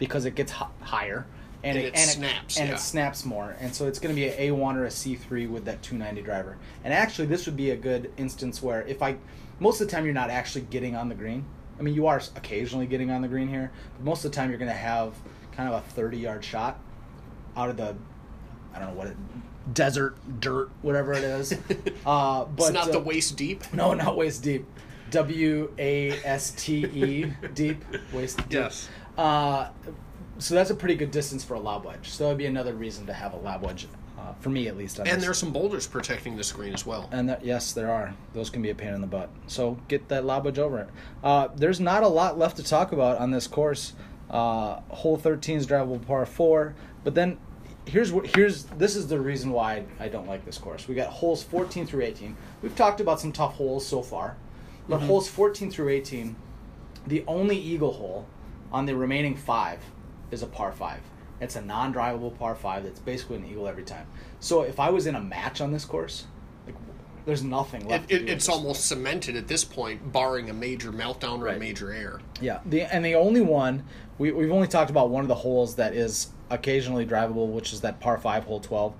because 0.00 0.24
it 0.24 0.34
gets 0.34 0.50
h- 0.50 0.66
higher 0.80 1.24
and, 1.62 1.78
And 1.78 1.86
it 1.86 1.96
snaps, 1.96 2.58
and 2.58 2.68
yeah. 2.68 2.74
it 2.74 2.78
snaps 2.78 3.24
more 3.24 3.54
and 3.60 3.72
so 3.72 3.86
it's 3.86 4.00
going 4.00 4.12
to 4.12 4.20
be 4.20 4.28
an 4.28 4.36
a1 4.56 4.74
or 4.76 4.86
a 4.86 4.88
c3 4.88 5.48
with 5.48 5.66
that 5.66 5.82
290 5.82 6.22
driver 6.22 6.56
and 6.82 6.92
actually 6.92 7.26
this 7.26 7.46
would 7.46 7.56
be 7.56 7.70
a 7.70 7.76
good 7.76 8.10
instance 8.16 8.62
where 8.62 8.82
if 8.86 9.02
i 9.02 9.16
most 9.60 9.80
of 9.80 9.86
the 9.86 9.92
time 9.92 10.04
you're 10.06 10.14
not 10.14 10.30
actually 10.30 10.62
getting 10.62 10.96
on 10.96 11.08
the 11.08 11.14
green 11.14 11.44
I 11.80 11.82
mean, 11.82 11.94
you 11.94 12.06
are 12.08 12.20
occasionally 12.36 12.86
getting 12.86 13.10
on 13.10 13.22
the 13.22 13.28
green 13.28 13.48
here, 13.48 13.72
but 13.96 14.04
most 14.04 14.22
of 14.24 14.30
the 14.30 14.36
time 14.36 14.50
you're 14.50 14.58
going 14.58 14.70
to 14.70 14.76
have 14.76 15.14
kind 15.52 15.66
of 15.66 15.74
a 15.76 15.80
30 15.92 16.18
yard 16.18 16.44
shot 16.44 16.78
out 17.56 17.70
of 17.70 17.78
the, 17.78 17.96
I 18.74 18.78
don't 18.78 18.88
know 18.88 18.94
what 18.94 19.06
it, 19.06 19.16
desert, 19.72 20.16
dirt, 20.40 20.70
whatever 20.82 21.14
it 21.14 21.24
is. 21.24 21.54
Uh, 22.06 22.44
but 22.46 22.64
it's 22.64 22.72
not 22.72 22.88
uh, 22.88 22.92
the 22.92 22.98
waist 22.98 23.36
deep. 23.36 23.62
No, 23.74 23.92
not 23.92 24.16
waist 24.16 24.42
deep. 24.42 24.66
W 25.10 25.72
A 25.78 26.10
S 26.24 26.52
T 26.52 26.84
E 26.84 27.32
deep 27.54 27.84
waist 28.12 28.38
deep. 28.38 28.52
Yes. 28.52 28.88
Uh, 29.16 29.68
so 30.38 30.54
that's 30.54 30.70
a 30.70 30.74
pretty 30.74 30.94
good 30.94 31.10
distance 31.10 31.44
for 31.44 31.54
a 31.54 31.60
lob 31.60 31.84
wedge. 31.84 32.08
So 32.08 32.24
that 32.24 32.30
would 32.30 32.38
be 32.38 32.46
another 32.46 32.72
reason 32.72 33.06
to 33.06 33.12
have 33.12 33.34
a 33.34 33.36
lob 33.36 33.62
wedge, 33.62 33.86
uh, 34.18 34.32
for 34.40 34.48
me 34.48 34.68
at 34.68 34.76
least. 34.76 34.98
on 34.98 35.06
And 35.06 35.20
there's 35.22 35.38
some 35.38 35.52
boulders 35.52 35.86
protecting 35.86 36.36
the 36.36 36.44
screen 36.44 36.72
as 36.72 36.86
well. 36.86 37.08
And 37.12 37.28
that, 37.28 37.44
yes, 37.44 37.72
there 37.72 37.90
are. 37.90 38.14
Those 38.32 38.48
can 38.48 38.62
be 38.62 38.70
a 38.70 38.74
pain 38.74 38.94
in 38.94 39.00
the 39.02 39.06
butt. 39.06 39.28
So 39.46 39.78
get 39.88 40.08
that 40.08 40.24
lob 40.24 40.46
wedge 40.46 40.58
over 40.58 40.80
it. 40.80 40.88
Uh, 41.22 41.48
there's 41.54 41.80
not 41.80 42.02
a 42.02 42.08
lot 42.08 42.38
left 42.38 42.56
to 42.56 42.62
talk 42.62 42.92
about 42.92 43.18
on 43.18 43.30
this 43.30 43.46
course. 43.46 43.92
Uh, 44.30 44.80
hole 44.88 45.16
13 45.18 45.58
is 45.58 45.66
drivable 45.66 46.04
par 46.06 46.24
four, 46.24 46.74
but 47.02 47.14
then 47.14 47.36
here's 47.86 48.12
what 48.12 48.26
here's 48.36 48.64
this 48.64 48.94
is 48.94 49.08
the 49.08 49.18
reason 49.18 49.50
why 49.50 49.84
I 49.98 50.08
don't 50.08 50.28
like 50.28 50.44
this 50.44 50.56
course. 50.56 50.86
We 50.86 50.94
got 50.94 51.08
holes 51.08 51.42
14 51.42 51.86
through 51.86 52.02
18. 52.04 52.36
We've 52.62 52.76
talked 52.76 53.00
about 53.00 53.20
some 53.20 53.32
tough 53.32 53.54
holes 53.54 53.84
so 53.84 54.02
far, 54.02 54.36
but 54.90 54.98
mm-hmm. 54.98 55.06
holes 55.06 55.28
14 55.28 55.70
through 55.70 55.88
18, 55.88 56.36
the 57.06 57.24
only 57.26 57.56
eagle 57.56 57.92
hole 57.92 58.26
on 58.72 58.86
the 58.86 58.94
remaining 58.94 59.36
five 59.36 59.78
is 60.30 60.42
a 60.42 60.46
par 60.46 60.72
five. 60.72 61.00
It's 61.40 61.56
a 61.56 61.62
non-drivable 61.62 62.36
par 62.38 62.54
five 62.54 62.84
that's 62.84 63.00
basically 63.00 63.36
an 63.36 63.46
eagle 63.46 63.66
every 63.66 63.84
time. 63.84 64.06
So 64.40 64.62
if 64.62 64.78
I 64.78 64.90
was 64.90 65.06
in 65.06 65.14
a 65.14 65.20
match 65.20 65.60
on 65.60 65.72
this 65.72 65.84
course, 65.84 66.26
like 66.66 66.74
there's 67.24 67.42
nothing 67.42 67.88
left. 67.88 68.08
to 68.08 68.16
it, 68.16 68.28
it's 68.28 68.46
this. 68.46 68.54
almost 68.54 68.86
cemented 68.86 69.36
at 69.36 69.48
this 69.48 69.64
point, 69.64 70.12
barring 70.12 70.50
a 70.50 70.52
major 70.52 70.92
meltdown 70.92 71.38
or 71.38 71.48
a 71.48 71.58
major 71.58 71.92
error. 71.92 72.20
Yeah, 72.40 72.60
the 72.66 72.82
and 72.82 73.04
the 73.04 73.14
only 73.14 73.40
one 73.40 73.84
we 74.18 74.32
we've 74.32 74.52
only 74.52 74.68
talked 74.68 74.90
about 74.90 75.08
one 75.08 75.22
of 75.22 75.28
the 75.28 75.34
holes 75.34 75.76
that 75.76 75.94
is 75.94 76.28
occasionally 76.50 77.06
drivable, 77.06 77.48
which 77.48 77.72
is 77.72 77.80
that 77.82 78.00
par 78.00 78.18
five, 78.18 78.44
hole 78.44 78.60
twelve. 78.60 78.94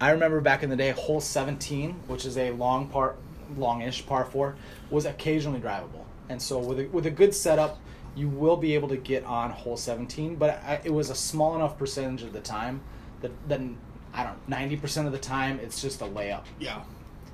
I 0.00 0.10
remember 0.10 0.40
back 0.40 0.62
in 0.62 0.70
the 0.70 0.76
day, 0.76 0.90
hole 0.90 1.20
seventeen, 1.20 1.94
which 2.06 2.24
is 2.24 2.38
a 2.38 2.52
long 2.52 2.88
par, 2.88 3.16
longish 3.56 4.04
par 4.06 4.24
four, 4.24 4.56
was 4.90 5.04
occasionally 5.06 5.60
drivable, 5.60 6.04
and 6.28 6.40
so 6.40 6.58
with 6.58 6.80
a, 6.80 6.86
with 6.86 7.06
a 7.06 7.10
good 7.10 7.34
setup, 7.34 7.78
you 8.14 8.28
will 8.28 8.56
be 8.56 8.74
able 8.74 8.88
to 8.88 8.96
get 8.96 9.24
on 9.24 9.50
hole 9.50 9.76
seventeen. 9.76 10.36
But 10.36 10.62
I, 10.64 10.80
it 10.84 10.92
was 10.92 11.10
a 11.10 11.14
small 11.14 11.54
enough 11.56 11.78
percentage 11.78 12.22
of 12.22 12.32
the 12.32 12.40
time 12.40 12.80
that 13.20 13.30
then 13.48 13.76
I 14.14 14.24
don't 14.24 14.48
ninety 14.48 14.76
percent 14.76 15.06
of 15.06 15.12
the 15.12 15.18
time 15.18 15.58
it's 15.60 15.80
just 15.82 16.00
a 16.02 16.06
layup 16.06 16.44
Yeah. 16.58 16.82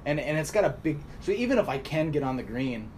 and 0.04 0.18
and 0.20 0.36
it's 0.38 0.50
got 0.50 0.64
a 0.64 0.70
big 0.70 0.98
so 1.20 1.32
even 1.32 1.58
if 1.58 1.68
I 1.68 1.78
can 1.78 2.10
get 2.10 2.22
on 2.22 2.36
the 2.36 2.42
green, 2.42 2.90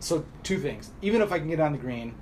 so 0.00 0.24
two 0.42 0.58
things. 0.58 0.90
Even 1.02 1.22
if 1.22 1.32
I 1.32 1.38
can 1.38 1.48
get 1.48 1.60
on 1.60 1.72
the 1.72 1.78
green, 1.78 2.14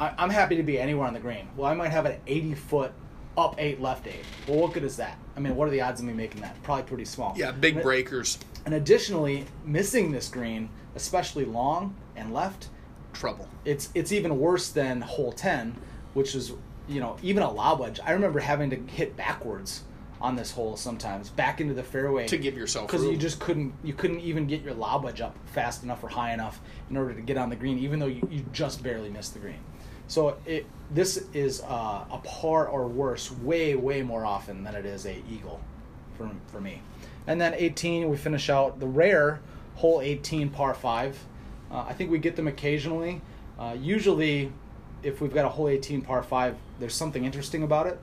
I, 0.00 0.12
I'm 0.18 0.30
happy 0.30 0.56
to 0.56 0.62
be 0.62 0.78
anywhere 0.78 1.06
on 1.06 1.14
the 1.14 1.20
green. 1.20 1.48
Well, 1.56 1.70
I 1.70 1.74
might 1.74 1.90
have 1.90 2.06
an 2.06 2.16
80 2.26 2.54
foot 2.54 2.92
up 3.36 3.54
eight 3.58 3.80
left 3.80 4.06
eight. 4.06 4.24
Well, 4.48 4.58
what 4.58 4.72
good 4.72 4.84
is 4.84 4.96
that? 4.96 5.18
I 5.36 5.40
mean, 5.40 5.56
what 5.56 5.68
are 5.68 5.70
the 5.70 5.80
odds 5.80 6.00
of 6.00 6.06
me 6.06 6.12
making 6.12 6.40
that? 6.42 6.60
Probably 6.62 6.84
pretty 6.84 7.04
small. 7.04 7.34
Yeah, 7.36 7.50
big 7.52 7.74
And- 7.74 7.82
breakers. 7.82 8.38
And 8.66 8.74
additionally, 8.74 9.44
missing 9.64 10.10
this 10.12 10.28
green, 10.28 10.68
especially 10.94 11.44
long 11.44 11.94
and 12.16 12.32
left, 12.32 12.68
Trouble. 13.12 13.48
it's 13.64 13.90
it's 13.94 14.10
even 14.10 14.38
worse 14.40 14.70
than 14.70 15.00
hole 15.00 15.30
10 15.30 15.76
which 16.14 16.34
is 16.34 16.52
you 16.88 16.98
know 17.00 17.16
even 17.22 17.44
a 17.44 17.50
lob 17.50 17.78
wedge 17.78 18.00
i 18.04 18.10
remember 18.10 18.40
having 18.40 18.70
to 18.70 18.76
hit 18.92 19.16
backwards 19.16 19.84
on 20.20 20.34
this 20.34 20.50
hole 20.50 20.76
sometimes 20.76 21.28
back 21.30 21.60
into 21.60 21.74
the 21.74 21.82
fairway 21.82 22.26
To 22.26 22.36
give 22.36 22.56
yourself 22.56 22.88
because 22.88 23.04
you 23.04 23.16
just 23.16 23.38
couldn't 23.38 23.72
you 23.84 23.92
couldn't 23.94 24.18
even 24.18 24.48
get 24.48 24.62
your 24.62 24.74
lob 24.74 25.04
wedge 25.04 25.20
up 25.20 25.36
fast 25.46 25.84
enough 25.84 26.02
or 26.02 26.08
high 26.08 26.32
enough 26.34 26.60
in 26.90 26.96
order 26.96 27.14
to 27.14 27.20
get 27.20 27.36
on 27.36 27.50
the 27.50 27.56
green 27.56 27.78
even 27.78 28.00
though 28.00 28.06
you, 28.08 28.26
you 28.32 28.44
just 28.52 28.82
barely 28.82 29.10
missed 29.10 29.32
the 29.34 29.38
green 29.38 29.60
so 30.06 30.36
it 30.46 30.66
this 30.90 31.24
is 31.32 31.62
uh, 31.62 32.04
a 32.10 32.20
par 32.24 32.68
or 32.68 32.86
worse 32.86 33.30
way 33.30 33.74
way 33.74 34.02
more 34.02 34.24
often 34.24 34.62
than 34.62 34.74
it 34.74 34.84
is 34.84 35.06
a 35.06 35.22
eagle 35.30 35.60
for, 36.16 36.30
for 36.48 36.60
me. 36.60 36.82
And 37.26 37.40
then 37.40 37.54
18 37.54 38.08
we 38.08 38.16
finish 38.16 38.50
out 38.50 38.80
the 38.80 38.86
rare 38.86 39.40
hole 39.76 40.00
18 40.00 40.50
par 40.50 40.72
5 40.72 41.18
uh, 41.70 41.84
i 41.88 41.92
think 41.92 42.10
we 42.10 42.18
get 42.18 42.36
them 42.36 42.48
occasionally. 42.48 43.20
Uh, 43.58 43.76
usually 43.80 44.52
if 45.02 45.20
we've 45.20 45.34
got 45.34 45.44
a 45.44 45.48
hole 45.48 45.68
18 45.68 46.02
par 46.02 46.22
5 46.22 46.56
there's 46.80 46.94
something 46.94 47.24
interesting 47.24 47.62
about 47.62 47.86
it. 47.86 47.98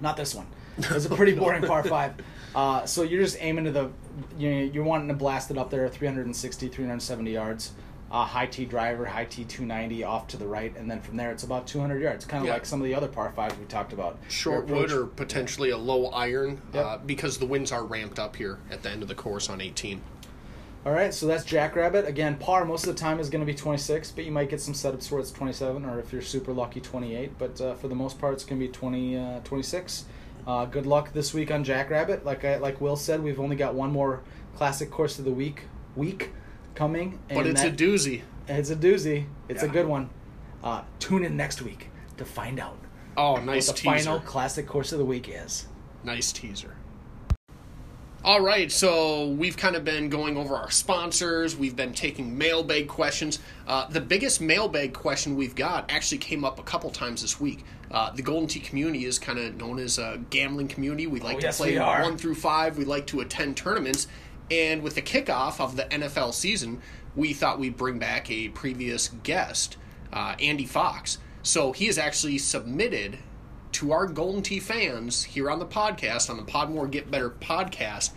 Not 0.00 0.16
this 0.16 0.34
one. 0.34 0.46
It's 0.78 1.06
a 1.06 1.10
pretty 1.10 1.34
boring 1.38 1.62
par 1.62 1.82
5 1.82 2.14
uh, 2.54 2.84
so 2.84 3.02
you're 3.02 3.22
just 3.22 3.38
aiming 3.40 3.64
to 3.64 3.70
the 3.72 3.90
you 4.38 4.50
know, 4.50 4.60
you're 4.72 4.84
wanting 4.84 5.08
to 5.08 5.14
blast 5.14 5.50
it 5.50 5.56
up 5.56 5.70
there 5.70 5.88
360 5.88 6.68
370 6.68 7.32
yards 7.32 7.72
uh, 8.12 8.24
high 8.26 8.46
T 8.46 8.66
driver, 8.66 9.06
high 9.06 9.24
T 9.24 9.42
290 9.44 10.04
off 10.04 10.28
to 10.28 10.36
the 10.36 10.46
right, 10.46 10.76
and 10.76 10.88
then 10.90 11.00
from 11.00 11.16
there 11.16 11.32
it's 11.32 11.42
about 11.44 11.66
200 11.66 12.00
yards. 12.00 12.24
Kind 12.26 12.42
of 12.42 12.48
Yeah. 12.48 12.52
like 12.54 12.66
some 12.66 12.80
of 12.80 12.84
the 12.84 12.94
other 12.94 13.08
par 13.08 13.32
fives 13.34 13.58
we 13.58 13.64
talked 13.64 13.92
about. 13.94 14.18
Short 14.28 14.66
wood 14.66 14.92
or 14.92 15.06
potentially 15.06 15.70
a 15.70 15.78
low 15.78 16.06
iron 16.08 16.60
Yep. 16.74 16.84
uh, 16.84 16.98
because 16.98 17.38
the 17.38 17.46
winds 17.46 17.72
are 17.72 17.84
ramped 17.84 18.18
up 18.18 18.36
here 18.36 18.58
at 18.70 18.82
the 18.82 18.90
end 18.90 19.02
of 19.02 19.08
the 19.08 19.14
course 19.14 19.48
on 19.48 19.60
18. 19.62 20.02
All 20.84 20.92
right, 20.92 21.14
so 21.14 21.26
that's 21.26 21.44
Jackrabbit. 21.44 22.06
Again, 22.06 22.36
par 22.38 22.64
most 22.64 22.86
of 22.86 22.94
the 22.94 23.00
time 23.00 23.18
is 23.20 23.30
going 23.30 23.40
to 23.40 23.46
be 23.46 23.54
26, 23.56 24.10
but 24.10 24.24
you 24.24 24.32
might 24.32 24.50
get 24.50 24.60
some 24.60 24.74
setups 24.74 25.10
where 25.12 25.20
it's 25.20 25.30
27, 25.30 25.84
or 25.84 25.98
if 26.00 26.12
you're 26.12 26.20
super 26.20 26.52
lucky, 26.52 26.80
28. 26.80 27.38
But 27.38 27.60
uh, 27.60 27.74
for 27.74 27.86
the 27.88 27.94
most 27.94 28.18
part, 28.18 28.34
it's 28.34 28.44
going 28.44 28.60
to 28.60 28.66
be 28.66 28.72
20, 28.72 29.16
uh, 29.16 29.40
26. 29.44 30.04
Uh, 30.44 30.64
good 30.64 30.84
luck 30.84 31.12
this 31.12 31.32
week 31.32 31.52
on 31.52 31.62
Jackrabbit. 31.62 32.26
Like 32.26 32.44
I, 32.44 32.56
like 32.56 32.80
Will 32.80 32.96
said, 32.96 33.22
we've 33.22 33.38
only 33.38 33.54
got 33.54 33.74
one 33.74 33.92
more 33.92 34.22
classic 34.56 34.90
course 34.90 35.18
of 35.20 35.24
the 35.24 35.30
week 35.30 35.62
week 35.94 36.30
coming, 36.74 37.18
and 37.28 37.36
But 37.38 37.46
it's 37.46 37.62
that- 37.62 37.72
a 37.72 37.76
doozy. 37.76 38.22
it's 38.48 38.70
a 38.70 38.76
doozy. 38.76 39.26
It's 39.48 39.62
a 39.62 39.68
good 39.68 39.86
one. 39.86 40.10
Uh, 40.62 40.82
tune 40.98 41.24
in 41.24 41.36
next 41.36 41.60
week 41.62 41.88
to 42.16 42.24
find 42.24 42.58
out 42.60 42.78
Oh, 43.16 43.36
nice 43.36 43.68
what 43.68 43.76
the 43.76 43.82
teaser. 43.82 44.04
final 44.04 44.20
classic 44.20 44.66
course 44.66 44.92
of 44.92 44.98
the 44.98 45.04
week 45.04 45.28
is. 45.28 45.66
Nice 46.04 46.32
teaser. 46.32 46.76
All 48.24 48.40
right, 48.40 48.70
so 48.70 49.30
we've 49.30 49.56
kind 49.56 49.74
of 49.74 49.84
been 49.84 50.08
going 50.08 50.36
over 50.36 50.54
our 50.54 50.70
sponsors. 50.70 51.56
We've 51.56 51.74
been 51.74 51.92
taking 51.92 52.38
mailbag 52.38 52.86
questions. 52.86 53.40
Uh, 53.66 53.88
the 53.88 54.00
biggest 54.00 54.40
mailbag 54.40 54.92
question 54.94 55.34
we've 55.34 55.56
got 55.56 55.90
actually 55.90 56.18
came 56.18 56.44
up 56.44 56.60
a 56.60 56.62
couple 56.62 56.88
times 56.90 57.22
this 57.22 57.40
week. 57.40 57.64
Uh, 57.90 58.12
the 58.14 58.22
Golden 58.22 58.46
Tee 58.48 58.60
community 58.60 59.06
is 59.06 59.18
kind 59.18 59.40
of 59.40 59.56
known 59.56 59.80
as 59.80 59.98
a 59.98 60.20
gambling 60.30 60.68
community. 60.68 61.08
We 61.08 61.18
like 61.18 61.36
Oh, 61.36 61.40
to 61.40 61.46
yes, 61.46 61.56
play 61.58 61.76
one 61.80 62.16
through 62.16 62.36
five. 62.36 62.78
We 62.78 62.84
like 62.84 63.08
to 63.08 63.20
attend 63.20 63.56
tournaments. 63.56 64.06
And 64.52 64.82
with 64.82 64.96
the 64.96 65.02
kickoff 65.02 65.60
of 65.60 65.76
the 65.76 65.84
NFL 65.84 66.34
season, 66.34 66.82
we 67.16 67.32
thought 67.32 67.58
we'd 67.58 67.78
bring 67.78 67.98
back 67.98 68.30
a 68.30 68.50
previous 68.50 69.08
guest, 69.22 69.78
uh, 70.12 70.34
Andy 70.38 70.66
Fox. 70.66 71.16
So 71.42 71.72
he 71.72 71.86
has 71.86 71.96
actually 71.96 72.36
submitted 72.36 73.18
to 73.72 73.92
our 73.92 74.06
Golden 74.06 74.42
Tee 74.42 74.60
fans 74.60 75.24
here 75.24 75.50
on 75.50 75.58
the 75.58 75.64
podcast, 75.64 76.28
on 76.28 76.36
the 76.36 76.42
Podmore 76.42 76.86
Get 76.90 77.10
Better 77.10 77.30
podcast, 77.30 78.10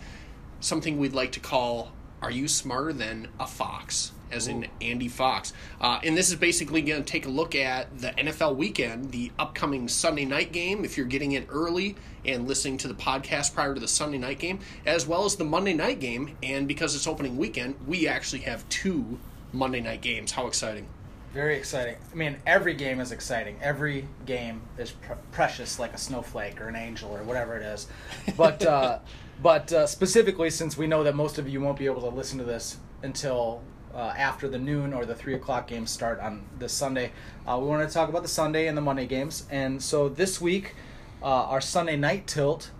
something 0.60 0.98
we'd 0.98 1.14
like 1.14 1.32
to 1.32 1.40
call 1.40 1.92
Are 2.20 2.30
You 2.30 2.48
Smarter 2.48 2.92
Than 2.92 3.28
a 3.40 3.46
Fox? 3.46 4.12
As 4.30 4.46
in 4.46 4.66
Andy 4.82 5.08
Fox. 5.08 5.54
Uh, 5.80 6.00
and 6.02 6.14
this 6.14 6.28
is 6.28 6.34
basically 6.36 6.82
going 6.82 7.02
to 7.02 7.10
take 7.10 7.24
a 7.24 7.30
look 7.30 7.54
at 7.54 7.98
the 7.98 8.08
NFL 8.08 8.56
weekend, 8.56 9.12
the 9.12 9.32
upcoming 9.38 9.88
Sunday 9.88 10.26
night 10.26 10.52
game, 10.52 10.84
if 10.84 10.98
you're 10.98 11.06
getting 11.06 11.32
in 11.32 11.46
early 11.48 11.96
and 12.26 12.48
listening 12.48 12.78
to 12.78 12.88
the 12.88 12.94
podcast 12.94 13.54
prior 13.54 13.74
to 13.74 13.80
the 13.80 13.88
Sunday 13.88 14.18
night 14.18 14.38
game, 14.38 14.60
as 14.84 15.06
well 15.06 15.24
as 15.24 15.36
the 15.36 15.44
Monday 15.44 15.74
night 15.74 16.00
game. 16.00 16.36
And 16.42 16.66
because 16.68 16.94
it's 16.94 17.06
opening 17.06 17.36
weekend, 17.36 17.76
we 17.86 18.08
actually 18.08 18.42
have 18.42 18.68
two 18.68 19.18
Monday 19.52 19.80
night 19.80 20.02
games. 20.02 20.32
How 20.32 20.46
exciting! 20.46 20.88
Very 21.32 21.56
exciting. 21.56 21.96
I 22.10 22.14
mean, 22.14 22.36
every 22.46 22.72
game 22.72 22.98
is 22.98 23.12
exciting. 23.12 23.58
Every 23.60 24.08
game 24.24 24.62
is 24.78 24.92
pr- 24.92 25.12
precious, 25.32 25.78
like 25.78 25.92
a 25.92 25.98
snowflake 25.98 26.60
or 26.60 26.68
an 26.68 26.76
angel 26.76 27.14
or 27.14 27.22
whatever 27.24 27.56
it 27.56 27.62
is. 27.62 27.88
But 28.36 28.64
uh, 28.64 29.00
but 29.42 29.72
uh, 29.72 29.86
specifically, 29.86 30.50
since 30.50 30.78
we 30.78 30.86
know 30.86 31.04
that 31.04 31.14
most 31.14 31.38
of 31.38 31.48
you 31.48 31.60
won't 31.60 31.78
be 31.78 31.86
able 31.86 32.00
to 32.00 32.08
listen 32.08 32.38
to 32.38 32.44
this 32.44 32.78
until 33.02 33.62
uh, 33.94 34.14
after 34.16 34.48
the 34.48 34.58
noon 34.58 34.92
or 34.92 35.04
the 35.04 35.14
three 35.14 35.34
o'clock 35.34 35.66
games 35.66 35.90
start 35.90 36.20
on 36.20 36.44
this 36.58 36.72
Sunday, 36.72 37.12
uh, 37.46 37.58
we 37.60 37.66
want 37.66 37.86
to 37.86 37.92
talk 37.92 38.08
about 38.08 38.22
the 38.22 38.28
Sunday 38.28 38.66
and 38.66 38.76
the 38.76 38.82
Monday 38.82 39.06
games. 39.06 39.46
And 39.50 39.82
so 39.82 40.08
this 40.08 40.40
week, 40.40 40.74
uh, 41.22 41.26
our 41.26 41.60
Sunday 41.60 41.96
night 41.96 42.26
tilt 42.26 42.70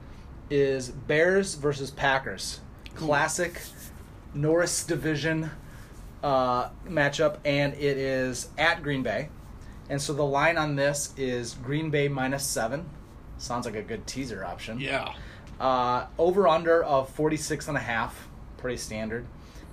is 0.50 0.88
Bears 0.88 1.54
versus 1.54 1.90
Packers. 1.90 2.60
Classic 2.94 3.60
Norris 4.34 4.84
division 4.84 5.50
uh, 6.22 6.68
matchup, 6.88 7.38
and 7.44 7.74
it 7.74 7.96
is 7.96 8.48
at 8.58 8.82
Green 8.82 9.02
Bay. 9.02 9.28
And 9.88 10.00
so 10.00 10.12
the 10.12 10.24
line 10.24 10.56
on 10.58 10.76
this 10.76 11.12
is 11.16 11.54
Green 11.54 11.90
Bay 11.90 12.08
minus 12.08 12.44
seven. 12.44 12.88
Sounds 13.38 13.66
like 13.66 13.76
a 13.76 13.82
good 13.82 14.06
teaser 14.06 14.44
option. 14.44 14.80
Yeah. 14.80 15.14
Uh, 15.60 16.06
over 16.18 16.48
under 16.48 16.82
of 16.84 17.08
46 17.10 17.68
and 17.68 17.76
a 17.76 17.80
half, 17.80 18.28
pretty 18.56 18.76
standard. 18.76 19.26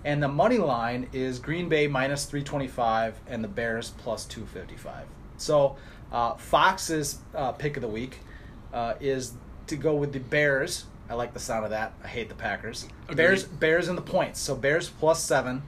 And 0.06 0.22
the 0.22 0.28
money 0.28 0.58
line 0.58 1.08
is 1.14 1.40
Green 1.40 1.70
Bay 1.70 1.88
minus 1.88 2.26
325 2.26 3.20
and 3.28 3.44
the 3.44 3.48
Bears 3.48 3.94
plus 3.98 4.26
255. 4.26 5.06
So 5.38 5.78
uh, 6.12 6.36
Fox's 6.36 7.20
uh, 7.34 7.54
pick 7.54 7.78
of 7.78 7.82
the 7.82 7.88
week 7.88 8.20
uh, 8.74 8.96
is 9.00 9.34
to 9.68 9.76
go 9.76 9.96
with 9.96 10.12
the 10.12 10.20
Bears. 10.20 10.86
I 11.10 11.14
like 11.16 11.34
the 11.34 11.40
sound 11.40 11.64
of 11.64 11.72
that. 11.72 11.94
I 12.04 12.08
hate 12.08 12.30
the 12.30 12.36
Packers. 12.36 12.88
Agreed. 13.04 13.18
Bears 13.18 13.44
Bears 13.44 13.88
in 13.88 13.96
the 13.96 14.02
points. 14.02 14.40
So 14.40 14.56
Bears 14.56 14.90
plus 14.90 15.24
seven, 15.24 15.62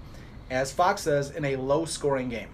as 0.49 0.72
Fox 0.72 1.03
says, 1.03 1.32
in 1.32 1.45
a 1.45 1.56
low 1.56 1.86
scoring 1.86 2.30
game. 2.30 2.49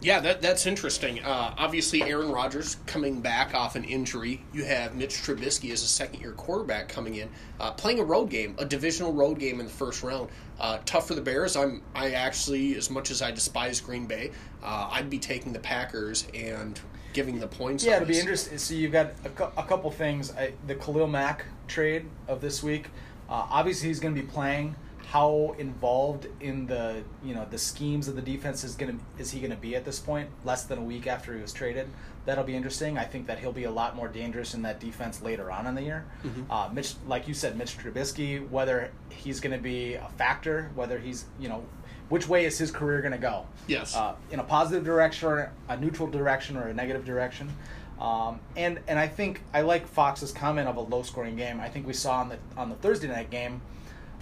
Yeah, 0.00 0.20
that 0.20 0.42
that's 0.42 0.66
interesting. 0.66 1.24
Uh, 1.24 1.54
obviously, 1.56 2.02
Aaron 2.02 2.30
Rodgers 2.30 2.76
coming 2.86 3.22
back 3.22 3.54
off 3.54 3.76
an 3.76 3.84
injury. 3.84 4.42
You 4.52 4.64
have 4.64 4.94
Mitch 4.94 5.14
Trubisky 5.14 5.72
as 5.72 5.82
a 5.82 5.86
second 5.86 6.20
year 6.20 6.32
quarterback 6.32 6.88
coming 6.88 7.14
in, 7.14 7.30
uh, 7.58 7.72
playing 7.72 8.00
a 8.00 8.04
road 8.04 8.28
game, 8.28 8.54
a 8.58 8.64
divisional 8.66 9.14
road 9.14 9.38
game 9.38 9.58
in 9.58 9.66
the 9.66 9.72
first 9.72 10.02
round. 10.02 10.28
Uh, 10.60 10.78
tough 10.84 11.08
for 11.08 11.14
the 11.14 11.22
Bears. 11.22 11.56
I'm 11.56 11.82
I 11.94 12.10
actually, 12.10 12.76
as 12.76 12.90
much 12.90 13.10
as 13.10 13.22
I 13.22 13.30
despise 13.30 13.80
Green 13.80 14.06
Bay, 14.06 14.32
uh, 14.62 14.90
I'd 14.92 15.08
be 15.08 15.18
taking 15.18 15.54
the 15.54 15.60
Packers 15.60 16.26
and 16.34 16.78
giving 17.16 17.40
the 17.40 17.48
points. 17.48 17.82
Yeah, 17.82 17.96
it'll 17.96 18.06
be 18.06 18.18
interesting. 18.18 18.58
So 18.58 18.74
you've 18.74 18.92
got 18.92 19.12
a, 19.24 19.30
cou- 19.30 19.50
a 19.56 19.64
couple 19.64 19.90
things. 19.90 20.32
I, 20.36 20.52
the 20.66 20.74
Khalil 20.74 21.08
Mack 21.08 21.46
trade 21.66 22.04
of 22.28 22.40
this 22.40 22.62
week. 22.62 22.88
Uh, 23.28 23.46
obviously, 23.50 23.88
he's 23.88 23.98
going 23.98 24.14
to 24.14 24.20
be 24.20 24.26
playing. 24.26 24.76
How 25.06 25.54
involved 25.58 26.26
in 26.40 26.66
the 26.66 27.02
you 27.24 27.34
know 27.34 27.46
the 27.48 27.58
schemes 27.58 28.08
of 28.08 28.16
the 28.16 28.22
defense 28.22 28.64
is 28.64 28.74
going 28.74 28.98
to 28.98 29.22
is 29.22 29.30
he 29.30 29.40
going 29.40 29.52
to 29.52 29.56
be 29.56 29.74
at 29.74 29.84
this 29.84 29.98
point? 29.98 30.28
Less 30.44 30.64
than 30.64 30.78
a 30.78 30.82
week 30.82 31.06
after 31.06 31.34
he 31.34 31.40
was 31.40 31.52
traded, 31.52 31.88
that'll 32.26 32.44
be 32.44 32.56
interesting. 32.56 32.98
I 32.98 33.04
think 33.04 33.26
that 33.28 33.38
he'll 33.38 33.52
be 33.52 33.64
a 33.64 33.70
lot 33.70 33.96
more 33.96 34.08
dangerous 34.08 34.52
in 34.52 34.62
that 34.62 34.78
defense 34.78 35.22
later 35.22 35.50
on 35.50 35.66
in 35.66 35.74
the 35.74 35.82
year. 35.82 36.04
Mm-hmm. 36.24 36.50
Uh, 36.50 36.68
Mitch, 36.72 36.94
like 37.06 37.28
you 37.28 37.34
said, 37.34 37.56
Mitch 37.56 37.78
Trubisky, 37.78 38.46
whether 38.50 38.90
he's 39.08 39.40
going 39.40 39.56
to 39.56 39.62
be 39.62 39.94
a 39.94 40.08
factor, 40.18 40.70
whether 40.74 40.98
he's 40.98 41.24
you 41.40 41.48
know 41.48 41.64
which 42.08 42.28
way 42.28 42.44
is 42.44 42.58
his 42.58 42.70
career 42.70 43.00
going 43.00 43.12
to 43.12 43.18
go? 43.18 43.46
Yes. 43.66 43.96
Uh, 43.96 44.14
in 44.30 44.38
a 44.40 44.44
positive 44.44 44.84
direction 44.84 45.28
or 45.28 45.52
a 45.68 45.76
neutral 45.76 46.08
direction 46.08 46.56
or 46.56 46.68
a 46.68 46.74
negative 46.74 47.04
direction. 47.04 47.50
Um, 48.00 48.40
and 48.56 48.80
and 48.88 48.98
I 48.98 49.08
think 49.08 49.42
I 49.54 49.62
like 49.62 49.86
Fox's 49.86 50.30
comment 50.30 50.68
of 50.68 50.76
a 50.76 50.80
low 50.82 51.02
scoring 51.02 51.34
game. 51.36 51.60
I 51.60 51.68
think 51.68 51.86
we 51.86 51.94
saw 51.94 52.20
on 52.20 52.28
the 52.28 52.38
on 52.56 52.68
the 52.68 52.74
Thursday 52.76 53.08
night 53.08 53.30
game, 53.30 53.62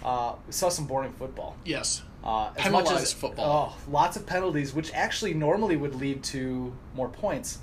uh, 0.03 0.35
we 0.47 0.53
saw 0.53 0.69
some 0.69 0.85
boring 0.87 1.11
football. 1.13 1.57
Yes. 1.65 2.01
Uh, 2.23 2.51
as 2.55 2.63
Penalized 2.63 2.91
much 2.91 3.01
as, 3.01 3.13
football. 3.13 3.75
Oh, 3.77 3.91
lots 3.91 4.17
of 4.17 4.25
penalties, 4.25 4.73
which 4.73 4.91
actually 4.93 5.33
normally 5.35 5.75
would 5.75 5.93
lead 5.93 6.23
to 6.23 6.73
more 6.95 7.07
points, 7.09 7.59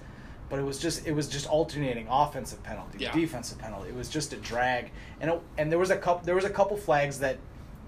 but 0.50 0.58
it 0.58 0.62
was 0.62 0.78
just 0.78 1.06
it 1.06 1.12
was 1.12 1.28
just 1.28 1.46
alternating 1.48 2.06
offensive 2.08 2.62
penalty, 2.62 2.98
Yeah. 3.00 3.12
defensive 3.12 3.58
penalty. 3.58 3.88
It 3.88 3.96
was 3.96 4.08
just 4.10 4.32
a 4.34 4.36
drag, 4.36 4.90
and 5.20 5.30
it, 5.30 5.42
and 5.58 5.72
there 5.72 5.78
was 5.78 5.90
a 5.90 5.96
couple 5.96 6.24
there 6.26 6.34
was 6.36 6.44
a 6.44 6.50
couple 6.50 6.76
flags 6.76 7.18
that 7.20 7.38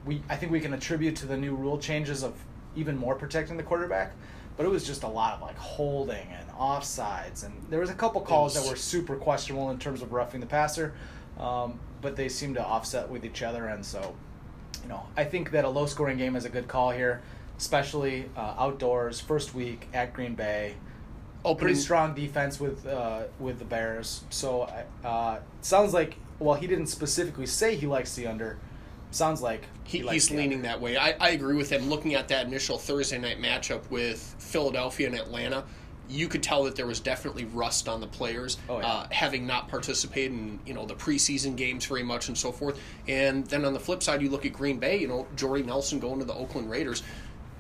we 0.07 0.23
I 0.29 0.37
think 0.37 0.53
we 0.53 0.61
can 0.61 0.75
attribute 0.75 1.17
to 1.17 1.27
the 1.27 1.37
new 1.37 1.55
rule 1.55 1.79
changes 1.79 2.23
of 2.23 2.35
even 2.77 2.97
more 2.97 3.15
protecting 3.15 3.57
the 3.57 3.63
quarterback, 3.63 4.13
but 4.57 4.67
it 4.67 4.69
was 4.69 4.87
just 4.87 5.03
a 5.03 5.09
lot 5.09 5.35
of 5.35 5.43
like 5.43 5.57
holding 5.57 6.27
and 6.29 6.49
offsides, 6.51 7.45
and 7.45 7.55
there 7.71 7.81
was 7.81 7.91
a 7.91 7.95
couple 7.95 8.21
calls 8.21 8.55
that 8.55 8.69
were 8.69 8.77
super 8.77 9.17
questionable 9.17 9.71
in 9.71 9.79
terms 9.79 10.03
of 10.03 10.13
roughing 10.13 10.41
the 10.41 10.47
passer, 10.47 10.95
um, 11.39 11.79
but 12.01 12.17
they 12.17 12.29
seemed 12.29 12.57
to 12.57 12.65
offset 12.65 13.09
with 13.09 13.25
each 13.25 13.43
other, 13.43 13.67
and 13.67 13.85
so 13.85 14.15
you 14.85 14.89
know, 14.89 15.03
I 15.17 15.25
think 15.25 15.51
that 15.53 15.65
a 15.65 15.69
low 15.69 15.87
scoring 15.87 16.19
game 16.19 16.37
is 16.37 16.45
a 16.45 16.51
good 16.51 16.69
call 16.69 16.91
here, 16.91 17.23
especially 17.59 18.29
uh, 18.37 18.55
outdoors, 18.59 19.19
first 19.21 19.55
week 19.55 19.89
at 19.95 20.13
Green 20.13 20.35
Bay. 20.35 20.75
Opening 21.45 21.75
Pretty 21.75 21.81
strong 21.81 22.15
defense 22.15 22.59
with 22.59 22.87
uh, 22.87 23.25
with 23.39 23.59
the 23.59 23.65
Bears. 23.65 24.25
So 24.31 24.71
uh, 25.05 25.39
sounds 25.61 25.93
like 25.93 26.17
well, 26.39 26.55
he 26.55 26.67
didn't 26.67 26.87
specifically 26.87 27.47
say 27.47 27.77
he 27.77 27.87
likes 27.87 28.15
the 28.15 28.27
under. 28.27 28.59
Sounds 29.15 29.41
like 29.41 29.63
He, 29.85 30.03
likes 30.03 30.27
he's 30.29 30.37
leaning 30.37 30.63
that 30.63 30.81
way. 30.81 30.97
I, 30.97 31.15
I 31.21 31.31
agree 31.31 31.55
with 31.55 31.71
him. 31.71 31.89
Looking 31.89 32.15
at 32.15 32.27
that 32.29 32.47
initial 32.47 32.79
Thursday 32.79 33.17
night 33.19 33.39
matchup 33.41 33.89
with 33.89 34.35
Philadelphia 34.39 35.07
and 35.07 35.15
Atlanta, 35.17 35.63
you 36.09 36.27
could 36.27 36.43
tell 36.43 36.65
that 36.65 36.75
there 36.75 36.87
was 36.87 36.99
definitely 36.99 37.45
rust 37.47 37.89
on 37.89 38.01
the 38.01 38.07
players, 38.09 38.59
Oh, 38.69 38.81
yeah. 38.81 38.87
uh, 38.87 39.07
having 39.11 39.47
not 39.47 39.69
participated 39.69 40.33
in 40.33 40.59
you 40.67 40.75
know 40.75 40.85
the 40.85 40.95
preseason 40.97 41.55
games 41.57 41.87
very 41.87 42.03
much 42.03 42.27
and 42.29 42.37
so 42.37 42.51
forth. 42.51 42.79
And 43.07 43.47
then 43.47 43.65
on 43.65 43.73
the 43.73 43.81
flip 43.81 44.03
side, 44.03 44.21
you 44.21 44.31
look 44.31 44.45
at 44.45 44.53
Green 44.53 44.79
Bay. 44.79 44.99
You 44.99 45.09
know, 45.09 45.27
Jordy 45.37 45.63
Nelson 45.63 46.01
going 46.01 46.19
to 46.19 46.25
the 46.25 46.35
Oakland 46.35 46.69
Raiders. 46.69 47.03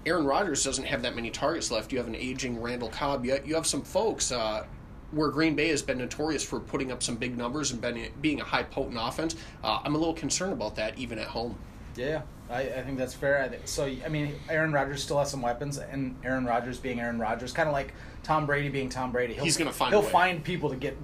Aaron 0.06 0.26
Rodgers 0.26 0.62
doesn't 0.64 0.84
have 0.84 1.02
that 1.02 1.14
many 1.14 1.30
targets 1.30 1.70
left. 1.70 1.92
You 1.92 1.98
have 1.98 2.08
an 2.08 2.16
aging 2.16 2.60
Randall 2.60 2.90
Cobb. 2.90 3.24
You, 3.24 3.38
you 3.46 3.54
have 3.54 3.66
some 3.66 3.80
folks 3.82 4.30
uh, 4.32 4.66
where 5.14 5.28
Green 5.28 5.54
Bay 5.54 5.68
has 5.68 5.82
been 5.82 5.98
notorious 5.98 6.44
for 6.44 6.60
putting 6.60 6.92
up 6.92 7.02
some 7.02 7.16
big 7.16 7.36
numbers 7.36 7.70
and 7.70 7.80
been, 7.80 8.08
being 8.20 8.40
a 8.40 8.44
high 8.44 8.62
potent 8.62 8.98
offense. 9.00 9.36
Uh, 9.62 9.80
I'm 9.84 9.94
a 9.94 9.98
little 9.98 10.14
concerned 10.14 10.52
about 10.52 10.76
that 10.76 10.98
even 10.98 11.18
at 11.18 11.28
home. 11.28 11.56
Yeah, 11.96 12.22
I, 12.50 12.60
I 12.62 12.82
think 12.82 12.98
that's 12.98 13.14
fair. 13.14 13.46
Think, 13.48 13.62
so 13.66 13.84
I 13.84 14.08
mean, 14.08 14.34
Aaron 14.48 14.72
Rodgers 14.72 15.02
still 15.02 15.18
has 15.18 15.30
some 15.30 15.42
weapons, 15.42 15.78
and 15.78 16.16
Aaron 16.24 16.44
Rodgers 16.44 16.78
being 16.78 17.00
Aaron 17.00 17.18
Rodgers, 17.18 17.52
kind 17.52 17.68
of 17.68 17.72
like 17.72 17.94
Tom 18.22 18.46
Brady 18.46 18.68
being 18.68 18.88
Tom 18.88 19.12
Brady. 19.12 19.34
He'll, 19.34 19.44
He's 19.44 19.56
gonna 19.56 19.72
find 19.72 19.92
He'll 19.92 20.02
find 20.02 20.42
people 20.42 20.70
to 20.70 20.76
get 20.76 20.96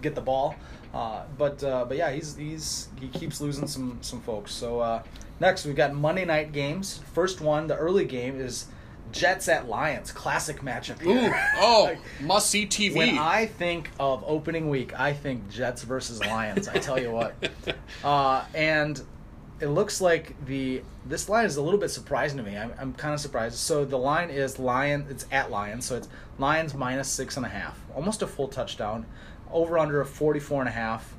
get 0.00 0.14
the 0.14 0.20
ball. 0.20 0.56
Uh, 0.94 1.24
but 1.36 1.62
uh, 1.62 1.84
but 1.84 1.96
yeah, 1.96 2.10
he's 2.10 2.36
he's 2.36 2.88
he 2.98 3.08
keeps 3.08 3.40
losing 3.40 3.66
some 3.66 3.98
some 4.00 4.20
folks. 4.22 4.52
So 4.52 4.80
uh, 4.80 5.02
next 5.40 5.66
we've 5.66 5.76
got 5.76 5.94
Monday 5.94 6.24
night 6.24 6.52
games. 6.52 7.00
First 7.12 7.40
one, 7.40 7.66
the 7.66 7.76
early 7.76 8.04
game 8.04 8.40
is 8.40 8.66
Jets 9.12 9.48
at 9.48 9.68
Lions, 9.68 10.12
classic 10.12 10.60
matchup. 10.60 11.04
Ooh, 11.04 11.32
oh, 11.60 11.84
Like, 11.84 11.98
must 12.20 12.50
see 12.50 12.66
TV. 12.66 12.94
when 12.96 13.18
I 13.18 13.46
think 13.46 13.90
of 13.98 14.24
opening 14.26 14.68
week, 14.68 14.98
I 14.98 15.12
think 15.12 15.48
Jets 15.50 15.82
versus 15.82 16.20
Lions. 16.24 16.68
I 16.68 16.78
tell 16.78 17.00
you 17.00 17.10
what, 17.10 17.34
uh, 18.04 18.44
and 18.54 19.00
it 19.60 19.68
looks 19.68 20.00
like 20.00 20.34
the 20.46 20.82
this 21.04 21.28
line 21.28 21.44
is 21.46 21.56
a 21.56 21.62
little 21.62 21.80
bit 21.80 21.90
surprising 21.90 22.38
to 22.38 22.44
me. 22.44 22.56
I'm, 22.56 22.72
I'm 22.78 22.92
kind 22.94 23.14
of 23.14 23.20
surprised. 23.20 23.56
So 23.56 23.84
the 23.84 23.98
line 23.98 24.30
is 24.30 24.58
Lion. 24.58 25.06
It's 25.10 25.26
at 25.32 25.50
Lions, 25.50 25.84
so 25.84 25.96
it's 25.96 26.08
Lions 26.38 26.74
minus 26.74 27.08
six 27.08 27.36
and 27.36 27.44
a 27.44 27.48
half, 27.48 27.78
almost 27.94 28.22
a 28.22 28.26
full 28.26 28.48
touchdown. 28.48 29.06
Over 29.50 29.78
under 29.78 30.00
of 30.00 30.10
44 30.10 30.60
and 30.60 30.68
a 30.68 30.72
half. 30.72 31.14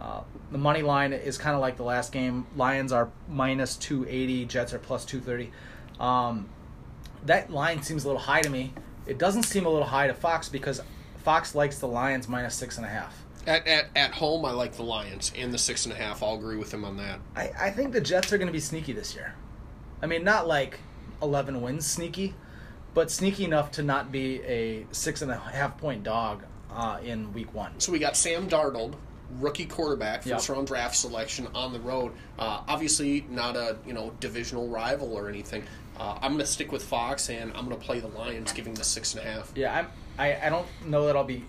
Uh, 0.00 0.22
the 0.50 0.58
money 0.58 0.82
line 0.82 1.12
is 1.12 1.38
kind 1.38 1.54
of 1.54 1.60
like 1.60 1.76
the 1.76 1.82
last 1.82 2.12
game. 2.12 2.46
Lions 2.56 2.92
are 2.92 3.10
minus 3.28 3.76
280. 3.76 4.46
Jets 4.46 4.72
are 4.72 4.78
plus 4.78 5.04
230. 5.04 5.52
Um, 6.00 6.48
that 7.26 7.50
line 7.50 7.82
seems 7.82 8.04
a 8.04 8.08
little 8.08 8.22
high 8.22 8.42
to 8.42 8.50
me. 8.50 8.72
It 9.06 9.18
doesn't 9.18 9.44
seem 9.44 9.66
a 9.66 9.68
little 9.68 9.86
high 9.86 10.06
to 10.06 10.14
Fox 10.14 10.48
because 10.48 10.80
Fox 11.22 11.54
likes 11.54 11.78
the 11.78 11.88
Lions 11.88 12.28
minus 12.28 12.54
six 12.54 12.76
and 12.76 12.86
a 12.86 12.88
half. 12.88 13.24
at, 13.46 13.66
at 13.66 13.86
at 13.96 14.12
home, 14.12 14.44
I 14.44 14.52
like 14.52 14.72
the 14.74 14.82
Lions 14.82 15.32
and 15.36 15.52
the 15.52 15.58
six 15.58 15.84
and 15.86 15.92
a 15.92 15.96
half. 15.96 16.22
I'll 16.22 16.34
agree 16.36 16.56
with 16.56 16.72
him 16.72 16.84
on 16.84 16.96
that. 16.98 17.20
I, 17.36 17.50
I 17.58 17.70
think 17.70 17.92
the 17.92 18.00
Jets 18.00 18.32
are 18.32 18.38
going 18.38 18.48
to 18.48 18.52
be 18.52 18.60
sneaky 18.60 18.92
this 18.92 19.14
year. 19.14 19.34
I 20.02 20.06
mean, 20.06 20.24
not 20.24 20.46
like 20.46 20.80
11 21.22 21.60
wins 21.62 21.86
sneaky, 21.86 22.34
but 22.92 23.10
sneaky 23.10 23.44
enough 23.44 23.70
to 23.72 23.82
not 23.82 24.12
be 24.12 24.42
a 24.42 24.86
six 24.92 25.22
and 25.22 25.30
a 25.30 25.36
half 25.36 25.78
point 25.78 26.02
dog 26.04 26.44
uh, 26.70 26.98
in 27.02 27.32
week 27.32 27.52
one. 27.54 27.78
So 27.80 27.92
we 27.92 27.98
got 27.98 28.16
Sam 28.16 28.48
Darnold, 28.48 28.94
rookie 29.40 29.66
quarterback, 29.66 30.24
Yep. 30.26 30.36
first 30.36 30.48
round 30.48 30.66
draft 30.66 30.96
selection 30.96 31.48
on 31.54 31.72
the 31.72 31.80
road. 31.80 32.12
Uh, 32.38 32.62
obviously, 32.68 33.26
not 33.30 33.56
a 33.56 33.76
you 33.86 33.92
know 33.92 34.12
divisional 34.20 34.68
rival 34.68 35.12
or 35.12 35.28
anything. 35.28 35.64
Uh, 35.98 36.14
I'm 36.20 36.32
going 36.32 36.38
to 36.38 36.46
stick 36.46 36.72
with 36.72 36.82
Fox 36.84 37.30
and 37.30 37.52
I'm 37.54 37.66
going 37.68 37.78
to 37.78 37.84
play 37.84 38.00
the 38.00 38.08
Lions, 38.08 38.52
giving 38.52 38.74
the 38.74 38.82
six 38.84 39.14
and 39.14 39.24
a 39.24 39.30
half. 39.30 39.52
Yeah, 39.54 39.78
I'm, 39.78 39.86
I 40.18 40.46
I 40.46 40.48
don't 40.50 40.66
know 40.86 41.06
that 41.06 41.16
I'll 41.16 41.24
be 41.24 41.44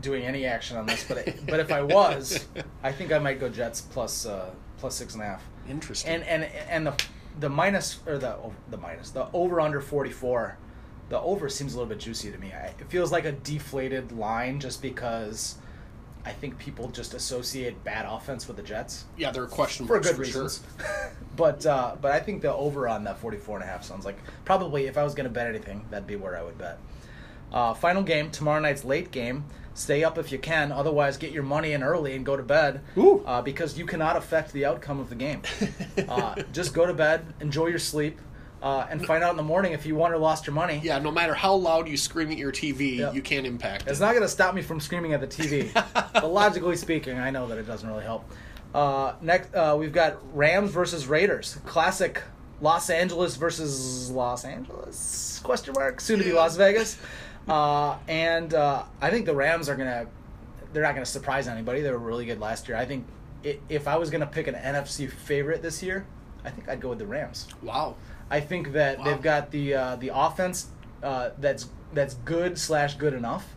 doing 0.00 0.24
any 0.24 0.46
action 0.46 0.76
on 0.76 0.86
this, 0.86 1.04
but 1.08 1.24
but 1.46 1.60
if 1.60 1.70
I 1.70 1.82
was, 1.82 2.46
I 2.82 2.92
think 2.92 3.12
I 3.12 3.18
might 3.18 3.38
go 3.40 3.48
Jets 3.48 3.80
plus 3.80 4.26
uh, 4.26 4.50
plus 4.78 4.94
six 4.96 5.14
and 5.14 5.22
a 5.22 5.26
half. 5.26 5.42
Interesting. 5.68 6.12
And 6.12 6.24
and 6.24 6.44
and 6.68 6.86
the 6.86 7.02
the 7.40 7.48
minus 7.48 8.00
or 8.06 8.18
the 8.18 8.30
oh, 8.34 8.52
the 8.70 8.76
minus 8.76 9.10
the 9.10 9.28
over 9.32 9.60
under 9.60 9.80
forty 9.80 10.10
four, 10.10 10.56
the 11.08 11.20
over 11.20 11.48
seems 11.48 11.74
a 11.74 11.76
little 11.76 11.88
bit 11.88 12.00
juicy 12.00 12.32
to 12.32 12.38
me. 12.38 12.52
I, 12.52 12.66
it 12.78 12.88
feels 12.88 13.12
like 13.12 13.24
a 13.26 13.32
deflated 13.32 14.10
line 14.12 14.58
just 14.58 14.82
because 14.82 15.54
I 16.24 16.32
think 16.32 16.58
people 16.58 16.88
just 16.88 17.14
associate 17.14 17.82
bad 17.84 18.06
offense 18.06 18.46
with 18.46 18.56
the 18.56 18.62
Jets 18.62 19.04
yeah, 19.16 19.30
they're 19.30 19.46
questionable 19.46 19.96
for 19.96 20.00
good 20.00 20.16
for 20.16 20.24
sure. 20.24 20.42
reasons. 20.42 20.60
but 21.36 21.66
uh, 21.66 21.96
but 22.00 22.12
I 22.12 22.20
think 22.20 22.42
the 22.42 22.52
over 22.52 22.88
on 22.88 23.04
that 23.04 23.18
44 23.18 23.56
and 23.56 23.64
a 23.64 23.66
half 23.66 23.84
sounds 23.84 24.04
like 24.04 24.18
probably 24.44 24.86
if 24.86 24.96
I 24.96 25.04
was 25.04 25.14
going 25.14 25.24
to 25.24 25.30
bet 25.30 25.46
anything, 25.48 25.84
that'd 25.90 26.06
be 26.06 26.16
where 26.16 26.36
I 26.36 26.42
would 26.42 26.58
bet. 26.58 26.78
Uh, 27.52 27.74
final 27.74 28.02
game 28.02 28.30
tomorrow 28.30 28.60
night's 28.60 28.84
late 28.84 29.10
game. 29.10 29.44
Stay 29.74 30.04
up 30.04 30.18
if 30.18 30.30
you 30.30 30.38
can. 30.38 30.70
Otherwise, 30.70 31.16
get 31.16 31.32
your 31.32 31.42
money 31.42 31.72
in 31.72 31.82
early 31.82 32.14
and 32.14 32.26
go 32.26 32.36
to 32.36 32.42
bed 32.42 32.82
Ooh. 32.96 33.22
uh, 33.24 33.40
because 33.40 33.78
you 33.78 33.86
cannot 33.86 34.16
affect 34.16 34.52
the 34.52 34.66
outcome 34.66 35.00
of 35.00 35.08
the 35.08 35.14
game. 35.14 35.42
uh, 36.08 36.34
just 36.52 36.74
go 36.74 36.86
to 36.86 36.92
bed, 36.92 37.24
enjoy 37.40 37.68
your 37.68 37.78
sleep, 37.78 38.20
uh, 38.62 38.86
and 38.90 39.04
find 39.04 39.24
out 39.24 39.30
in 39.32 39.36
the 39.36 39.42
morning 39.42 39.72
if 39.72 39.84
you 39.84 39.94
won 39.96 40.12
or 40.12 40.18
lost 40.18 40.46
your 40.46 40.54
money. 40.54 40.80
Yeah, 40.82 40.98
no 41.00 41.10
matter 41.10 41.34
how 41.34 41.54
loud 41.54 41.88
you 41.88 41.96
scream 41.96 42.30
at 42.30 42.38
your 42.38 42.52
TV, 42.52 42.98
Yep. 42.98 43.14
you 43.14 43.22
can't 43.22 43.46
impact 43.46 43.88
It's 43.88 43.98
it. 43.98 44.02
not 44.02 44.10
going 44.12 44.22
to 44.22 44.28
stop 44.28 44.54
me 44.54 44.62
from 44.62 44.78
screaming 44.80 45.12
at 45.14 45.20
the 45.20 45.26
TV. 45.26 45.72
but 46.12 46.30
logically 46.32 46.76
speaking, 46.76 47.18
I 47.18 47.30
know 47.30 47.46
that 47.48 47.58
it 47.58 47.66
doesn't 47.66 47.88
really 47.88 48.04
help. 48.04 48.24
Uh, 48.74 49.14
next, 49.20 49.54
uh, 49.54 49.76
we've 49.78 49.92
got 49.92 50.18
Rams 50.36 50.70
versus 50.70 51.06
Raiders. 51.06 51.58
Classic 51.66 52.22
Los 52.60 52.88
Angeles 52.88 53.36
versus 53.36 54.10
Los 54.10 54.44
Angeles? 54.44 55.40
Question 55.42 55.74
mark. 55.76 56.00
Soon 56.00 56.18
to 56.20 56.24
be. 56.24 56.32
Las 56.32 56.56
Vegas. 56.56 56.96
Uh, 57.48 57.96
and 58.08 58.54
uh, 58.54 58.84
I 59.00 59.10
think 59.10 59.26
the 59.26 59.34
Rams 59.34 59.68
are 59.68 59.74
going 59.76 59.88
to. 59.88 60.06
They're 60.72 60.84
not 60.84 60.94
going 60.94 61.04
to 61.04 61.10
surprise 61.10 61.48
anybody. 61.48 61.82
They 61.82 61.90
were 61.90 61.98
really 61.98 62.24
good 62.24 62.40
last 62.40 62.66
year. 62.68 62.78
I 62.78 62.86
think 62.86 63.04
if 63.68 63.86
I 63.88 63.96
was 63.96 64.08
going 64.08 64.20
to 64.22 64.26
pick 64.26 64.46
an 64.46 64.54
NFC 64.54 65.10
favorite 65.10 65.60
this 65.60 65.82
year, 65.82 66.06
I 66.44 66.50
think 66.50 66.68
I'd 66.68 66.80
go 66.80 66.88
with 66.90 66.98
the 67.00 67.06
Rams. 67.06 67.48
wow. 67.62 67.96
I 68.32 68.40
think 68.40 68.72
that 68.72 68.98
Wow. 68.98 69.04
they've 69.04 69.22
got 69.22 69.50
the 69.50 69.74
uh, 69.74 69.96
the 69.96 70.10
offense 70.14 70.68
uh, 71.02 71.30
that's 71.38 71.68
that's 71.92 72.14
good 72.24 72.58
slash 72.58 72.94
good 72.96 73.12
enough, 73.14 73.54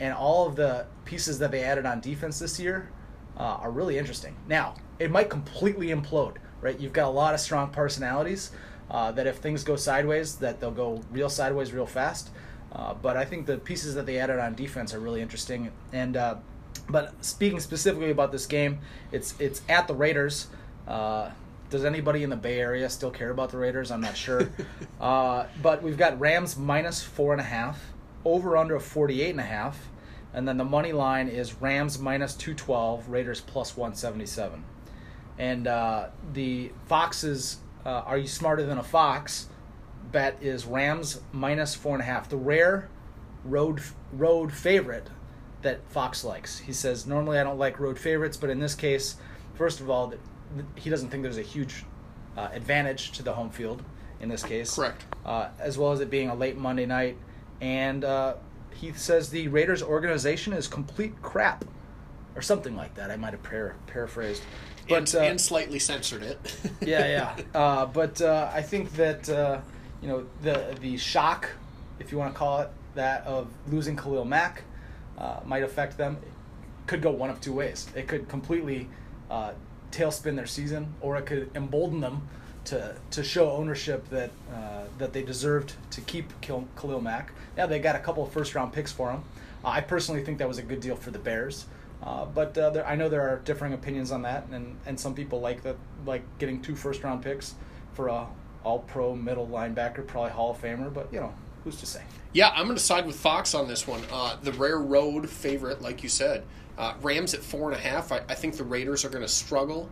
and 0.00 0.12
all 0.12 0.46
of 0.48 0.56
the 0.56 0.86
pieces 1.04 1.38
that 1.38 1.50
they 1.52 1.62
added 1.62 1.86
on 1.86 2.00
defense 2.00 2.40
this 2.40 2.58
year 2.58 2.90
uh, 3.38 3.62
are 3.62 3.70
really 3.70 3.96
interesting. 3.96 4.34
Now 4.48 4.74
it 4.98 5.10
might 5.10 5.30
completely 5.30 5.88
implode, 5.88 6.36
right? 6.60 6.78
You've 6.80 6.92
got 6.92 7.06
a 7.06 7.10
lot 7.22 7.34
of 7.34 7.40
strong 7.40 7.70
personalities 7.70 8.50
uh, 8.90 9.12
that 9.12 9.26
if 9.28 9.36
things 9.36 9.62
go 9.62 9.76
sideways, 9.76 10.36
that 10.36 10.58
they'll 10.58 10.70
go 10.72 11.02
real 11.12 11.30
sideways 11.30 11.72
real 11.72 11.86
fast. 11.86 12.30
Uh, 12.72 12.94
but 12.94 13.16
I 13.16 13.24
think 13.24 13.46
the 13.46 13.58
pieces 13.58 13.94
that 13.94 14.06
they 14.06 14.18
added 14.18 14.38
on 14.40 14.54
defense 14.54 14.92
are 14.92 15.00
really 15.00 15.22
interesting. 15.22 15.70
And 15.92 16.16
uh, 16.16 16.36
but 16.88 17.14
speaking 17.24 17.60
specifically 17.60 18.10
about 18.10 18.32
this 18.32 18.46
game, 18.46 18.80
it's 19.12 19.34
it's 19.38 19.62
at 19.68 19.86
the 19.86 19.94
Raiders. 19.94 20.48
Does 21.68 21.84
anybody 21.84 22.22
in 22.22 22.30
the 22.30 22.36
Bay 22.36 22.60
Area 22.60 22.88
still 22.88 23.10
care 23.10 23.30
about 23.30 23.50
the 23.50 23.58
Raiders? 23.58 23.90
I'm 23.90 24.00
not 24.00 24.16
sure. 24.16 24.50
uh, 25.00 25.46
but 25.62 25.82
we've 25.82 25.98
got 25.98 26.18
Rams 26.20 26.56
minus 26.56 27.02
four 27.02 27.32
and 27.32 27.40
a 27.40 27.44
half, 27.44 27.80
over 28.24 28.56
under 28.56 28.76
of 28.76 28.84
48 28.84 29.30
and 29.30 29.40
a 29.40 29.44
half. 29.44 29.88
And 30.32 30.46
then 30.46 30.58
the 30.58 30.64
money 30.64 30.92
line 30.92 31.28
is 31.28 31.54
Rams 31.60 31.98
minus 31.98 32.34
212, 32.34 33.08
Raiders 33.08 33.40
plus 33.40 33.76
177. 33.76 34.64
And 35.38 35.66
uh, 35.66 36.08
the 36.32 36.72
Foxes, 36.84 37.58
uh, 37.84 38.02
Are 38.06 38.18
You 38.18 38.28
Smarter 38.28 38.64
Than 38.64 38.78
a 38.78 38.82
Fox 38.82 39.48
bet 40.12 40.36
is 40.40 40.66
Rams 40.66 41.20
minus 41.32 41.76
4.5. 41.76 42.28
The 42.28 42.36
rare 42.36 42.88
road, 43.44 43.80
road 44.12 44.52
favorite 44.52 45.08
that 45.62 45.80
Fox 45.90 46.22
likes. 46.22 46.58
He 46.58 46.72
says, 46.72 47.06
Normally 47.06 47.38
I 47.38 47.44
don't 47.44 47.58
like 47.58 47.80
road 47.80 47.98
favorites, 47.98 48.36
but 48.36 48.50
in 48.50 48.60
this 48.60 48.74
case, 48.74 49.16
first 49.54 49.80
of 49.80 49.90
all, 49.90 50.12
he 50.76 50.90
doesn't 50.90 51.10
think 51.10 51.22
there's 51.22 51.38
a 51.38 51.42
huge 51.42 51.84
uh, 52.36 52.48
advantage 52.52 53.12
to 53.12 53.22
the 53.22 53.32
home 53.32 53.50
field 53.50 53.82
in 54.20 54.28
this 54.28 54.42
case. 54.42 54.74
Correct. 54.74 55.04
Uh, 55.24 55.48
as 55.58 55.78
well 55.78 55.92
as 55.92 56.00
it 56.00 56.10
being 56.10 56.28
a 56.28 56.34
late 56.34 56.56
Monday 56.56 56.86
night. 56.86 57.16
And 57.60 58.04
uh, 58.04 58.34
he 58.74 58.92
says 58.92 59.30
the 59.30 59.48
Raiders 59.48 59.82
organization 59.82 60.52
is 60.52 60.68
complete 60.68 61.20
crap, 61.22 61.64
or 62.34 62.42
something 62.42 62.76
like 62.76 62.94
that. 62.94 63.10
I 63.10 63.16
might 63.16 63.32
have 63.32 63.42
par- 63.42 63.76
paraphrased. 63.86 64.42
But, 64.88 65.12
and, 65.14 65.14
uh, 65.14 65.24
and 65.24 65.40
slightly 65.40 65.78
censored 65.78 66.22
it. 66.22 66.58
yeah, 66.80 67.34
yeah. 67.34 67.58
Uh, 67.58 67.86
but 67.86 68.20
uh, 68.20 68.50
I 68.52 68.62
think 68.62 68.92
that, 68.92 69.28
uh, 69.28 69.60
you 70.02 70.08
know, 70.08 70.26
the, 70.42 70.76
the 70.80 70.96
shock, 70.96 71.50
if 71.98 72.12
you 72.12 72.18
want 72.18 72.32
to 72.32 72.38
call 72.38 72.60
it 72.60 72.70
that, 72.94 73.24
of 73.26 73.48
losing 73.68 73.96
Khalil 73.96 74.24
Mack 74.24 74.62
might 75.44 75.62
affect 75.62 75.96
them. 75.96 76.18
It 76.22 76.86
could 76.86 77.02
go 77.02 77.10
one 77.10 77.30
of 77.30 77.40
two 77.40 77.52
ways. 77.52 77.88
It 77.96 78.06
could 78.06 78.28
completely 78.28 78.88
tailspin 79.90 80.36
their 80.36 80.46
season, 80.46 80.94
or 81.00 81.16
it 81.16 81.26
could 81.26 81.50
embolden 81.54 82.00
them 82.00 82.28
to 82.66 82.94
to 83.10 83.22
show 83.22 83.50
ownership 83.52 84.08
that 84.10 84.30
uh, 84.52 84.84
that 84.98 85.12
they 85.12 85.22
deserved 85.22 85.74
to 85.90 86.00
keep 86.02 86.32
Khalil 86.40 87.00
Mack. 87.00 87.32
Yeah, 87.56 87.66
they 87.66 87.78
got 87.78 87.96
a 87.96 88.00
couple 88.00 88.24
of 88.24 88.32
first 88.32 88.54
round 88.54 88.72
picks 88.72 88.92
for 88.92 89.10
him. 89.10 89.22
Uh, 89.64 89.68
I 89.68 89.80
personally 89.80 90.22
think 90.24 90.38
that 90.38 90.48
was 90.48 90.58
a 90.58 90.62
good 90.62 90.80
deal 90.80 90.96
for 90.96 91.10
the 91.10 91.18
Bears. 91.18 91.66
Uh, 92.02 92.26
but 92.26 92.56
uh, 92.58 92.70
there, 92.70 92.86
I 92.86 92.94
know 92.94 93.08
there 93.08 93.28
are 93.28 93.38
differing 93.38 93.72
opinions 93.72 94.12
on 94.12 94.22
that, 94.22 94.46
and, 94.52 94.76
and 94.84 95.00
some 95.00 95.14
people 95.14 95.40
like 95.40 95.62
that 95.62 95.76
like 96.04 96.22
getting 96.38 96.60
two 96.60 96.76
first 96.76 97.02
round 97.02 97.22
picks 97.22 97.54
for 97.94 98.08
a 98.08 98.26
all 98.64 98.80
pro 98.80 99.14
middle 99.14 99.46
linebacker, 99.46 100.06
probably 100.06 100.30
Hall 100.30 100.50
of 100.50 100.60
Famer. 100.60 100.92
But 100.92 101.12
you 101.12 101.20
know, 101.20 101.32
who's 101.64 101.76
to 101.80 101.86
say? 101.86 102.02
Yeah, 102.32 102.50
I'm 102.50 102.64
going 102.66 102.76
to 102.76 102.82
side 102.82 103.06
with 103.06 103.16
Fox 103.16 103.54
on 103.54 103.66
this 103.66 103.86
one. 103.86 104.02
Uh, 104.12 104.36
the 104.42 104.52
rare 104.52 104.78
road 104.78 105.28
favorite, 105.30 105.80
like 105.80 106.02
you 106.02 106.08
said. 106.08 106.44
Uh, 106.78 106.94
Rams 107.02 107.34
at 107.34 107.40
four 107.40 107.70
and 107.70 107.78
a 107.78 107.82
half. 107.82 108.12
I, 108.12 108.18
I 108.28 108.34
think 108.34 108.56
the 108.56 108.64
Raiders 108.64 109.04
are 109.04 109.08
going 109.08 109.24
to 109.24 109.28
struggle. 109.28 109.88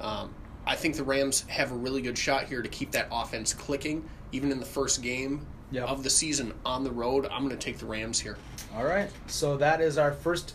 Um, 0.00 0.34
I 0.66 0.74
think 0.74 0.96
the 0.96 1.04
Rams 1.04 1.42
have 1.48 1.72
a 1.72 1.74
really 1.74 2.02
good 2.02 2.16
shot 2.16 2.44
here 2.44 2.62
to 2.62 2.68
keep 2.68 2.90
that 2.92 3.08
offense 3.12 3.52
clicking, 3.52 4.08
even 4.32 4.50
in 4.50 4.58
the 4.58 4.66
first 4.66 5.02
game 5.02 5.46
yep. 5.70 5.88
of 5.88 6.02
the 6.02 6.10
season 6.10 6.54
on 6.64 6.84
the 6.84 6.90
road. 6.90 7.26
I'm 7.30 7.46
going 7.46 7.56
to 7.56 7.64
take 7.64 7.78
the 7.78 7.86
Rams 7.86 8.18
here. 8.18 8.38
All 8.74 8.84
right. 8.84 9.10
So 9.26 9.56
that 9.58 9.80
is 9.80 9.98
our 9.98 10.12
first, 10.12 10.54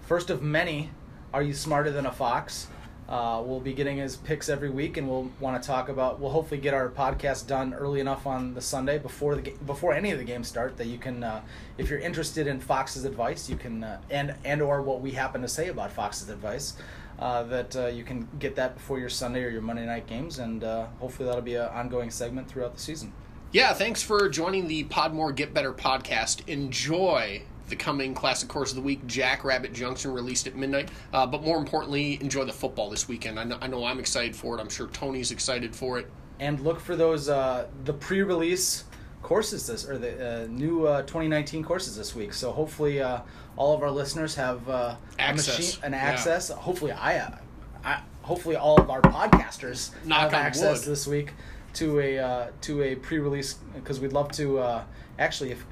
first 0.00 0.30
of 0.30 0.42
many. 0.42 0.90
Are 1.34 1.42
you 1.42 1.52
smarter 1.52 1.90
than 1.90 2.06
a 2.06 2.12
fox? 2.12 2.68
Uh, 3.08 3.42
we'll 3.42 3.60
be 3.60 3.72
getting 3.72 3.96
his 3.96 4.16
picks 4.16 4.50
every 4.50 4.68
week, 4.68 4.98
and 4.98 5.08
we'll 5.08 5.30
want 5.40 5.60
to 5.60 5.66
talk 5.66 5.88
about. 5.88 6.20
We'll 6.20 6.30
hopefully 6.30 6.60
get 6.60 6.74
our 6.74 6.90
podcast 6.90 7.46
done 7.46 7.72
early 7.72 8.00
enough 8.00 8.26
on 8.26 8.52
the 8.52 8.60
Sunday 8.60 8.98
before 8.98 9.34
the 9.34 9.52
before 9.64 9.94
any 9.94 10.10
of 10.10 10.18
the 10.18 10.24
games 10.24 10.46
start 10.46 10.76
that 10.76 10.88
you 10.88 10.98
can, 10.98 11.24
uh, 11.24 11.40
if 11.78 11.88
you're 11.88 11.98
interested 11.98 12.46
in 12.46 12.60
Fox's 12.60 13.06
advice, 13.06 13.48
you 13.48 13.56
can 13.56 13.82
uh, 13.82 14.00
and 14.10 14.34
and 14.44 14.60
or 14.60 14.82
what 14.82 15.00
we 15.00 15.12
happen 15.12 15.40
to 15.40 15.48
say 15.48 15.68
about 15.68 15.90
Fox's 15.90 16.28
advice, 16.28 16.76
uh, 17.18 17.44
that 17.44 17.74
uh, 17.76 17.86
you 17.86 18.04
can 18.04 18.28
get 18.38 18.54
that 18.56 18.74
before 18.74 18.98
your 18.98 19.08
Sunday 19.08 19.42
or 19.42 19.48
your 19.48 19.62
Monday 19.62 19.86
night 19.86 20.06
games, 20.06 20.38
and 20.38 20.62
uh, 20.62 20.86
hopefully 21.00 21.26
that'll 21.26 21.40
be 21.40 21.54
an 21.54 21.68
ongoing 21.68 22.10
segment 22.10 22.46
throughout 22.46 22.74
the 22.74 22.80
season. 22.80 23.12
Yeah, 23.52 23.72
thanks 23.72 24.02
for 24.02 24.28
joining 24.28 24.68
the 24.68 24.84
Podmore 24.84 25.34
Get 25.34 25.54
Better 25.54 25.72
podcast. 25.72 26.46
Enjoy 26.46 27.40
the 27.68 27.76
coming 27.76 28.14
classic 28.14 28.48
course 28.48 28.70
of 28.70 28.76
the 28.76 28.82
week, 28.82 29.06
Jackrabbit 29.06 29.72
Junction, 29.72 30.12
released 30.12 30.46
at 30.46 30.56
midnight. 30.56 30.90
Uh, 31.12 31.26
but 31.26 31.42
more 31.42 31.58
importantly, 31.58 32.18
enjoy 32.20 32.44
the 32.44 32.52
football 32.52 32.90
this 32.90 33.08
weekend. 33.08 33.38
I 33.38 33.44
know, 33.44 33.58
I 33.60 33.66
know 33.66 33.84
I'm 33.84 33.98
excited 33.98 34.34
for 34.34 34.56
it. 34.56 34.60
I'm 34.60 34.68
sure 34.68 34.86
Tony's 34.88 35.30
excited 35.30 35.74
for 35.74 35.98
it. 35.98 36.10
And 36.40 36.60
look 36.60 36.80
for 36.80 36.96
those 36.96 37.28
uh, 37.28 37.66
the 37.84 37.92
pre-release 37.92 38.84
courses 39.22 39.66
this 39.66 39.86
or 39.88 39.98
the 39.98 40.44
uh, 40.44 40.46
new 40.46 40.86
uh, 40.86 41.02
2019 41.02 41.64
courses 41.64 41.96
this 41.96 42.14
week. 42.14 42.32
So 42.32 42.52
hopefully, 42.52 43.00
uh, 43.00 43.20
all 43.56 43.74
of 43.74 43.82
our 43.82 43.90
listeners 43.90 44.34
have 44.36 44.68
uh, 44.68 44.96
access. 45.18 45.58
Machine, 45.58 45.84
an 45.84 45.94
access. 45.94 46.50
Yeah. 46.50 46.56
Hopefully, 46.56 46.92
I, 46.92 47.38
I, 47.84 48.02
hopefully 48.22 48.56
all 48.56 48.80
of 48.80 48.88
our 48.88 49.02
podcasters 49.02 49.90
Knock 50.04 50.20
have 50.20 50.34
access 50.34 50.80
wood. 50.80 50.92
this 50.92 51.06
week 51.06 51.32
to 51.74 52.00
a 52.00 52.50
to 52.62 52.82
a 52.82 52.94
pre-release 52.94 53.54
because 53.74 54.00
we'd 54.00 54.12
love 54.12 54.30
to 54.32 54.84
actually 55.18 55.50
if 55.50 55.64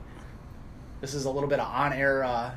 this 1.07 1.15
is 1.15 1.25
a 1.25 1.31
little 1.31 1.49
bit 1.49 1.61
of 1.61 1.69
on-air 1.69 2.25
uh, 2.25 2.51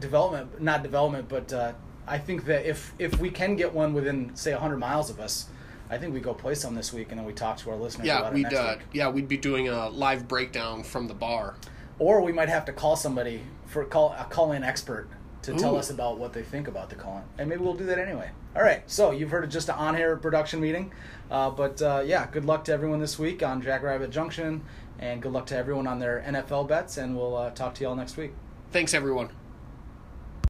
development, 0.00 0.58
not 0.58 0.82
development, 0.82 1.28
but 1.28 1.52
uh, 1.52 1.72
I 2.06 2.16
think 2.16 2.46
that 2.46 2.64
if 2.64 2.94
if 2.98 3.18
we 3.20 3.28
can 3.28 3.56
get 3.56 3.74
one 3.74 3.92
within 3.92 4.34
say 4.34 4.52
100 4.52 4.78
miles 4.78 5.10
of 5.10 5.20
us, 5.20 5.48
I 5.90 5.98
think 5.98 6.14
we 6.14 6.20
go 6.20 6.32
play 6.32 6.54
some 6.54 6.74
this 6.74 6.94
week 6.94 7.08
and 7.10 7.18
then 7.18 7.26
we 7.26 7.34
talk 7.34 7.58
to 7.58 7.70
our 7.70 7.76
listeners. 7.76 8.06
Yeah, 8.06 8.32
we'd 8.32 8.54
uh, 8.54 8.76
yeah 8.94 9.10
we'd 9.10 9.28
be 9.28 9.36
doing 9.36 9.68
a 9.68 9.90
live 9.90 10.26
breakdown 10.26 10.82
from 10.82 11.08
the 11.08 11.14
bar, 11.14 11.56
or 11.98 12.22
we 12.22 12.32
might 12.32 12.48
have 12.48 12.64
to 12.64 12.72
call 12.72 12.96
somebody 12.96 13.42
for 13.66 13.84
call 13.84 14.16
a 14.18 14.24
call-in 14.24 14.64
expert 14.64 15.06
to 15.42 15.52
Ooh. 15.52 15.58
tell 15.58 15.76
us 15.76 15.90
about 15.90 16.16
what 16.16 16.32
they 16.32 16.42
think 16.42 16.68
about 16.68 16.88
the 16.88 16.96
call-in, 16.96 17.24
and 17.36 17.50
maybe 17.50 17.62
we'll 17.62 17.74
do 17.74 17.84
that 17.84 17.98
anyway. 17.98 18.30
All 18.56 18.62
right, 18.62 18.82
so 18.86 19.10
you've 19.10 19.30
heard 19.30 19.44
of 19.44 19.50
just 19.50 19.68
an 19.68 19.74
on-air 19.74 20.16
production 20.16 20.60
meeting, 20.60 20.90
uh, 21.30 21.50
but 21.50 21.82
uh, 21.82 22.02
yeah, 22.06 22.26
good 22.30 22.46
luck 22.46 22.64
to 22.64 22.72
everyone 22.72 23.00
this 23.00 23.18
week 23.18 23.42
on 23.42 23.60
Jackrabbit 23.60 24.10
Junction 24.10 24.64
and 24.98 25.22
good 25.22 25.32
luck 25.32 25.46
to 25.46 25.56
everyone 25.56 25.86
on 25.86 25.98
their 25.98 26.22
NFL 26.26 26.68
bets. 26.68 26.96
And 26.96 27.16
we'll 27.16 27.36
uh, 27.36 27.50
talk 27.50 27.74
to 27.74 27.80
you 27.82 27.88
all 27.88 27.96
next 27.96 28.16
week. 28.16 28.32
Thanks, 28.72 28.94
everyone. 28.94 29.30